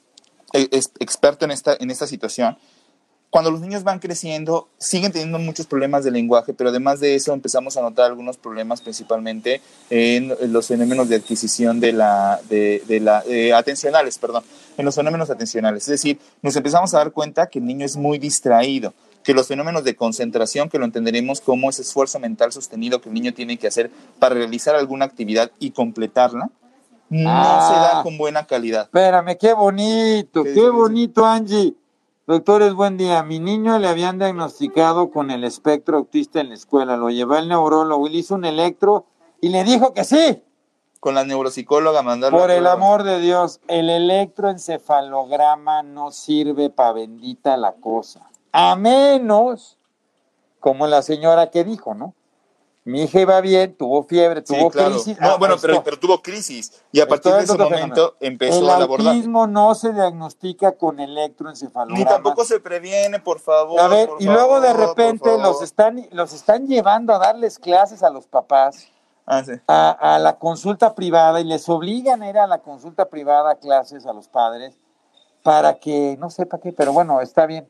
es 0.53 0.91
experto 0.99 1.45
en 1.45 1.51
esta, 1.51 1.77
en 1.79 1.91
esta 1.91 2.07
situación. 2.07 2.57
Cuando 3.29 3.51
los 3.51 3.59
niños 3.59 3.83
van 3.83 3.99
creciendo, 3.99 4.69
siguen 4.77 5.11
teniendo 5.11 5.37
muchos 5.37 5.65
problemas 5.65 6.05
de 6.05 6.11
lenguaje, 6.11 6.53
pero 6.53 6.69
además 6.69 7.01
de 7.01 7.13
eso 7.13 7.33
empezamos 7.33 7.75
a 7.75 7.81
notar 7.81 8.05
algunos 8.05 8.37
problemas 8.37 8.79
principalmente 8.79 9.61
en 9.89 10.33
los 10.53 10.67
fenómenos 10.67 11.09
de 11.09 11.17
adquisición 11.17 11.81
de 11.81 11.91
la, 11.91 12.39
de, 12.49 12.81
de 12.87 13.01
la 13.01 13.23
eh, 13.27 13.53
atencionales, 13.53 14.17
perdón, 14.17 14.43
en 14.77 14.85
los 14.85 14.95
fenómenos 14.95 15.29
atencionales. 15.29 15.83
Es 15.83 15.89
decir, 15.89 16.19
nos 16.41 16.55
empezamos 16.55 16.93
a 16.93 16.99
dar 16.99 17.11
cuenta 17.11 17.47
que 17.47 17.59
el 17.59 17.65
niño 17.65 17.85
es 17.85 17.97
muy 17.97 18.17
distraído, 18.17 18.93
que 19.27 19.33
los 19.33 19.45
fenómenos 19.49 19.83
de 19.83 19.93
concentración, 19.93 20.69
que 20.69 20.79
lo 20.79 20.85
entenderemos 20.85 21.41
como 21.41 21.69
ese 21.69 21.81
esfuerzo 21.81 22.17
mental 22.17 22.53
sostenido 22.53 23.01
que 23.01 23.09
el 23.09 23.13
niño 23.13 23.33
tiene 23.33 23.57
que 23.57 23.67
hacer 23.67 23.91
para 24.19 24.35
realizar 24.35 24.73
alguna 24.73 25.03
actividad 25.03 25.51
y 25.59 25.71
completarla, 25.71 26.49
no 27.09 27.29
Ah. 27.29 27.67
se 27.69 27.73
da 27.97 28.03
con 28.03 28.17
buena 28.17 28.45
calidad. 28.47 28.83
Espérame, 28.83 29.35
qué 29.37 29.51
bonito, 29.51 30.45
¿Qué 30.45 30.69
bonito, 30.69 31.25
Angie. 31.25 31.75
Doctores, 32.25 32.73
buen 32.73 32.95
día. 32.95 33.21
Mi 33.23 33.39
niño 33.39 33.77
le 33.79 33.89
habían 33.89 34.17
diagnosticado 34.17 35.11
con 35.11 35.29
el 35.29 35.43
espectro 35.43 35.97
autista 35.97 36.39
en 36.39 36.47
la 36.47 36.55
escuela. 36.55 36.95
Lo 36.95 37.09
llevó 37.09 37.33
al 37.33 37.49
neurólogo 37.49 38.07
y 38.07 38.11
le 38.11 38.17
hizo 38.19 38.35
un 38.35 38.45
electro 38.45 39.07
y 39.41 39.49
le 39.49 39.65
dijo 39.65 39.93
que 39.93 40.05
sí. 40.05 40.41
Con 41.01 41.15
la 41.15 41.25
neuropsicóloga 41.25 42.01
mandarlo 42.01 42.39
Por 42.39 42.49
el 42.49 42.59
prueba. 42.59 42.71
amor 42.75 43.03
de 43.03 43.19
Dios, 43.19 43.59
el 43.67 43.89
electroencefalograma 43.89 45.83
no 45.83 46.11
sirve 46.11 46.69
para 46.69 46.93
bendita 46.93 47.57
la 47.57 47.73
cosa. 47.73 48.21
A 48.51 48.75
menos, 48.75 49.77
como 50.59 50.87
la 50.87 51.01
señora 51.01 51.49
que 51.51 51.63
dijo, 51.63 51.93
¿no? 51.93 52.13
Mi 52.85 53.01
hija 53.03 53.19
iba 53.19 53.41
bien, 53.41 53.75
tuvo 53.75 54.03
fiebre, 54.03 54.41
Sí, 54.45 54.55
tuvo 54.57 54.69
claro. 54.71 54.91
crisis. 54.91 55.19
No, 55.19 55.31
Ah, 55.31 55.35
bueno, 55.37 55.55
pero, 55.61 55.99
tuvo 55.99 56.21
crisis 56.21 56.71
y 56.93 57.01
a 57.01 57.07
partir 57.07 57.33
de 57.33 57.43
ese 57.43 57.57
momento 57.57 57.75
fenómeno. 57.75 58.13
empezó 58.21 58.59
el 58.59 58.69
a 58.69 58.75
abordar. 58.77 59.07
autismo 59.09 59.45
no 59.45 59.75
se 59.75 59.91
diagnostica 59.91 60.71
con 60.77 61.01
electroencefalograma. 61.01 61.99
Ni 61.99 62.05
tampoco 62.05 62.45
se 62.45 62.61
previene, 62.61 63.19
por 63.19 63.39
favor. 63.41 63.81
A 63.81 63.89
ver, 63.89 64.09
y 64.19 64.25
luego 64.25 64.61
de 64.61 64.71
repente 64.71 65.37
los 65.37 65.61
están, 65.61 66.07
los 66.13 66.31
están 66.31 66.65
llevando 66.67 67.13
a 67.13 67.17
darles 67.19 67.59
clases 67.59 68.03
a 68.03 68.09
los 68.09 68.25
papás, 68.25 68.87
Ah, 69.25 69.43
sí. 69.43 69.51
a, 69.67 70.15
a 70.15 70.19
la 70.19 70.37
consulta 70.39 70.95
privada, 70.95 71.41
y 71.41 71.43
les 71.43 71.67
obligan 71.67 72.23
a 72.23 72.29
ir 72.29 72.37
a 72.37 72.47
la 72.47 72.59
consulta 72.59 73.09
privada 73.09 73.51
a 73.51 73.55
clases 73.55 74.05
a 74.05 74.13
los 74.13 74.29
padres 74.29 74.79
para 75.43 75.77
que, 75.77 76.15
no 76.19 76.29
sé 76.29 76.45
para 76.45 76.63
qué, 76.63 76.71
pero 76.71 76.93
bueno, 76.93 77.19
está 77.19 77.45
bien. 77.45 77.67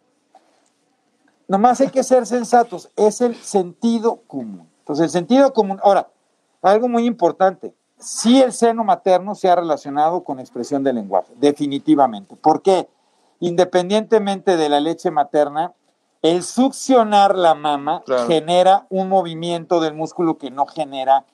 Nomás 1.48 1.80
hay 1.82 1.90
que 1.90 2.04
ser 2.04 2.26
sensatos, 2.26 2.90
es 2.96 3.22
el 3.22 3.36
sentido 3.36 4.22
común. 4.28 4.70
Entonces, 4.80 5.06
el 5.06 5.10
sentido 5.10 5.54
común, 5.54 5.80
ahora, 5.84 6.10
algo 6.62 6.88
muy 6.88 7.06
importante, 7.06 7.74
sí 7.98 8.42
el 8.42 8.52
seno 8.52 8.84
materno 8.84 9.36
se 9.36 9.50
ha 9.50 9.56
relacionado 9.56 10.24
con 10.24 10.40
expresión 10.40 10.84
del 10.84 10.96
lenguaje, 10.96 11.34
definitivamente. 11.38 12.36
¿Por 12.36 12.62
qué? 12.62 12.90
Independientemente 13.40 14.58
de 14.58 14.70
la 14.70 14.80
leche 14.80 15.12
materna, 15.12 15.74
el 16.22 16.44
succionar 16.44 17.36
la 17.38 17.54
mama 17.54 18.02
Claro. 18.06 18.28
genera 18.28 18.86
un 18.90 19.08
movimiento 19.08 19.80
del 19.80 19.94
músculo 19.94 20.38
que 20.38 20.52
no 20.52 20.66
genera 20.66 21.26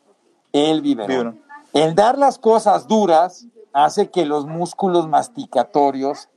el 0.52 0.82
biberón. 0.82 1.08
Biberón. 1.10 1.42
El 1.74 1.96
dar 1.96 2.18
las 2.18 2.38
cosas 2.38 2.88
duras 2.88 3.48
hace 3.72 4.12
que 4.12 4.26
los 4.26 4.46
músculos 4.46 5.08
masticatorios 5.08 6.30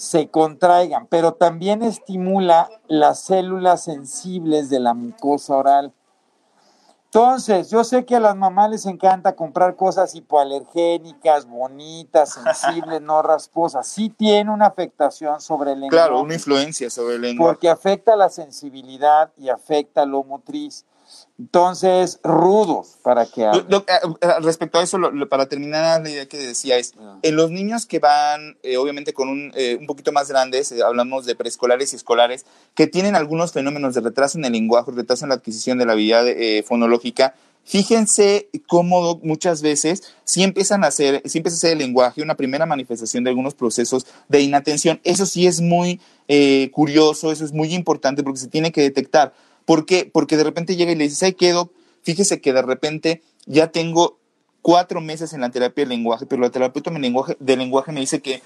se 0.00 0.30
contraigan, 0.30 1.06
pero 1.08 1.34
también 1.34 1.82
estimula 1.82 2.70
las 2.88 3.20
células 3.20 3.84
sensibles 3.84 4.70
de 4.70 4.80
la 4.80 4.94
mucosa 4.94 5.54
oral. 5.54 5.92
Entonces, 7.04 7.68
yo 7.68 7.84
sé 7.84 8.06
que 8.06 8.16
a 8.16 8.20
las 8.20 8.34
mamás 8.34 8.70
les 8.70 8.86
encanta 8.86 9.36
comprar 9.36 9.76
cosas 9.76 10.14
hipoalergénicas, 10.14 11.44
bonitas, 11.44 12.32
sensibles, 12.64 13.02
no 13.02 13.20
rasposas. 13.20 13.86
Sí 13.86 14.08
tiene 14.08 14.50
una 14.50 14.68
afectación 14.68 15.38
sobre 15.42 15.72
el 15.72 15.80
lenguaje 15.80 16.02
Claro, 16.06 16.22
una 16.22 16.32
influencia 16.32 16.88
sobre 16.88 17.16
el 17.16 17.20
lenguaje. 17.20 17.52
porque 17.52 17.68
afecta 17.68 18.16
la 18.16 18.30
sensibilidad 18.30 19.30
y 19.36 19.50
afecta 19.50 20.06
lo 20.06 20.24
motriz. 20.24 20.86
Entonces, 21.38 22.20
rudos 22.22 22.98
para 23.02 23.24
que 23.26 23.42
Lo- 23.42 23.64
lo- 23.68 23.78
eh, 23.78 24.16
eh, 24.20 24.28
respecto 24.42 24.78
a 24.78 24.82
eso, 24.82 24.98
lo- 24.98 25.28
para 25.28 25.46
terminar, 25.46 26.02
la 26.02 26.10
idea 26.10 26.26
que 26.26 26.36
decía 26.36 26.76
es, 26.76 26.92
Ah. 27.00 27.18
en 27.22 27.36
los 27.36 27.50
niños 27.50 27.86
que 27.86 27.98
van, 27.98 28.58
eh, 28.62 28.76
obviamente, 28.76 29.12
con 29.14 29.28
un, 29.28 29.50
eh, 29.54 29.76
un 29.80 29.86
poquito 29.86 30.12
más 30.12 30.28
grandes, 30.28 30.70
eh, 30.72 30.82
hablamos 30.82 31.24
de 31.26 31.34
preescolares 31.34 31.92
y 31.92 31.96
escolares, 31.96 32.44
que 32.74 32.86
tienen 32.86 33.16
algunos 33.16 33.52
fenómenos 33.52 33.94
de 33.94 34.02
retraso 34.02 34.36
en 34.38 34.44
el 34.44 34.52
lenguaje, 34.52 34.90
retraso 34.92 35.24
en 35.24 35.30
la 35.30 35.36
adquisición 35.36 35.78
de 35.78 35.86
la 35.86 35.92
habilidad 35.92 36.28
eh, 36.28 36.62
fonológica, 36.62 37.34
fíjense 37.64 38.48
cómo 38.66 39.20
muchas 39.22 39.62
veces 39.62 40.02
sí 40.24 40.42
empiezan 40.42 40.84
a 40.84 40.88
hacer, 40.88 41.22
sí 41.24 41.38
empieza 41.38 41.56
a 41.56 41.60
ser 41.60 41.72
el 41.72 41.78
lenguaje 41.78 42.22
una 42.22 42.34
primera 42.36 42.66
manifestación 42.66 43.24
de 43.24 43.30
algunos 43.30 43.54
procesos 43.54 44.06
de 44.28 44.40
inatención. 44.42 45.00
Eso 45.04 45.24
sí 45.24 45.46
es 45.46 45.60
muy 45.60 46.00
eh, 46.28 46.70
curioso, 46.72 47.32
eso 47.32 47.44
es 47.44 47.52
muy 47.52 47.74
importante 47.74 48.22
porque 48.22 48.38
se 48.40 48.48
tiene 48.48 48.70
que 48.72 48.82
detectar. 48.82 49.32
¿Por 49.64 49.86
qué? 49.86 50.08
Porque 50.12 50.36
de 50.36 50.44
repente 50.44 50.76
llega 50.76 50.92
y 50.92 50.96
le 50.96 51.04
dices, 51.04 51.22
ay, 51.22 51.34
quedo, 51.34 51.72
fíjese 52.02 52.40
que 52.40 52.52
de 52.52 52.62
repente 52.62 53.22
ya 53.46 53.68
tengo 53.68 54.18
cuatro 54.62 55.00
meses 55.00 55.32
en 55.32 55.40
la 55.40 55.50
terapia 55.50 55.84
de 55.84 55.90
lenguaje, 55.90 56.26
pero 56.26 56.42
la 56.42 56.50
terapeuta 56.50 56.90
de 56.90 56.98
lenguaje, 56.98 57.36
lenguaje 57.40 57.92
me 57.92 58.00
dice 58.00 58.20
que 58.20 58.42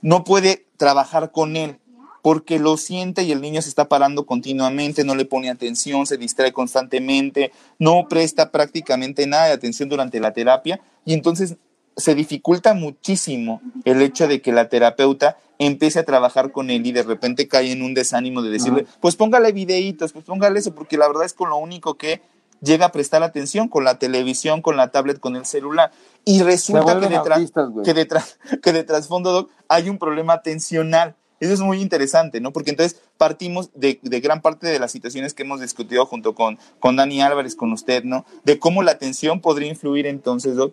no 0.00 0.24
puede 0.24 0.66
trabajar 0.76 1.30
con 1.30 1.56
él 1.56 1.78
porque 2.22 2.60
lo 2.60 2.76
siente 2.76 3.24
y 3.24 3.32
el 3.32 3.40
niño 3.40 3.60
se 3.62 3.68
está 3.68 3.88
parando 3.88 4.26
continuamente, 4.26 5.04
no 5.04 5.16
le 5.16 5.24
pone 5.24 5.50
atención, 5.50 6.06
se 6.06 6.16
distrae 6.16 6.52
constantemente, 6.52 7.52
no 7.78 8.06
presta 8.08 8.52
prácticamente 8.52 9.26
nada 9.26 9.46
de 9.46 9.52
atención 9.52 9.88
durante 9.88 10.20
la 10.20 10.32
terapia 10.32 10.80
y 11.04 11.14
entonces 11.14 11.56
se 11.96 12.14
dificulta 12.14 12.74
muchísimo 12.74 13.60
el 13.84 14.02
hecho 14.02 14.28
de 14.28 14.40
que 14.40 14.52
la 14.52 14.68
terapeuta 14.68 15.36
empiece 15.58 15.98
a 15.98 16.04
trabajar 16.04 16.52
con 16.52 16.70
él 16.70 16.86
y 16.86 16.92
de 16.92 17.02
repente 17.02 17.48
cae 17.48 17.72
en 17.72 17.82
un 17.82 17.94
desánimo 17.94 18.42
de 18.42 18.50
decirle, 18.50 18.86
pues 19.00 19.16
póngale 19.16 19.52
videitos, 19.52 20.12
pues 20.12 20.24
póngale 20.24 20.58
eso, 20.58 20.74
porque 20.74 20.96
la 20.96 21.06
verdad 21.06 21.24
es 21.24 21.34
con 21.34 21.50
lo 21.50 21.56
único 21.56 21.94
que 21.94 22.20
llega 22.62 22.86
a 22.86 22.92
prestar 22.92 23.22
atención, 23.22 23.68
con 23.68 23.84
la 23.84 23.98
televisión, 23.98 24.62
con 24.62 24.76
la 24.76 24.90
tablet, 24.90 25.20
con 25.20 25.36
el 25.36 25.44
celular. 25.44 25.90
Y 26.24 26.42
resulta 26.42 26.98
que 26.98 27.08
detrás, 27.08 27.52
que 27.84 27.94
detrás, 27.94 28.38
que 28.62 28.72
de 28.72 28.84
trasfondo, 28.84 29.32
Doc, 29.32 29.50
hay 29.68 29.88
un 29.88 29.98
problema 29.98 30.34
atencional. 30.34 31.16
Eso 31.40 31.52
es 31.54 31.60
muy 31.60 31.80
interesante, 31.80 32.40
¿no? 32.40 32.52
Porque 32.52 32.70
entonces 32.70 33.00
partimos 33.18 33.70
de, 33.74 33.98
de, 34.02 34.20
gran 34.20 34.40
parte 34.40 34.68
de 34.68 34.78
las 34.78 34.92
situaciones 34.92 35.34
que 35.34 35.42
hemos 35.42 35.60
discutido 35.60 36.06
junto 36.06 36.36
con, 36.36 36.56
con 36.78 36.94
Dani 36.94 37.20
Álvarez, 37.20 37.56
con 37.56 37.72
usted, 37.72 38.04
¿no? 38.04 38.24
De 38.44 38.60
cómo 38.60 38.84
la 38.84 38.92
atención 38.92 39.40
podría 39.40 39.68
influir 39.68 40.06
entonces, 40.06 40.54
Doc, 40.54 40.72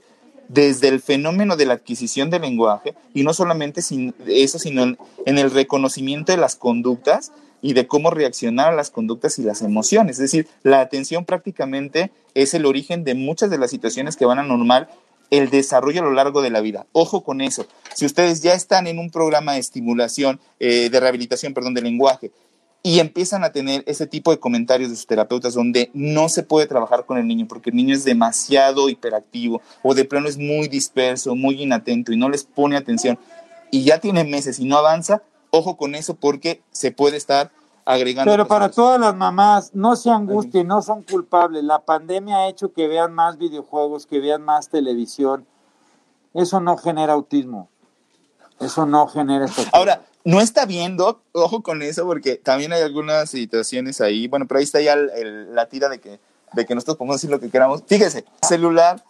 desde 0.49 0.89
el 0.89 0.99
fenómeno 0.99 1.55
de 1.55 1.65
la 1.65 1.75
adquisición 1.75 2.29
del 2.29 2.41
lenguaje, 2.41 2.95
y 3.13 3.23
no 3.23 3.33
solamente 3.33 3.81
eso, 4.27 4.59
sino 4.59 4.83
en, 4.83 4.97
en 5.25 5.37
el 5.37 5.51
reconocimiento 5.51 6.33
de 6.33 6.37
las 6.37 6.57
conductas 6.57 7.31
y 7.61 7.73
de 7.73 7.87
cómo 7.87 8.09
reaccionar 8.09 8.73
a 8.73 8.75
las 8.75 8.89
conductas 8.89 9.39
y 9.39 9.43
las 9.43 9.61
emociones. 9.61 10.17
Es 10.17 10.31
decir, 10.31 10.47
la 10.63 10.81
atención 10.81 11.25
prácticamente 11.25 12.11
es 12.33 12.53
el 12.53 12.65
origen 12.65 13.03
de 13.03 13.15
muchas 13.15 13.49
de 13.49 13.57
las 13.57 13.71
situaciones 13.71 14.15
que 14.15 14.25
van 14.25 14.39
a 14.39 14.43
normal 14.43 14.89
el 15.29 15.49
desarrollo 15.49 16.01
a 16.01 16.05
lo 16.05 16.11
largo 16.11 16.41
de 16.41 16.49
la 16.49 16.61
vida. 16.61 16.87
Ojo 16.91 17.23
con 17.23 17.41
eso. 17.41 17.67
Si 17.93 18.05
ustedes 18.05 18.41
ya 18.41 18.53
están 18.53 18.87
en 18.87 18.99
un 18.99 19.11
programa 19.11 19.53
de 19.53 19.59
estimulación, 19.59 20.39
eh, 20.59 20.89
de 20.89 20.99
rehabilitación, 20.99 21.53
perdón, 21.53 21.73
de 21.73 21.81
lenguaje, 21.81 22.31
y 22.81 22.99
empiezan 22.99 23.43
a 23.43 23.51
tener 23.51 23.83
ese 23.87 24.07
tipo 24.07 24.31
de 24.31 24.39
comentarios 24.39 24.89
de 24.89 24.95
sus 24.95 25.05
terapeutas 25.05 25.53
donde 25.53 25.91
no 25.93 26.29
se 26.29 26.43
puede 26.43 26.67
trabajar 26.67 27.05
con 27.05 27.17
el 27.17 27.27
niño 27.27 27.45
porque 27.47 27.71
el 27.71 27.75
niño 27.75 27.93
es 27.93 28.05
demasiado 28.05 28.89
hiperactivo 28.89 29.61
o 29.83 29.93
de 29.93 30.05
plano 30.05 30.27
es 30.27 30.37
muy 30.37 30.67
disperso, 30.67 31.35
muy 31.35 31.61
inatento 31.61 32.13
y 32.13 32.17
no 32.17 32.29
les 32.29 32.43
pone 32.43 32.77
atención 32.77 33.19
y 33.71 33.83
ya 33.83 33.99
tiene 33.99 34.23
meses 34.23 34.59
y 34.59 34.65
no 34.65 34.77
avanza, 34.77 35.21
ojo 35.51 35.77
con 35.77 35.95
eso 35.95 36.15
porque 36.15 36.61
se 36.71 36.91
puede 36.91 37.17
estar 37.17 37.51
agregando. 37.85 38.31
Pero 38.31 38.47
para 38.47 38.69
todas 38.69 38.99
las 38.99 39.15
mamás, 39.15 39.71
no 39.73 39.95
se 39.95 40.09
angustien, 40.09 40.67
no 40.67 40.81
son 40.81 41.03
culpables. 41.03 41.63
La 41.63 41.79
pandemia 41.79 42.37
ha 42.37 42.47
hecho 42.47 42.71
que 42.71 42.87
vean 42.87 43.13
más 43.13 43.37
videojuegos, 43.37 44.05
que 44.05 44.19
vean 44.19 44.43
más 44.43 44.69
televisión. 44.69 45.45
Eso 46.33 46.59
no 46.59 46.77
genera 46.77 47.13
autismo. 47.13 47.69
Eso 48.59 48.85
no 48.85 49.07
genera 49.07 49.45
Ahora, 49.71 50.01
no 50.25 50.41
está 50.41 50.65
bien, 50.65 50.97
Doc, 50.97 51.21
ojo 51.31 51.63
con 51.63 51.81
eso, 51.81 52.05
porque 52.05 52.35
también 52.35 52.73
hay 52.73 52.81
algunas 52.81 53.29
situaciones 53.29 54.01
ahí. 54.01 54.27
Bueno, 54.27 54.47
pero 54.47 54.59
ahí 54.59 54.63
está 54.63 54.81
ya 54.81 54.95
la 54.95 55.67
tira 55.67 55.89
de 55.89 55.99
que, 55.99 56.19
de 56.53 56.65
que 56.65 56.75
nosotros 56.75 56.97
podemos 56.97 57.17
decir 57.17 57.29
lo 57.29 57.39
que 57.39 57.49
queramos. 57.49 57.83
Fíjese, 57.87 58.25
celular, 58.47 59.03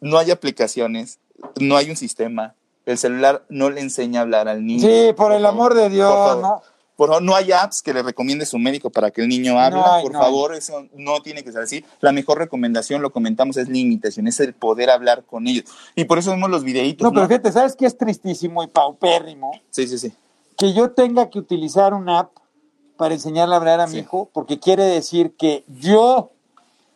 no 0.00 0.18
hay 0.18 0.30
aplicaciones, 0.30 1.18
no 1.60 1.76
hay 1.76 1.90
un 1.90 1.96
sistema, 1.96 2.54
el 2.86 2.98
celular 2.98 3.44
no 3.48 3.68
le 3.68 3.80
enseña 3.80 4.20
a 4.20 4.22
hablar 4.22 4.48
al 4.48 4.64
niño. 4.64 4.80
Sí, 4.80 5.12
por, 5.14 5.32
el 5.32 5.44
amor 5.44 5.74
de 5.74 5.90
Dios, 5.90 6.40
¿no? 6.40 6.62
Por 6.96 7.10
favor, 7.10 7.22
no 7.22 7.36
hay 7.36 7.52
apps 7.52 7.80
que 7.80 7.94
le 7.94 8.02
recomiende 8.02 8.44
su 8.44 8.58
médico 8.58 8.90
para 8.90 9.12
que 9.12 9.20
el 9.20 9.28
niño 9.28 9.60
hable. 9.60 9.80
por 10.02 10.12
favor, 10.14 10.54
eso 10.54 10.88
no 10.94 11.20
tiene 11.20 11.44
que 11.44 11.52
ser 11.52 11.62
así. 11.62 11.84
La 12.00 12.10
mejor 12.10 12.38
recomendación, 12.38 13.02
lo 13.02 13.12
comentamos, 13.12 13.56
es 13.56 13.68
limitación, 13.68 14.26
es 14.26 14.40
el 14.40 14.52
poder 14.52 14.90
hablar 14.90 15.22
con 15.24 15.46
ellos. 15.46 15.66
Y 15.94 16.06
por 16.06 16.18
eso 16.18 16.30
vemos 16.30 16.50
los 16.50 16.64
videitos. 16.64 17.04
No, 17.04 17.12
pero 17.12 17.28
fíjate, 17.28 17.52
¿sabes 17.52 17.76
qué 17.76 17.86
es 17.86 17.96
tristísimo 17.96 18.64
y 18.64 18.66
paupérrimo? 18.66 19.52
Sí, 19.70 19.86
sí, 19.86 19.98
sí. 19.98 20.12
Que 20.58 20.74
yo 20.74 20.90
tenga 20.90 21.30
que 21.30 21.38
utilizar 21.38 21.94
una 21.94 22.18
app 22.18 22.32
para 22.96 23.14
enseñarle 23.14 23.54
a 23.54 23.58
hablar 23.58 23.80
a 23.80 23.86
mi 23.86 23.98
hijo, 23.98 24.28
porque 24.34 24.58
quiere 24.58 24.84
decir 24.84 25.36
que 25.36 25.64
yo, 25.68 26.32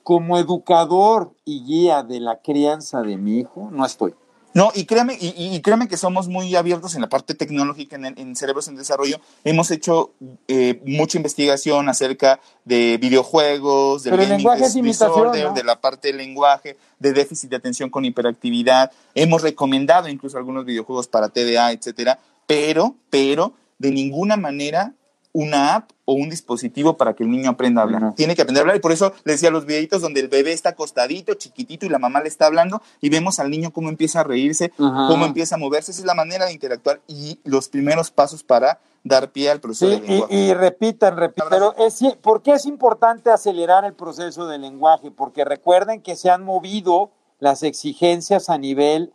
como 0.02 0.36
educador 0.36 1.32
y 1.44 1.64
guía 1.64 2.02
de 2.02 2.18
la 2.18 2.40
crianza 2.40 3.02
de 3.02 3.16
mi 3.16 3.38
hijo, 3.38 3.70
no 3.70 3.86
estoy. 3.86 4.14
No, 4.54 4.70
y 4.74 4.84
créame, 4.84 5.16
y, 5.18 5.58
créame 5.62 5.88
que 5.88 5.96
somos 5.96 6.28
muy 6.28 6.54
abiertos 6.56 6.94
en 6.94 7.00
la 7.00 7.08
parte 7.08 7.34
tecnológica, 7.34 7.96
en, 7.96 8.36
Cerebros 8.36 8.68
en 8.68 8.76
Desarrollo. 8.76 9.18
Hemos 9.44 9.70
hecho 9.70 10.12
eh, 10.46 10.82
mucha 10.84 11.16
investigación 11.16 11.88
acerca 11.88 12.38
de 12.66 12.98
videojuegos, 13.00 14.02
del 14.02 14.28
lenguaje 14.28 14.68
disorder, 14.82 15.52
de 15.54 15.64
la 15.64 15.80
parte 15.80 16.08
del 16.08 16.18
lenguaje, 16.18 16.76
de 16.98 17.12
déficit 17.14 17.48
de 17.48 17.56
atención 17.56 17.88
con 17.88 18.04
hiperactividad. 18.04 18.92
Hemos 19.14 19.40
recomendado 19.40 20.08
incluso 20.08 20.36
algunos 20.36 20.66
videojuegos 20.66 21.08
para 21.08 21.30
TDA, 21.30 21.72
etcétera, 21.72 22.18
pero, 22.46 22.96
pero 23.10 23.54
de 23.78 23.90
ninguna 23.90 24.36
manera 24.36 24.94
una 25.32 25.76
app 25.76 25.90
o 26.04 26.12
un 26.12 26.28
dispositivo 26.28 26.96
para 26.96 27.14
que 27.14 27.24
el 27.24 27.30
niño 27.30 27.50
aprenda 27.50 27.80
a 27.80 27.84
hablar. 27.84 28.14
Tiene 28.14 28.36
que 28.36 28.42
aprender 28.42 28.60
a 28.60 28.62
hablar 28.62 28.76
y 28.76 28.80
por 28.80 28.92
eso 28.92 29.12
les 29.24 29.36
decía 29.36 29.50
los 29.50 29.64
videitos 29.64 30.02
donde 30.02 30.20
el 30.20 30.28
bebé 30.28 30.52
está 30.52 30.70
acostadito, 30.70 31.34
chiquitito 31.34 31.86
y 31.86 31.88
la 31.88 31.98
mamá 31.98 32.20
le 32.20 32.28
está 32.28 32.46
hablando 32.46 32.82
y 33.00 33.08
vemos 33.08 33.38
al 33.38 33.50
niño 33.50 33.72
cómo 33.72 33.88
empieza 33.88 34.20
a 34.20 34.24
reírse, 34.24 34.70
cómo 34.76 35.24
empieza 35.24 35.54
a 35.54 35.58
moverse. 35.58 35.90
Esa 35.90 36.02
es 36.02 36.06
la 36.06 36.14
manera 36.14 36.46
de 36.46 36.52
interactuar 36.52 37.00
y 37.06 37.38
los 37.44 37.68
primeros 37.68 38.10
pasos 38.10 38.42
para 38.42 38.80
dar 39.04 39.30
pie 39.32 39.50
al 39.50 39.60
proceso 39.60 39.88
de 39.88 40.00
lenguaje. 40.00 40.34
Y, 40.34 40.50
y 40.50 40.54
repitan, 40.54 41.16
repitan. 41.16 41.48
Pero 41.48 41.74
es, 41.78 42.00
¿por 42.20 42.42
qué 42.42 42.52
es 42.52 42.66
importante 42.66 43.30
acelerar 43.30 43.84
el 43.84 43.94
proceso 43.94 44.46
de 44.46 44.58
lenguaje? 44.58 45.10
Porque 45.10 45.44
recuerden 45.44 46.02
que 46.02 46.14
se 46.14 46.30
han 46.30 46.44
movido 46.44 47.10
las 47.40 47.62
exigencias 47.62 48.50
a 48.50 48.58
nivel 48.58 49.12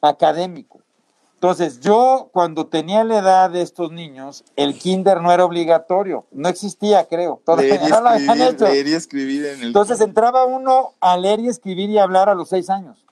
académico. 0.00 0.77
Entonces, 1.38 1.78
yo 1.78 2.30
cuando 2.32 2.66
tenía 2.66 3.04
la 3.04 3.18
edad 3.18 3.50
de 3.50 3.62
estos 3.62 3.92
niños, 3.92 4.42
el 4.56 4.76
kinder 4.76 5.22
no 5.22 5.30
era 5.30 5.44
obligatorio, 5.44 6.26
no 6.32 6.48
existía, 6.48 7.06
creo. 7.06 7.40
Leer 7.56 7.80
y, 7.80 7.84
escribir, 7.84 8.60
leer 8.60 8.88
y 8.88 8.92
escribir 8.94 9.46
en 9.46 9.60
el 9.60 9.66
Entonces 9.68 10.00
entraba 10.00 10.46
uno 10.46 10.94
a 10.98 11.16
leer 11.16 11.38
y 11.38 11.46
escribir 11.46 11.90
y 11.90 11.98
hablar 11.98 12.28
a 12.28 12.34
los 12.34 12.48
seis 12.48 12.68
años. 12.68 13.06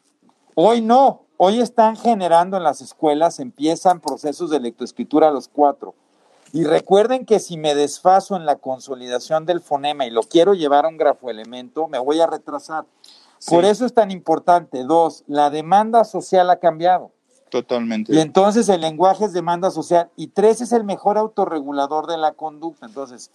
Hoy 0.57 0.81
no, 0.81 1.23
hoy 1.37 1.61
están 1.61 1.97
generando 1.97 2.57
en 2.57 2.65
las 2.65 2.81
escuelas, 2.81 3.39
empiezan 3.39 4.01
procesos 4.01 4.51
de 4.51 4.59
lectoescritura 4.59 5.29
a 5.29 5.31
los 5.31 5.47
cuatro. 5.47 5.95
Y 6.53 6.65
recuerden 6.65 7.27
que 7.27 7.39
si 7.39 7.57
me 7.57 7.77
desfaso 7.77 8.35
en 8.35 8.45
la 8.45 8.57
consolidación 8.57 9.47
del 9.47 9.61
fonema 9.61 10.05
y 10.05 10.11
lo 10.11 10.25
quiero 10.25 10.55
llevar 10.55 10.85
a 10.85 10.89
un 10.89 10.97
grafoelemento, 10.97 11.87
me 11.87 12.01
voy 12.01 12.21
a 12.21 12.27
retrasar. 12.27 12.87
Por 13.49 13.65
eso 13.65 13.87
es 13.87 13.95
tan 13.95 14.11
importante. 14.11 14.83
Dos, 14.83 15.23
la 15.29 15.49
demanda 15.51 16.03
social 16.03 16.51
ha 16.51 16.57
cambiado. 16.57 17.13
Totalmente. 17.51 18.15
Y 18.15 18.19
entonces 18.19 18.69
el 18.69 18.81
lenguaje 18.81 19.25
es 19.25 19.33
demanda 19.33 19.71
social. 19.71 20.11
Y 20.17 20.29
tres 20.29 20.61
es 20.61 20.73
el 20.73 20.85
mejor 20.85 21.19
autorregulador 21.19 22.07
de 22.07 22.19
la 22.19 22.33
conducta. 22.33 22.87
Entonces. 22.87 23.31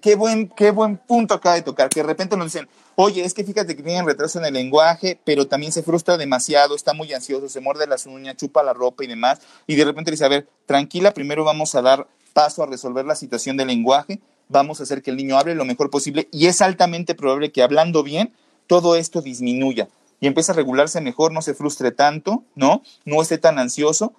Qué, 0.00 0.14
buen, 0.14 0.48
qué 0.48 0.70
buen 0.70 0.96
punto 0.96 1.34
acaba 1.34 1.54
de 1.54 1.60
tocar, 1.60 1.90
que 1.90 2.00
de 2.00 2.06
repente 2.06 2.34
nos 2.34 2.46
dicen, 2.46 2.66
oye, 2.96 3.22
es 3.22 3.34
que 3.34 3.44
fíjate 3.44 3.76
que 3.76 3.82
tienen 3.82 4.06
retraso 4.06 4.38
en 4.38 4.46
el 4.46 4.54
lenguaje, 4.54 5.20
pero 5.22 5.46
también 5.46 5.70
se 5.70 5.82
frustra 5.82 6.16
demasiado, 6.16 6.74
está 6.74 6.94
muy 6.94 7.12
ansioso, 7.12 7.50
se 7.50 7.60
muerde 7.60 7.86
las 7.86 8.06
uñas, 8.06 8.36
chupa 8.38 8.62
la 8.62 8.72
ropa 8.72 9.04
y 9.04 9.06
demás, 9.06 9.42
y 9.66 9.74
de 9.74 9.84
repente 9.84 10.10
dice, 10.10 10.24
a 10.24 10.28
ver, 10.28 10.48
tranquila, 10.64 11.12
primero 11.12 11.44
vamos 11.44 11.74
a 11.74 11.82
dar 11.82 12.08
paso 12.32 12.62
a 12.62 12.66
resolver 12.66 13.04
la 13.04 13.16
situación 13.16 13.58
del 13.58 13.66
lenguaje, 13.68 14.18
vamos 14.48 14.80
a 14.80 14.84
hacer 14.84 15.02
que 15.02 15.10
el 15.10 15.18
niño 15.18 15.36
hable 15.36 15.54
lo 15.54 15.66
mejor 15.66 15.90
posible, 15.90 16.26
y 16.32 16.46
es 16.46 16.62
altamente 16.62 17.14
probable 17.14 17.52
que 17.52 17.62
hablando 17.62 18.02
bien, 18.02 18.32
todo 18.66 18.96
esto 18.96 19.20
disminuya 19.20 19.88
y 20.20 20.26
empieza 20.26 20.52
a 20.52 20.54
regularse 20.54 21.00
mejor, 21.00 21.32
no 21.32 21.42
se 21.42 21.54
frustre 21.54 21.92
tanto, 21.92 22.44
¿no? 22.54 22.82
No 23.04 23.22
esté 23.22 23.38
tan 23.38 23.58
ansioso 23.58 24.14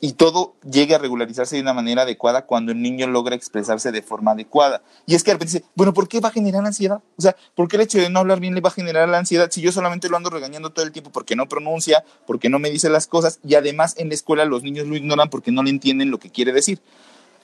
y 0.00 0.12
todo 0.12 0.54
llegue 0.70 0.94
a 0.94 0.98
regularizarse 0.98 1.56
de 1.56 1.62
una 1.62 1.72
manera 1.72 2.02
adecuada 2.02 2.44
cuando 2.44 2.72
el 2.72 2.82
niño 2.82 3.06
logra 3.06 3.34
expresarse 3.34 3.90
de 3.90 4.02
forma 4.02 4.32
adecuada. 4.32 4.82
Y 5.06 5.14
es 5.14 5.22
que 5.22 5.30
de 5.30 5.34
repente 5.36 5.52
dice, 5.54 5.64
bueno, 5.74 5.94
¿por 5.94 6.08
qué 6.08 6.20
va 6.20 6.28
a 6.28 6.32
generar 6.32 6.62
ansiedad? 6.66 7.00
O 7.16 7.22
sea, 7.22 7.34
¿por 7.54 7.68
qué 7.68 7.76
el 7.76 7.82
hecho 7.82 7.96
de 7.96 8.10
no 8.10 8.18
hablar 8.18 8.38
bien 8.38 8.54
le 8.54 8.60
va 8.60 8.68
a 8.68 8.72
generar 8.72 9.08
la 9.08 9.16
ansiedad 9.16 9.50
si 9.50 9.62
yo 9.62 9.72
solamente 9.72 10.10
lo 10.10 10.18
ando 10.18 10.28
regañando 10.28 10.70
todo 10.70 10.84
el 10.84 10.92
tiempo 10.92 11.10
porque 11.10 11.36
no 11.36 11.48
pronuncia, 11.48 12.04
porque 12.26 12.50
no 12.50 12.58
me 12.58 12.68
dice 12.68 12.90
las 12.90 13.06
cosas 13.06 13.38
y 13.42 13.54
además 13.54 13.94
en 13.96 14.08
la 14.08 14.14
escuela 14.14 14.44
los 14.44 14.62
niños 14.62 14.86
lo 14.86 14.94
ignoran 14.94 15.30
porque 15.30 15.52
no 15.52 15.62
le 15.62 15.70
entienden 15.70 16.10
lo 16.10 16.18
que 16.18 16.28
quiere 16.28 16.52
decir? 16.52 16.82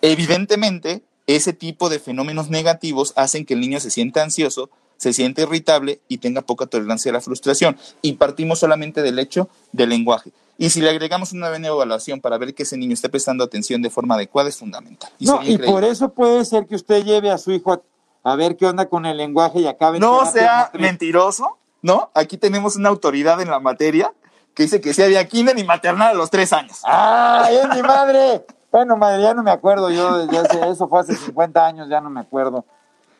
Evidentemente, 0.02 1.02
ese 1.26 1.54
tipo 1.54 1.88
de 1.88 1.98
fenómenos 1.98 2.50
negativos 2.50 3.14
hacen 3.16 3.46
que 3.46 3.54
el 3.54 3.60
niño 3.60 3.80
se 3.80 3.90
sienta 3.90 4.22
ansioso, 4.22 4.68
se 5.00 5.14
siente 5.14 5.42
irritable 5.42 6.02
y 6.08 6.18
tenga 6.18 6.42
poca 6.42 6.66
tolerancia 6.66 7.10
a 7.10 7.14
la 7.14 7.22
frustración. 7.22 7.74
Y 8.02 8.12
partimos 8.12 8.58
solamente 8.58 9.00
del 9.00 9.18
hecho 9.18 9.48
del 9.72 9.88
lenguaje. 9.88 10.30
Y 10.58 10.68
si 10.68 10.82
le 10.82 10.90
agregamos 10.90 11.32
una 11.32 11.48
buena 11.48 11.68
evaluación 11.68 12.20
para 12.20 12.36
ver 12.36 12.54
que 12.54 12.64
ese 12.64 12.76
niño 12.76 12.92
esté 12.92 13.08
prestando 13.08 13.42
atención 13.42 13.80
de 13.80 13.88
forma 13.88 14.16
adecuada, 14.16 14.50
es 14.50 14.58
fundamental. 14.58 15.10
Y 15.18 15.24
no, 15.24 15.40
y 15.42 15.56
por 15.56 15.84
eso 15.84 16.10
puede 16.10 16.44
ser 16.44 16.66
que 16.66 16.74
usted 16.74 17.02
lleve 17.02 17.30
a 17.30 17.38
su 17.38 17.50
hijo 17.50 17.82
a, 18.22 18.36
ver 18.36 18.58
qué 18.58 18.66
onda 18.66 18.90
con 18.90 19.06
el 19.06 19.16
lenguaje 19.16 19.60
y 19.60 19.66
acabe... 19.66 19.98
No 19.98 20.30
sea 20.30 20.70
mentiroso, 20.74 21.56
¿no? 21.80 22.10
Aquí 22.12 22.36
tenemos 22.36 22.76
una 22.76 22.90
autoridad 22.90 23.40
en 23.40 23.48
la 23.48 23.58
materia 23.58 24.12
que 24.54 24.64
dice 24.64 24.82
que 24.82 24.92
sí 24.92 25.02
había 25.02 25.26
kinder 25.26 25.58
y 25.58 25.64
maternal 25.64 26.08
a 26.08 26.14
los 26.14 26.28
tres 26.28 26.52
años. 26.52 26.82
¡Ay, 26.84 27.56
es 27.56 27.74
mi 27.74 27.80
madre! 27.80 28.44
Bueno, 28.70 28.98
madre, 28.98 29.22
ya 29.22 29.32
no 29.32 29.42
me 29.42 29.50
acuerdo 29.50 29.90
yo, 29.90 30.26
desde 30.26 30.68
eso 30.68 30.88
fue 30.88 31.00
hace 31.00 31.16
50 31.16 31.66
años, 31.66 31.88
ya 31.88 32.02
no 32.02 32.10
me 32.10 32.20
acuerdo. 32.20 32.66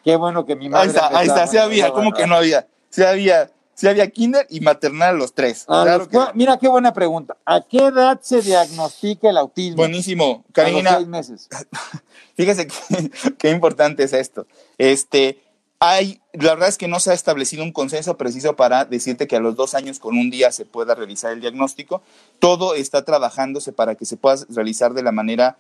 Qué 0.04 0.16
bueno 0.16 0.44
que 0.46 0.56
mi 0.56 0.68
madre. 0.68 0.84
Ahí 0.84 0.88
está, 0.88 1.18
ahí 1.18 1.26
está, 1.28 1.46
sí 1.46 1.58
había, 1.58 1.90
¿cómo 1.90 2.12
que 2.12 2.26
no 2.26 2.36
había? 2.36 2.66
Sí 2.88 3.02
había, 3.02 3.50
sí 3.74 3.86
había 3.88 4.08
kinder 4.10 4.46
y 4.50 4.60
maternal 4.60 5.16
los 5.18 5.34
tres. 5.34 5.64
claro 5.66 6.08
Mira 6.34 6.58
qué 6.58 6.68
buena 6.68 6.92
pregunta. 6.92 7.36
¿A 7.44 7.60
qué 7.60 7.86
edad 7.86 8.20
se 8.22 8.42
diagnostica 8.42 9.30
el 9.30 9.36
autismo? 9.36 9.76
Buenísimo, 9.76 10.44
Karina. 10.52 10.90
A 10.90 10.92
los 10.92 11.00
seis 11.00 11.08
meses. 11.08 11.48
Fíjese 12.34 12.68
qué 13.38 13.50
importante 13.50 14.02
es 14.02 14.12
esto. 14.12 14.46
Este, 14.78 15.42
hay, 15.82 16.20
la 16.34 16.50
verdad 16.50 16.68
es 16.68 16.76
que 16.76 16.88
no 16.88 17.00
se 17.00 17.10
ha 17.10 17.14
establecido 17.14 17.62
un 17.62 17.72
consenso 17.72 18.18
preciso 18.18 18.54
para 18.54 18.84
decirte 18.84 19.26
que 19.26 19.36
a 19.36 19.40
los 19.40 19.56
dos 19.56 19.74
años 19.74 19.98
con 19.98 20.16
un 20.18 20.30
día 20.30 20.52
se 20.52 20.66
pueda 20.66 20.94
realizar 20.94 21.32
el 21.32 21.40
diagnóstico. 21.40 22.02
Todo 22.38 22.74
está 22.74 23.04
trabajándose 23.04 23.72
para 23.72 23.94
que 23.94 24.04
se 24.04 24.18
pueda 24.18 24.36
realizar 24.50 24.92
de 24.92 25.02
la 25.02 25.10
manera 25.10 25.56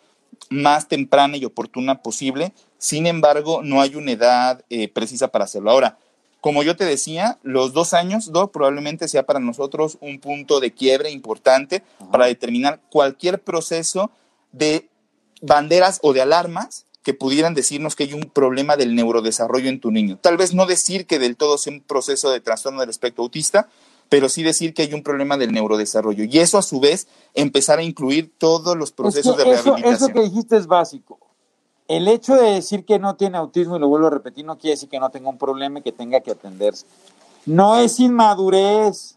más 0.48 0.88
temprana 0.88 1.36
y 1.36 1.44
oportuna 1.44 2.02
posible. 2.02 2.52
Sin 2.78 3.06
embargo, 3.06 3.62
no 3.62 3.80
hay 3.80 3.94
una 3.94 4.12
edad 4.12 4.64
eh, 4.70 4.88
precisa 4.88 5.28
para 5.28 5.44
hacerlo. 5.44 5.70
Ahora, 5.70 5.98
como 6.40 6.62
yo 6.62 6.74
te 6.76 6.84
decía, 6.84 7.38
los 7.42 7.72
dos 7.72 7.92
años, 7.92 8.32
dos, 8.32 8.50
probablemente 8.50 9.08
sea 9.08 9.26
para 9.26 9.40
nosotros 9.40 9.98
un 10.00 10.20
punto 10.20 10.60
de 10.60 10.72
quiebre 10.72 11.10
importante 11.10 11.82
para 12.10 12.26
determinar 12.26 12.80
cualquier 12.90 13.40
proceso 13.40 14.10
de 14.52 14.88
banderas 15.42 16.00
o 16.02 16.12
de 16.12 16.22
alarmas 16.22 16.86
que 17.02 17.14
pudieran 17.14 17.54
decirnos 17.54 17.96
que 17.96 18.04
hay 18.04 18.14
un 18.14 18.22
problema 18.22 18.76
del 18.76 18.94
neurodesarrollo 18.94 19.68
en 19.68 19.80
tu 19.80 19.90
niño. 19.90 20.18
Tal 20.18 20.36
vez 20.36 20.54
no 20.54 20.66
decir 20.66 21.06
que 21.06 21.18
del 21.18 21.36
todo 21.36 21.58
sea 21.58 21.72
un 21.72 21.80
proceso 21.80 22.30
de 22.30 22.40
trastorno 22.40 22.80
del 22.80 22.90
espectro 22.90 23.24
autista, 23.24 23.68
pero 24.10 24.28
sí 24.28 24.42
decir 24.42 24.74
que 24.74 24.82
hay 24.82 24.92
un 24.92 25.02
problema 25.02 25.38
del 25.38 25.52
neurodesarrollo. 25.52 26.24
Y 26.24 26.40
eso 26.40 26.58
a 26.58 26.62
su 26.62 26.80
vez 26.80 27.06
empezar 27.32 27.78
a 27.78 27.82
incluir 27.82 28.34
todos 28.36 28.76
los 28.76 28.90
procesos 28.90 29.36
de 29.36 29.44
rehabilitación. 29.44 29.94
Eso 29.94 30.08
que 30.08 30.20
dijiste 30.20 30.56
es 30.56 30.66
básico. 30.66 31.18
El 31.86 32.08
hecho 32.08 32.34
de 32.34 32.50
decir 32.50 32.84
que 32.84 32.98
no 32.98 33.14
tiene 33.14 33.38
autismo, 33.38 33.76
y 33.76 33.80
lo 33.80 33.88
vuelvo 33.88 34.08
a 34.08 34.10
repetir, 34.10 34.44
no 34.44 34.58
quiere 34.58 34.72
decir 34.72 34.88
que 34.88 34.98
no 34.98 35.10
tenga 35.10 35.30
un 35.30 35.38
problema 35.38 35.78
y 35.78 35.82
que 35.82 35.92
tenga 35.92 36.20
que 36.20 36.32
atenderse. 36.32 36.86
No 37.46 37.76
es 37.76 38.00
inmadurez, 38.00 39.16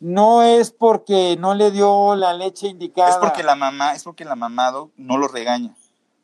no 0.00 0.42
es 0.42 0.72
porque 0.72 1.36
no 1.38 1.54
le 1.54 1.70
dio 1.70 2.16
la 2.16 2.34
leche 2.34 2.66
indicada. 2.66 3.10
Es 3.10 3.16
porque 3.16 3.44
la 3.44 3.54
mamá, 3.54 3.94
es 3.94 4.02
porque 4.02 4.24
la 4.24 4.34
mamado 4.34 4.90
no 4.96 5.18
lo 5.18 5.28
regaña. 5.28 5.74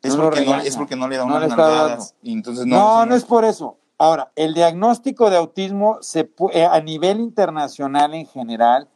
Es, 0.03 0.15
porque, 0.15 0.45
No, 0.45 0.59
es 0.59 0.75
porque 0.75 0.95
no 0.97 1.07
le 1.07 1.15
da 1.15 1.23
unas 1.23 1.47
nalgadas. 1.47 2.15
entonces 2.21 2.65
no, 2.65 2.77
no, 2.77 3.05
no 3.05 3.15
es 3.15 3.23
por 3.23 3.45
eso. 3.45 3.77
Ahora, 3.97 4.31
el 4.35 4.53
diagnóstico 4.53 5.29
de 5.29 5.37
autismo 5.37 5.97
se, 6.01 6.29
eh, 6.53 6.65
a 6.65 6.79
nivel 6.81 7.19
internacional 7.19 8.13
en 8.13 8.25
general 8.25 8.87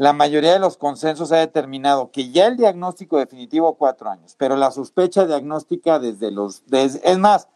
la 0.00 0.14
mayoría 0.14 0.54
de 0.54 0.58
los 0.58 0.78
consensos 0.78 1.30
ha 1.30 1.36
determinado 1.36 2.10
que 2.10 2.30
ya 2.30 2.46
el 2.46 2.56
diagnóstico 2.56 3.18
definitivo 3.18 3.74
cuatro 3.74 4.08
años, 4.08 4.34
pero 4.38 4.56
la 4.56 4.70
sospecha 4.70 5.26
diagnóstica 5.26 5.98
desde 5.98 6.30
los, 6.30 6.62
es 6.72 7.18
más, 7.18 7.48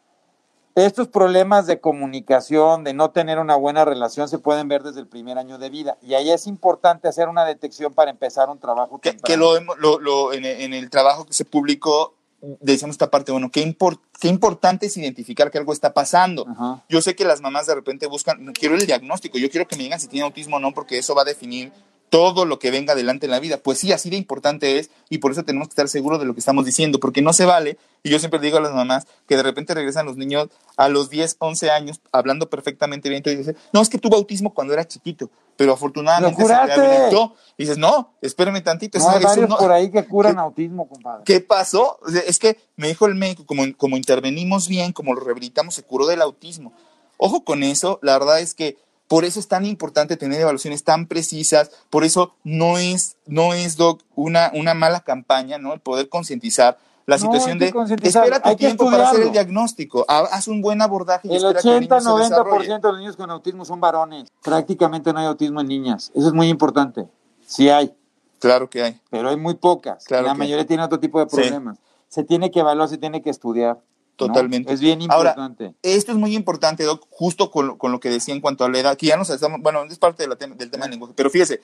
estos 0.75 1.09
problemas 1.09 1.67
de 1.67 1.81
comunicación, 1.81 2.85
de 2.85 2.93
no 2.93 3.13
tener 3.13 3.39
una 3.39 3.57
buena 3.57 3.87
relación, 3.87 4.29
se 4.29 4.39
pueden 4.39 4.69
ver 4.69 4.83
desde 4.83 5.01
el 5.01 5.07
primer 5.07 5.39
año 5.39 5.57
de 5.57 5.71
vida. 5.71 5.97
Y 6.03 6.13
ahí 6.13 6.31
es 6.31 6.47
importante 6.47 7.09
hacer 7.09 7.31
una 7.31 7.47
detección 7.47 7.95
para 7.95 8.11
empezar 8.11 8.51
un 8.51 8.59
trabajo. 8.59 8.99
Que, 8.99 9.17
que 9.17 9.39
lo, 9.39 9.59
lo, 9.79 10.33
en, 10.35 10.45
en, 10.45 10.75
el 10.75 10.91
trabajo 10.91 11.25
que 11.25 11.33
se 11.33 11.47
publicó, 11.47 12.13
decíamos 12.61 12.95
esta 12.95 13.11
parte, 13.11 13.33
bueno, 13.33 13.51
qué, 13.51 13.77
qué 14.21 14.29
importante 14.29 14.87
es 14.87 14.97
identificar 14.97 15.51
que 15.51 15.59
algo 15.59 15.73
está 15.73 15.95
pasando. 15.95 16.47
Yo 16.89 17.01
sé 17.03 17.15
que 17.15 17.25
las 17.25 17.41
mamás 17.41 17.67
de 17.67 17.75
repente 17.75 18.07
buscan, 18.07 18.53
quiero 18.53 18.75
el 18.75 18.87
diagnóstico, 18.87 19.39
yo 19.39 19.51
quiero 19.51 19.67
que 19.67 19.77
me 19.77 19.85
digan 19.85 20.01
si 20.01 20.09
tiene 20.09 20.25
autismo 20.25 20.57
o 20.57 20.61
no, 20.61 20.73
porque 20.73 20.99
eso 20.99 21.15
va 21.15 21.23
a 21.23 21.27
definir 21.27 21.73
todo 22.11 22.45
lo 22.45 22.59
que 22.59 22.71
venga 22.71 22.93
adelante 22.93 23.27
en 23.27 23.33
la 23.33 23.41
vida. 23.41 23.59
Pues 23.59 23.79
sí, 23.79 23.93
así 23.93 24.11
de 24.11 24.17
importante 24.17 24.79
es 24.79 24.91
y 25.11 25.19
por 25.19 25.33
eso 25.33 25.43
tenemos 25.43 25.69
que 25.69 25.73
estar 25.73 25.89
seguros 25.89 26.21
de 26.21 26.27
lo 26.27 26.35
que 26.35 26.41
estamos 26.41 26.65
diciendo, 26.65 27.01
porque 27.01 27.23
no 27.23 27.33
se 27.33 27.45
vale, 27.45 27.77
y 28.03 28.11
yo 28.11 28.19
siempre 28.19 28.39
digo 28.41 28.59
a 28.59 28.61
las 28.61 28.73
mamás 28.73 29.07
que 29.27 29.37
de 29.37 29.43
repente 29.43 29.75
regresan 29.75 30.07
los 30.07 30.17
niños 30.17 30.49
a 30.77 30.89
los 30.89 31.11
10, 31.11 31.37
11 31.39 31.71
años 31.71 32.01
hablando 32.13 32.49
perfectamente 32.49 33.09
bien, 33.09 33.23
y 33.25 33.35
dicen, 33.35 33.57
no, 33.73 33.81
es 33.81 33.89
que 33.89 33.99
tuvo 33.99 34.17
autismo 34.17 34.55
cuando 34.55 34.75
era 34.75 34.87
chiquito, 34.87 35.31
pero 35.57 35.73
afortunadamente 35.73 36.45
se 36.45 36.49
rehabilitó. 36.49 37.35
Y 37.57 37.65
dices, 37.65 37.79
no, 37.79 38.13
espérame 38.21 38.63
tantito. 38.63 38.99
No, 38.99 39.09
hay 39.09 39.23
varios 39.23 39.55
por 39.57 39.73
ahí 39.73 39.91
que 39.91 40.05
curan 40.05 40.39
autismo, 40.39 40.89
compadre. 40.89 41.23
¿Qué 41.25 41.41
pasó? 41.41 41.99
Es 42.27 42.39
que 42.39 42.59
me 42.77 42.89
dijo 42.89 43.07
el 43.07 43.15
médico, 43.15 43.47
como, 43.47 43.65
como 43.77 43.97
intervenimos 43.97 44.69
bien, 44.69 44.93
como 44.93 45.15
lo 45.15 45.21
rehabilitamos, 45.21 45.75
se 45.75 45.83
curó 45.83 46.07
del 46.07 46.23
autismo. 46.23 46.73
Ojo 47.17 47.45
con 47.45 47.63
eso, 47.63 47.99
la 48.03 48.19
verdad 48.19 48.41
es 48.41 48.55
que 48.55 48.77
por 49.09 49.25
eso 49.25 49.41
es 49.41 49.49
tan 49.49 49.65
importante 49.67 50.17
tener 50.17 50.41
evaluaciones 50.41 50.85
tan 50.85 51.07
precisas, 51.07 51.71
por 51.91 52.05
eso 52.05 52.35
no 52.43 52.79
es, 52.79 53.17
no 53.27 53.55
es 53.55 53.77
Doc, 53.77 54.03
una, 54.15 54.51
una 54.55 54.75
mala 54.75 55.01
campaña, 55.01 55.59
¿no? 55.59 55.73
El 55.75 55.81
poder 55.81 56.09
concientizar 56.09 56.79
la 57.07 57.19
situación 57.19 57.59
de 57.59 57.73
espera 58.03 58.41
tu 58.41 58.57
tiempo 58.57 58.87
para 58.87 59.11
hacer 59.11 59.25
el 59.25 59.33
diagnóstico, 59.33 60.07
haz 60.09 60.49
un 60.49 60.63
buen 60.63 60.81
abordaje. 60.81 61.29
Y 61.29 61.37
el 61.37 61.43
80-90% 61.43 62.81
de 62.81 62.89
los 62.89 62.99
niños 62.99 63.17
con 63.17 63.31
autismo 63.31 63.65
son 63.65 63.81
varones. 63.81 64.31
Prácticamente 64.43 65.13
no 65.13 65.19
hay 65.19 65.27
autismo 65.27 65.61
en 65.61 65.69
niñas. 65.69 66.11
Eso 66.15 66.29
es 66.29 66.33
muy 66.33 66.49
importante. 66.49 67.07
Sí 67.47 67.69
hay. 67.69 67.95
Claro 68.39 68.71
que 68.71 68.83
hay. 68.83 69.01
Pero 69.11 69.29
hay 69.29 69.37
muy 69.37 69.55
pocas. 69.55 70.11
la 70.11 70.35
mayoría 70.35 70.67
tiene 70.67 70.83
otro 70.83 70.99
tipo 70.99 71.19
de 71.19 71.27
problemas. 71.27 71.79
Se 72.09 72.25
tiene 72.25 72.51
que 72.51 72.61
evaluar, 72.61 72.89
se 72.89 72.97
tiene 72.97 73.23
que 73.23 73.31
estudiar. 73.31 73.81
Totalmente. 74.17 74.73
Es 74.73 74.81
bien 74.81 75.03
importante. 75.03 75.75
esto 75.83 76.13
es 76.13 76.19
muy 76.19 76.35
importante, 76.35 76.85
Doc, 76.85 77.07
justo 77.11 77.51
con, 77.51 77.77
lo 77.81 78.01
que 78.01 78.11
decía 78.11 78.35
en 78.35 78.41
cuanto 78.41 78.65
a 78.65 78.69
la 78.69 78.79
edad, 78.79 78.97
que 78.97 79.07
ya 79.07 79.17
nos 79.17 79.31
estamos, 79.31 79.61
bueno, 79.61 79.85
es 79.85 79.99
parte 79.99 80.27
del 80.27 80.37
tema 80.37 80.55
del 80.57 80.91
lenguaje, 80.91 81.15
pero 81.17 81.31
fíjese, 81.31 81.61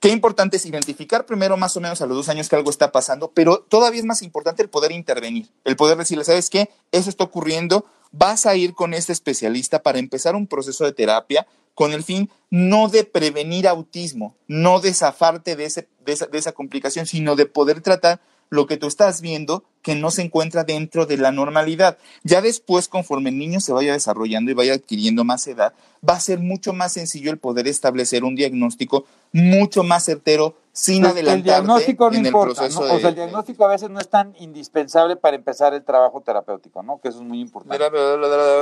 qué 0.00 0.08
importante 0.08 0.56
es 0.56 0.66
identificar 0.66 1.26
primero 1.26 1.56
más 1.56 1.76
o 1.76 1.80
menos 1.80 2.00
a 2.00 2.06
los 2.06 2.16
dos 2.16 2.28
años 2.28 2.48
que 2.48 2.56
algo 2.56 2.70
está 2.70 2.90
pasando, 2.90 3.30
pero 3.32 3.58
todavía 3.60 4.00
es 4.00 4.06
más 4.06 4.22
importante 4.22 4.62
el 4.62 4.70
poder 4.70 4.92
intervenir, 4.92 5.48
el 5.64 5.76
poder 5.76 5.96
decirle, 5.98 6.24
¿sabes 6.24 6.50
qué? 6.50 6.70
Eso 6.90 7.10
está 7.10 7.24
ocurriendo, 7.24 7.84
vas 8.10 8.46
a 8.46 8.56
ir 8.56 8.74
con 8.74 8.94
este 8.94 9.12
especialista 9.12 9.82
para 9.82 9.98
empezar 9.98 10.34
un 10.34 10.46
proceso 10.46 10.84
de 10.84 10.92
terapia 10.92 11.46
con 11.74 11.92
el 11.92 12.02
fin 12.02 12.30
no 12.50 12.88
de 12.88 13.04
prevenir 13.04 13.68
autismo, 13.68 14.34
no 14.46 14.80
de 14.80 14.92
zafarte 14.92 15.54
de, 15.54 15.66
ese, 15.66 15.88
de, 16.04 16.12
esa, 16.12 16.26
de 16.26 16.38
esa 16.38 16.52
complicación, 16.52 17.06
sino 17.06 17.36
de 17.36 17.46
poder 17.46 17.80
tratar 17.80 18.20
lo 18.50 18.66
que 18.66 18.76
tú 18.76 18.86
estás 18.86 19.20
viendo 19.20 19.64
que 19.82 19.94
no 19.94 20.10
se 20.10 20.22
encuentra 20.22 20.64
dentro 20.64 21.06
de 21.06 21.16
la 21.16 21.32
normalidad. 21.32 21.98
Ya 22.22 22.40
después, 22.40 22.88
conforme 22.88 23.30
el 23.30 23.38
niño 23.38 23.60
se 23.60 23.72
vaya 23.72 23.92
desarrollando 23.92 24.50
y 24.50 24.54
vaya 24.54 24.74
adquiriendo 24.74 25.24
más 25.24 25.46
edad, 25.46 25.72
va 26.08 26.14
a 26.14 26.20
ser 26.20 26.38
mucho 26.38 26.72
más 26.72 26.92
sencillo 26.92 27.30
el 27.30 27.38
poder 27.38 27.66
establecer 27.66 28.24
un 28.24 28.36
diagnóstico 28.36 29.04
mucho 29.32 29.82
más 29.82 30.04
certero 30.04 30.54
sin 30.72 31.02
pues 31.02 31.12
adelantarte 31.12 31.38
el 31.38 31.44
diagnóstico 31.44 32.10
no 32.10 32.16
importa, 32.16 32.68
¿no? 32.68 32.80
o 32.80 32.98
sea, 32.98 33.08
el 33.10 33.14
diagnóstico 33.14 33.64
a 33.64 33.68
veces 33.68 33.90
no 33.90 34.00
es 34.00 34.08
tan 34.08 34.34
indispensable 34.38 35.16
para 35.16 35.36
empezar 35.36 35.74
el 35.74 35.84
trabajo 35.84 36.20
terapéutico, 36.20 36.82
¿no? 36.82 37.00
Que 37.00 37.08
eso 37.08 37.18
es 37.18 37.24
muy 37.24 37.40
importante. 37.40 37.84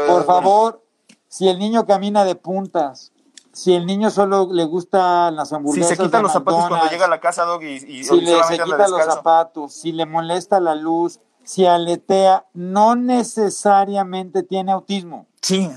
Por 0.08 0.24
favor, 0.24 0.82
si 1.28 1.48
el 1.48 1.58
niño 1.58 1.86
camina 1.86 2.24
de 2.24 2.34
puntas, 2.34 3.12
si 3.52 3.74
el 3.74 3.86
niño 3.86 4.10
solo 4.10 4.48
le 4.52 4.64
gustan 4.64 5.36
las 5.36 5.52
hamburguesas. 5.52 5.90
Si 5.90 5.96
se 5.96 6.02
quita 6.02 6.22
los 6.22 6.32
zapatos 6.32 6.68
cuando 6.68 6.88
llega 6.88 7.06
a 7.06 7.08
la 7.08 7.20
casa, 7.20 7.44
Dog, 7.44 7.62
y, 7.62 7.80
si 7.80 8.20
le, 8.20 8.42
se 8.44 8.58
quita 8.58 8.88
los 8.88 9.04
zapatos, 9.04 9.74
si 9.74 9.92
le 9.92 10.06
molesta 10.06 10.60
la 10.60 10.74
luz, 10.74 11.20
si 11.42 11.66
aletea, 11.66 12.46
no 12.54 12.94
necesariamente 12.96 14.42
tiene 14.42 14.72
autismo. 14.72 15.26
Sí. 15.40 15.70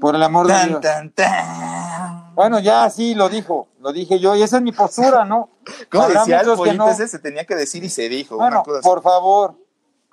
Por 0.00 0.16
el 0.16 0.22
amor 0.22 0.46
de 0.46 0.66
Dios. 0.66 0.80
Bueno, 2.34 2.58
ya 2.58 2.88
sí 2.90 3.14
lo 3.14 3.28
dijo, 3.28 3.68
lo 3.80 3.92
dije 3.92 4.18
yo, 4.18 4.34
y 4.34 4.42
esa 4.42 4.56
es 4.56 4.62
mi 4.62 4.72
postura, 4.72 5.24
¿no? 5.24 5.50
¿Cómo 5.90 6.08
decía 6.08 6.40
el 6.40 6.58
que 6.62 6.74
no... 6.74 6.92
se 6.94 7.18
tenía 7.18 7.44
que 7.44 7.54
decir 7.54 7.84
y 7.84 7.90
se 7.90 8.08
dijo. 8.08 8.36
Bueno, 8.36 8.62
por 8.82 9.02
favor, 9.02 9.56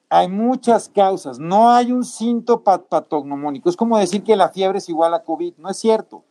hay 0.10 0.28
muchas 0.28 0.90
causas, 0.90 1.40
no 1.40 1.72
hay 1.72 1.92
un 1.92 2.04
síntoma 2.04 2.84
patognomónico. 2.84 3.70
Es 3.70 3.78
como 3.78 3.98
decir 3.98 4.24
que 4.24 4.36
la 4.36 4.50
fiebre 4.50 4.80
es 4.80 4.90
igual 4.90 5.14
a 5.14 5.24
COVID, 5.24 5.56
no 5.58 5.70
es 5.70 5.78
cierto. 5.78 6.24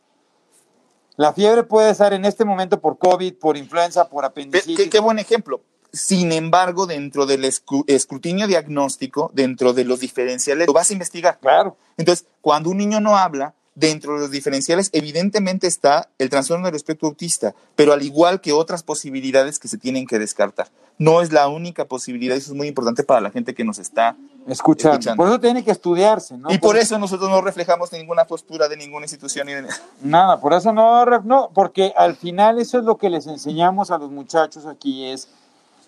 La 1.17 1.33
fiebre 1.33 1.63
puede 1.63 1.89
estar 1.89 2.13
en 2.13 2.25
este 2.25 2.45
momento 2.45 2.79
por 2.79 2.99
COVID, 2.99 3.33
por 3.35 3.57
influenza, 3.57 4.07
por 4.07 4.23
apendicitis. 4.23 4.87
Qué, 4.87 4.99
buen 4.99 5.17
ejemplo. 5.17 5.61
Sin 5.91 6.31
embargo, 6.31 6.85
dentro 6.85 7.25
del 7.25 7.43
escrutinio 7.43 8.45
diagnóstico, 8.45 9.31
dentro 9.33 9.73
de 9.73 9.83
los 9.83 9.99
diferenciales, 9.99 10.67
lo 10.67 10.73
vas 10.73 10.91
a 10.91 10.93
investigar. 10.93 11.39
Claro. 11.39 11.75
Entonces, 11.97 12.27
cuando 12.39 12.69
un 12.69 12.77
niño 12.77 12.99
no 12.99 13.17
habla, 13.17 13.55
dentro 13.73 14.13
de 14.13 14.19
los 14.19 14.31
diferenciales, 14.31 14.91
evidentemente 14.93 15.65
está 15.65 16.09
el 16.19 16.29
trastorno 16.29 16.67
del 16.67 16.75
espectro 16.75 17.07
autista, 17.07 17.55
pero 17.75 17.93
al 17.93 18.03
igual 18.03 18.39
que 18.39 18.53
otras 18.53 18.83
posibilidades 18.83 19.57
que 19.57 19.67
se 19.67 19.79
tienen 19.79 20.05
que 20.05 20.19
descartar. 20.19 20.67
No 20.99 21.21
es 21.21 21.31
la 21.31 21.47
única 21.47 21.85
posibilidad, 21.85 22.37
eso 22.37 22.51
es 22.51 22.57
muy 22.57 22.67
importante 22.67 23.03
para 23.03 23.21
la 23.21 23.31
gente 23.31 23.55
que 23.55 23.63
nos 23.63 23.79
está 23.79 24.17
escuchando. 24.47 25.15
Por 25.15 25.27
eso 25.27 25.39
tiene 25.39 25.63
que 25.63 25.71
estudiarse, 25.71 26.37
¿no? 26.37 26.51
Y 26.51 26.57
por, 26.57 26.77
eso 26.77 26.97
nosotros 26.97 27.29
no 27.29 27.41
reflejamos 27.41 27.91
ninguna 27.91 28.25
postura 28.25 28.67
de 28.67 28.77
ninguna 28.77 29.05
institución. 29.05 29.47
Ni 29.47 29.53
de... 29.53 29.67
Nada, 30.01 30.39
por 30.39 30.53
eso 30.53 30.71
no, 30.71 31.05
no, 31.21 31.51
porque 31.53 31.93
al 31.95 32.15
final 32.15 32.59
eso 32.59 32.79
es 32.79 32.85
lo 32.85 32.97
que 32.97 33.09
les 33.09 33.27
enseñamos 33.27 33.91
a 33.91 33.97
los 33.97 34.09
muchachos 34.09 34.65
aquí, 34.65 35.05
es, 35.05 35.27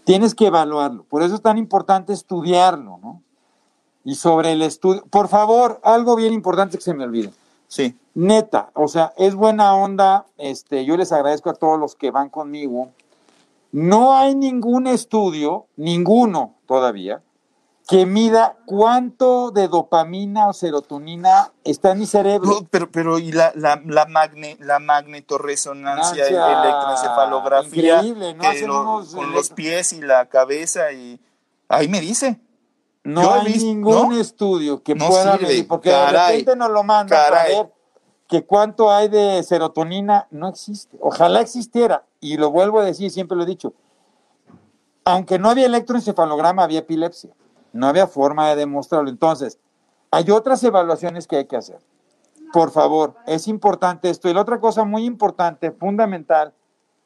tienes 0.03 0.35
que 0.35 0.47
evaluarlo. 0.47 1.03
Por 1.03 1.23
eso 1.23 1.35
es 1.35 1.41
tan 1.41 1.57
importante 1.57 2.13
estudiarlo, 2.13 2.99
¿no? 3.01 3.21
Y 4.03 4.15
sobre 4.15 4.53
el 4.53 4.61
estudio, 4.61 5.05
por 5.09 5.27
favor, 5.27 5.79
algo 5.83 6.15
bien 6.15 6.33
importante 6.33 6.77
que 6.77 6.83
se 6.83 6.93
me 6.93 7.03
olvide. 7.03 7.31
Sí. 7.67 7.95
Neta, 8.15 8.71
o 8.73 8.87
sea, 8.87 9.13
es 9.17 9.35
buena 9.35 9.75
onda, 9.75 10.25
este, 10.37 10.83
yo 10.83 10.97
les 10.97 11.11
agradezco 11.11 11.49
a 11.49 11.53
todos 11.53 11.79
los 11.79 11.95
que 11.95 12.11
van 12.11 12.29
conmigo. 12.29 12.89
No 13.71 14.17
hay 14.17 14.35
ningún 14.35 14.87
estudio, 14.87 15.67
ninguno 15.77 16.55
todavía, 16.65 17.21
que 17.89 18.05
mida 18.05 18.55
cuánto 18.67 19.49
de 19.49 19.67
dopamina 19.67 20.47
o 20.47 20.53
serotonina 20.53 21.51
está 21.63 21.93
en 21.93 21.99
mi 21.99 22.05
cerebro. 22.05 22.67
pero, 22.69 22.91
pero 22.91 23.17
y 23.17 23.31
la, 23.31 23.51
la, 23.55 23.81
la, 23.83 24.05
magne, 24.05 24.57
la 24.59 24.77
magnetorresonancia, 24.77 26.27
electroencefalografía, 26.27 27.95
increíble, 27.95 28.35
¿no? 28.35 29.03
con 29.11 29.31
los 29.31 29.49
pies 29.49 29.93
y 29.93 30.01
la 30.01 30.27
cabeza 30.29 30.91
y 30.91 31.19
ahí 31.67 31.87
me 31.87 31.99
dice. 31.99 32.39
No 33.03 33.33
hay 33.33 33.57
ningún 33.57 34.13
estudio 34.13 34.83
que 34.83 34.95
pueda 34.95 35.37
medir, 35.37 35.67
porque 35.67 35.89
de 35.89 36.11
repente 36.11 36.55
nos 36.55 36.69
lo 36.69 36.83
manda 36.83 37.27
para 37.27 37.43
ver 37.45 37.73
que 38.27 38.45
cuánto 38.45 38.91
hay 38.91 39.07
de 39.07 39.41
serotonina, 39.41 40.27
no 40.29 40.49
existe. 40.49 40.95
Ojalá 41.01 41.41
existiera, 41.41 42.05
y 42.19 42.37
lo 42.37 42.51
vuelvo 42.51 42.81
a 42.81 42.85
decir, 42.85 43.09
siempre 43.09 43.35
lo 43.35 43.43
he 43.43 43.47
dicho, 43.47 43.73
aunque 45.05 45.39
no 45.39 45.49
había 45.49 45.65
electroencefalograma, 45.65 46.63
había 46.63 46.79
epilepsia. 46.79 47.31
No 47.73 47.87
había 47.87 48.07
forma 48.07 48.49
de 48.49 48.55
demostrarlo. 48.55 49.09
Entonces, 49.09 49.59
hay 50.11 50.29
otras 50.31 50.63
evaluaciones 50.63 51.27
que 51.27 51.37
hay 51.37 51.45
que 51.45 51.57
hacer. 51.57 51.79
Por 52.51 52.71
favor, 52.71 53.15
es 53.27 53.47
importante 53.47 54.09
esto. 54.09 54.27
Y 54.29 54.33
la 54.33 54.41
otra 54.41 54.59
cosa 54.59 54.83
muy 54.83 55.05
importante, 55.05 55.71
fundamental, 55.71 56.53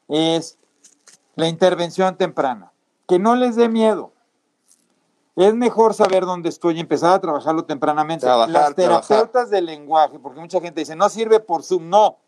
es 0.08 0.58
la 1.34 1.48
intervención 1.48 2.16
temprana. 2.16 2.72
Que 3.06 3.18
no 3.18 3.34
les 3.36 3.56
dé 3.56 3.68
miedo. 3.68 4.12
es 5.36 5.52
mejor 5.54 5.94
saber 5.94 6.24
dónde 6.24 6.48
estoy 6.48 6.76
y 6.76 6.80
empezar 6.80 7.12
a 7.12 7.20
trabajarlo 7.20 7.64
tempranamente. 7.64 8.24
Trabajar, 8.24 8.50
Las 8.52 8.74
terapeutas 8.74 9.08
trabajar. 9.08 9.48
del 9.48 9.66
lenguaje, 9.66 10.18
porque 10.18 10.40
mucha 10.40 10.60
gente 10.60 10.80
dice, 10.80 10.94
no 10.94 11.08
sirve 11.08 11.40
por 11.40 11.62
Zoom, 11.64 11.90
no, 11.90 12.18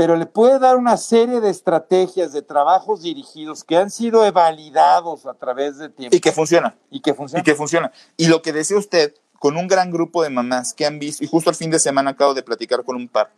pero 0.00 0.16
le 0.16 0.24
puede 0.24 0.58
dar 0.58 0.78
una 0.78 0.96
serie 0.96 1.42
de 1.42 1.50
estrategias, 1.50 2.32
de 2.32 2.40
trabajos 2.40 3.02
dirigidos 3.02 3.64
que 3.64 3.76
han 3.76 3.90
sido 3.90 4.20
validados 4.32 5.26
a 5.26 5.34
través 5.34 5.76
de 5.76 5.90
tiempo 5.90 6.16
Y 6.16 6.20
que 6.20 6.32
funciona. 6.32 6.74
y 6.90 7.00
que 7.00 7.10
Y 7.10 7.12
funcionan. 7.12 7.44
que 7.44 7.54
funciona. 7.54 7.92
Y 8.16 8.28
lo 8.28 8.40
que 8.40 8.54
decía 8.54 8.78
usted, 8.78 9.12
con 9.38 9.58
un 9.58 9.68
gran 9.68 9.90
grupo 9.90 10.22
de 10.22 10.30
mamás 10.30 10.72
que 10.72 10.86
han 10.86 10.98
visto, 10.98 11.22
y 11.22 11.26
justo 11.26 11.50
el 11.50 11.56
fin 11.56 11.70
de 11.70 11.78
semana 11.78 12.12
acabo 12.12 12.32
de 12.32 12.42
platicar 12.42 12.82
con 12.82 12.96
un 12.96 13.08
par, 13.08 13.34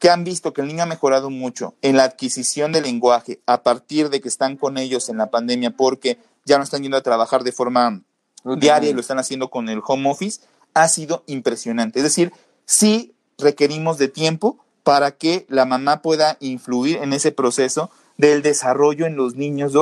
que 0.00 0.10
han 0.10 0.24
visto 0.24 0.52
que 0.52 0.60
el 0.60 0.66
niño 0.66 0.82
ha 0.82 0.86
mejorado 0.86 1.30
mucho 1.30 1.74
en 1.82 1.96
la 1.96 2.02
adquisición 2.02 2.72
de 2.72 2.80
lenguaje 2.80 3.38
a 3.46 3.62
partir 3.62 4.10
de 4.10 4.20
que 4.20 4.26
están 4.26 4.56
con 4.56 4.78
ellos 4.78 5.08
en 5.08 5.18
la 5.18 5.30
pandemia 5.30 5.70
porque 5.70 6.18
ya 6.44 6.58
no 6.58 6.64
están 6.64 6.82
yendo 6.82 6.96
a 6.96 7.02
trabajar 7.02 7.44
de 7.44 7.52
forma 7.52 8.02
diaria 8.42 8.90
y 8.90 8.92
lo 8.92 9.02
están 9.02 9.20
haciendo 9.20 9.50
con 9.50 9.68
el 9.68 9.80
home 9.86 10.10
office, 10.10 10.40
ha 10.74 10.88
sido 10.88 11.22
impresionante. 11.28 12.00
Es 12.00 12.02
decir, 12.02 12.32
sí 12.64 13.14
requerimos 13.38 13.98
de 13.98 14.08
tiempo 14.08 14.65
para 14.86 15.10
que 15.10 15.46
la 15.48 15.64
mamá 15.64 16.00
pueda 16.00 16.36
influir 16.38 16.98
en 16.98 17.12
ese 17.12 17.32
proceso 17.32 17.90
del 18.18 18.40
desarrollo 18.40 19.04
en 19.04 19.16
los 19.16 19.34
niños, 19.34 19.72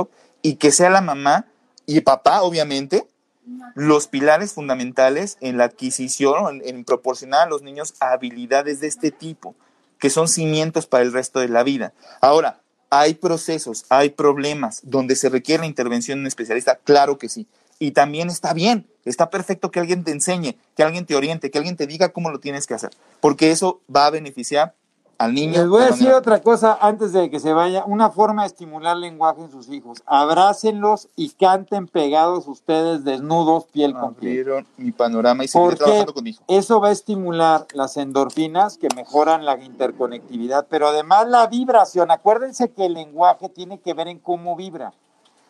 y 0.41 0.55
que 0.55 0.71
sea 0.71 0.89
la 0.89 1.03
mamá 1.03 1.45
y 1.85 2.01
papá, 2.01 2.41
obviamente, 2.41 3.07
los 3.75 4.07
pilares 4.07 4.55
fundamentales 4.55 5.37
en 5.43 5.59
la 5.59 5.65
adquisición, 5.65 6.63
en, 6.63 6.77
en 6.77 6.85
proporcionar 6.87 7.43
a 7.43 7.51
los 7.51 7.61
niños 7.61 7.93
habilidades 8.01 8.81
de 8.81 8.87
este 8.87 9.11
tipo, 9.11 9.55
que 9.99 10.09
son 10.09 10.27
cimientos 10.27 10.87
para 10.87 11.05
el 11.05 11.13
resto 11.13 11.39
de 11.41 11.49
la 11.49 11.65
vida. 11.65 11.93
Ahora, 12.23 12.63
¿hay 12.89 13.13
procesos, 13.13 13.85
hay 13.91 14.09
problemas 14.09 14.81
donde 14.85 15.17
se 15.17 15.29
requiere 15.29 15.65
la 15.65 15.67
intervención 15.67 16.17
de 16.17 16.23
un 16.23 16.29
especialista? 16.29 16.77
Claro 16.77 17.19
que 17.19 17.29
sí. 17.29 17.47
Y 17.79 17.91
también 17.91 18.31
está 18.31 18.55
bien, 18.55 18.87
está 19.05 19.29
perfecto 19.29 19.71
que 19.71 19.81
alguien 19.81 20.03
te 20.03 20.13
enseñe, 20.13 20.57
que 20.75 20.83
alguien 20.83 21.05
te 21.05 21.15
oriente, 21.15 21.51
que 21.51 21.59
alguien 21.59 21.77
te 21.77 21.87
diga 21.87 22.09
cómo 22.09 22.31
lo 22.31 22.41
tienes 22.41 22.67
que 22.67 22.73
hacer, 22.73 22.93
porque 23.21 23.51
eso 23.51 23.83
va 23.95 24.07
a 24.07 24.11
beneficiar 24.11 24.75
al 25.19 25.35
niño. 25.35 25.53
Les 25.53 25.69
voy 25.69 25.83
a 25.83 25.85
de 25.87 25.91
decir 25.93 26.13
otra 26.13 26.43
cosa 26.43 26.79
antes 26.81 27.13
de 27.13 27.31
que 27.31 27.41
se 27.41 27.53
vaya. 27.53 27.85
Una 27.87 28.11
forma 28.11 28.43
de 28.43 28.49
estimular 28.49 28.97
lenguaje 28.97 29.43
en 29.43 29.51
sus 29.51 29.69
hijos. 29.69 30.03
Abrácenlos 30.07 31.09
y 31.17 31.31
canten 31.31 31.87
pegados 31.87 32.49
ustedes 32.49 33.05
desnudos, 33.05 33.67
piel 33.67 33.95
con 33.95 34.15
piel. 34.15 34.67
Mi 34.77 34.93
panorama 34.93 35.45
y 35.45 35.49
seguiré 35.49 35.77
trabajando 35.77 36.15
con 36.15 36.25
mi 36.25 36.31
hijo. 36.31 36.43
eso 36.49 36.81
va 36.81 36.89
a 36.89 36.93
estimular 36.93 37.67
las 37.75 37.97
endorfinas 37.97 38.79
que 38.79 38.89
mejoran 38.95 39.45
la 39.45 39.59
interconectividad, 39.63 40.67
pero 40.69 40.89
además 40.89 41.29
la 41.29 41.47
vibración. 41.47 42.11
Acuérdense 42.11 42.71
que 42.71 42.87
el 42.87 42.95
lenguaje 42.95 43.49
tiene 43.49 43.79
que 43.81 43.95
ver 43.95 44.09
en 44.09 44.19
cómo 44.19 44.57
vibra. 44.57 44.93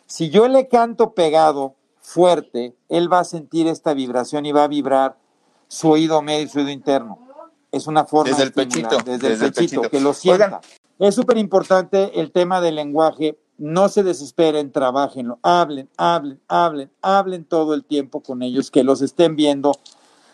Si 0.06 0.30
yo 0.30 0.48
le 0.48 0.68
canto 0.68 1.12
pegado 1.12 1.74
fuerte, 2.00 2.76
él 2.88 3.10
va 3.12 3.20
a 3.20 3.24
sentir 3.24 3.66
esta 3.66 3.94
vibración 3.94 4.44
y 4.46 4.52
va 4.52 4.64
a 4.64 4.68
vibrar 4.68 5.16
su 5.68 5.90
oído 5.90 6.20
medio 6.22 6.44
y 6.44 6.48
su 6.48 6.58
oído 6.58 6.70
interno. 6.70 7.23
Es 7.76 7.86
una 7.86 8.04
forma 8.04 8.30
Desde 8.30 8.42
de 8.42 8.46
el 8.46 8.52
pechito, 8.52 8.96
desde, 9.04 9.28
desde 9.28 9.34
el 9.34 9.42
el 9.48 9.52
pechito, 9.52 9.82
que 9.82 10.00
lo 10.00 10.12
sienta. 10.14 10.44
Oigan. 10.46 10.60
Es 10.98 11.14
súper 11.14 11.38
importante 11.38 12.20
el 12.20 12.30
tema 12.30 12.60
del 12.60 12.76
lenguaje. 12.76 13.38
No 13.58 13.88
se 13.88 14.02
desesperen, 14.02 14.72
trabajenlo, 14.72 15.38
hablen, 15.42 15.88
hablen, 15.96 16.40
hablen, 16.48 16.90
hablen 17.02 17.44
todo 17.44 17.74
el 17.74 17.84
tiempo 17.84 18.20
con 18.20 18.42
ellos, 18.42 18.70
que 18.70 18.82
los 18.84 19.00
estén 19.02 19.36
viendo. 19.36 19.72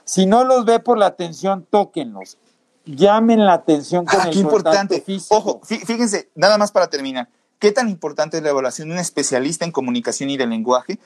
Si 0.04 0.26
no 0.26 0.44
los 0.44 0.64
ve 0.64 0.80
por 0.80 0.98
la 0.98 1.06
atención, 1.06 1.66
tóquenlos. 1.68 2.38
Llamen 2.86 3.44
la 3.44 3.52
atención 3.54 4.04
con 4.06 4.20
Ah, 4.20 4.24
el 4.28 4.32
qué 4.32 4.38
importante. 4.40 5.00
físico. 5.02 5.36
Ojo, 5.36 5.60
fí- 5.60 5.84
fíjense, 5.84 6.30
nada 6.34 6.56
más 6.58 6.72
para 6.72 6.88
terminar. 6.88 7.28
¿Qué 7.58 7.72
tan 7.72 7.88
importante 7.90 8.38
es 8.38 8.42
la 8.42 8.48
evaluación 8.50 8.88
de 8.88 8.94
un 8.94 9.00
especialista 9.00 9.64
en 9.66 9.70
comunicación 9.70 10.30
y 10.30 10.38
de 10.38 10.46
lenguaje 10.46 10.98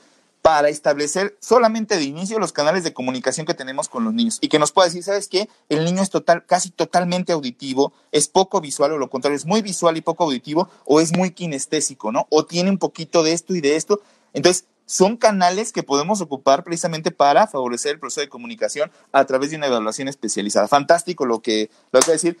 para 0.45 0.69
establecer 0.69 1.35
solamente 1.39 1.97
de 1.97 2.03
inicio 2.03 2.37
los 2.37 2.53
canales 2.53 2.83
de 2.83 2.93
comunicación 2.93 3.47
que 3.47 3.55
tenemos 3.55 3.89
con 3.89 4.03
los 4.03 4.13
niños? 4.13 4.37
Y 4.41 4.47
que 4.47 4.59
nos 4.59 4.71
pueda 4.71 4.85
decir, 4.85 5.01
¿sabes 5.01 5.27
qué? 5.27 5.49
El 5.69 5.83
niño 5.83 6.03
es 6.03 6.11
total, 6.11 6.45
casi 6.45 6.69
totalmente 6.69 7.33
auditivo, 7.33 7.93
es 8.11 8.27
poco 8.27 8.61
visual 8.61 8.91
o 8.91 8.99
lo 8.99 9.09
contrario, 9.09 9.35
es 9.35 9.47
muy 9.47 9.63
visual 9.63 9.97
y 9.97 10.01
poco 10.01 10.25
auditivo 10.25 10.69
o 10.85 11.01
es 11.01 11.17
muy 11.17 11.31
kinestésico, 11.31 12.11
¿no? 12.11 12.27
O 12.29 12.45
tiene 12.45 12.69
un 12.69 12.77
poquito 12.77 13.23
de 13.23 13.33
esto 13.33 13.55
y 13.55 13.61
de 13.61 13.75
esto. 13.75 14.01
Entonces, 14.33 14.65
son 14.85 15.17
canales 15.17 15.71
que 15.71 15.81
podemos 15.81 16.21
ocupar 16.21 16.63
precisamente 16.63 17.09
para 17.09 17.47
favorecer 17.47 17.93
el 17.93 17.99
proceso 17.99 18.21
de 18.21 18.29
comunicación 18.29 18.91
a 19.13 19.25
través 19.25 19.49
de 19.49 19.57
una 19.57 19.65
evaluación 19.65 20.09
especializada. 20.09 20.67
Fantástico 20.67 21.25
lo 21.25 21.41
que, 21.41 21.71
lo 21.91 22.01
que 22.01 22.05
voy 22.05 22.11
a 22.11 22.21
decir. 22.21 22.37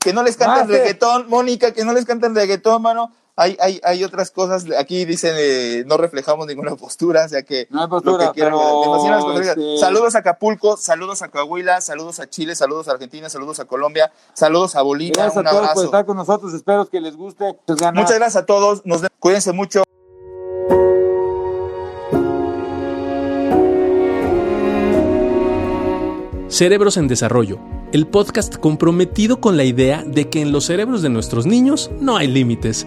Que 0.00 0.12
no 0.12 0.22
les 0.22 0.36
canten 0.36 0.68
reggaetón, 0.68 1.30
Mónica, 1.30 1.72
que 1.72 1.86
no 1.86 1.94
les 1.94 2.04
canten 2.04 2.34
reggaetón, 2.34 2.82
mano. 2.82 3.10
Hay, 3.40 3.56
hay, 3.60 3.80
hay 3.84 4.02
otras 4.02 4.32
cosas. 4.32 4.64
Aquí 4.76 5.04
dicen, 5.04 5.32
eh, 5.38 5.84
no 5.86 5.96
reflejamos 5.96 6.48
ninguna 6.48 6.74
postura, 6.74 7.24
o 7.24 7.28
sea 7.28 7.42
que 7.44 7.68
No 7.70 7.82
hay 7.82 7.86
postura, 7.88 8.24
lo 8.24 8.32
que 8.32 8.40
quieran. 8.40 8.52
pero, 8.58 8.80
me 8.80 8.86
fascinan 8.96 9.12
las 9.14 9.24
cotorritas. 9.24 9.56
este- 9.56 9.78
Saludos 9.78 10.14
a 10.16 10.18
Acapulco, 10.18 10.76
saludos 10.76 11.22
a 11.22 11.28
Coahuila, 11.28 11.80
saludos 11.80 12.18
a 12.18 12.28
Chile, 12.28 12.56
saludos 12.56 12.88
a 12.88 12.92
Argentina, 12.92 13.28
saludos 13.30 13.60
a 13.60 13.66
Colombia, 13.66 14.10
saludos 14.34 14.74
a 14.74 14.82
Bolivia, 14.82 15.12
Gracias 15.22 15.36
un 15.36 15.46
a 15.46 15.50
todos 15.50 15.60
por 15.62 15.68
abrazo. 15.70 15.84
estar 15.84 16.04
con 16.04 16.16
nosotros. 16.16 16.52
Espero 16.52 16.86
que 16.88 17.00
les 17.00 17.16
guste. 17.16 17.56
Muchas 17.94 18.16
gracias 18.18 18.36
a 18.36 18.44
todos, 18.44 18.82
nos 18.84 19.02
vemos. 19.02 19.16
cuídense 19.20 19.52
mucho. 19.52 19.84
Cerebros 26.48 26.96
en 26.96 27.08
Desarrollo, 27.08 27.58
el 27.92 28.06
podcast 28.06 28.56
comprometido 28.56 29.38
con 29.40 29.56
la 29.56 29.64
idea 29.64 30.02
de 30.06 30.28
que 30.30 30.40
en 30.40 30.50
los 30.50 30.64
cerebros 30.64 31.02
de 31.02 31.10
nuestros 31.10 31.44
niños 31.46 31.90
no 32.00 32.16
hay 32.16 32.26
límites. 32.26 32.86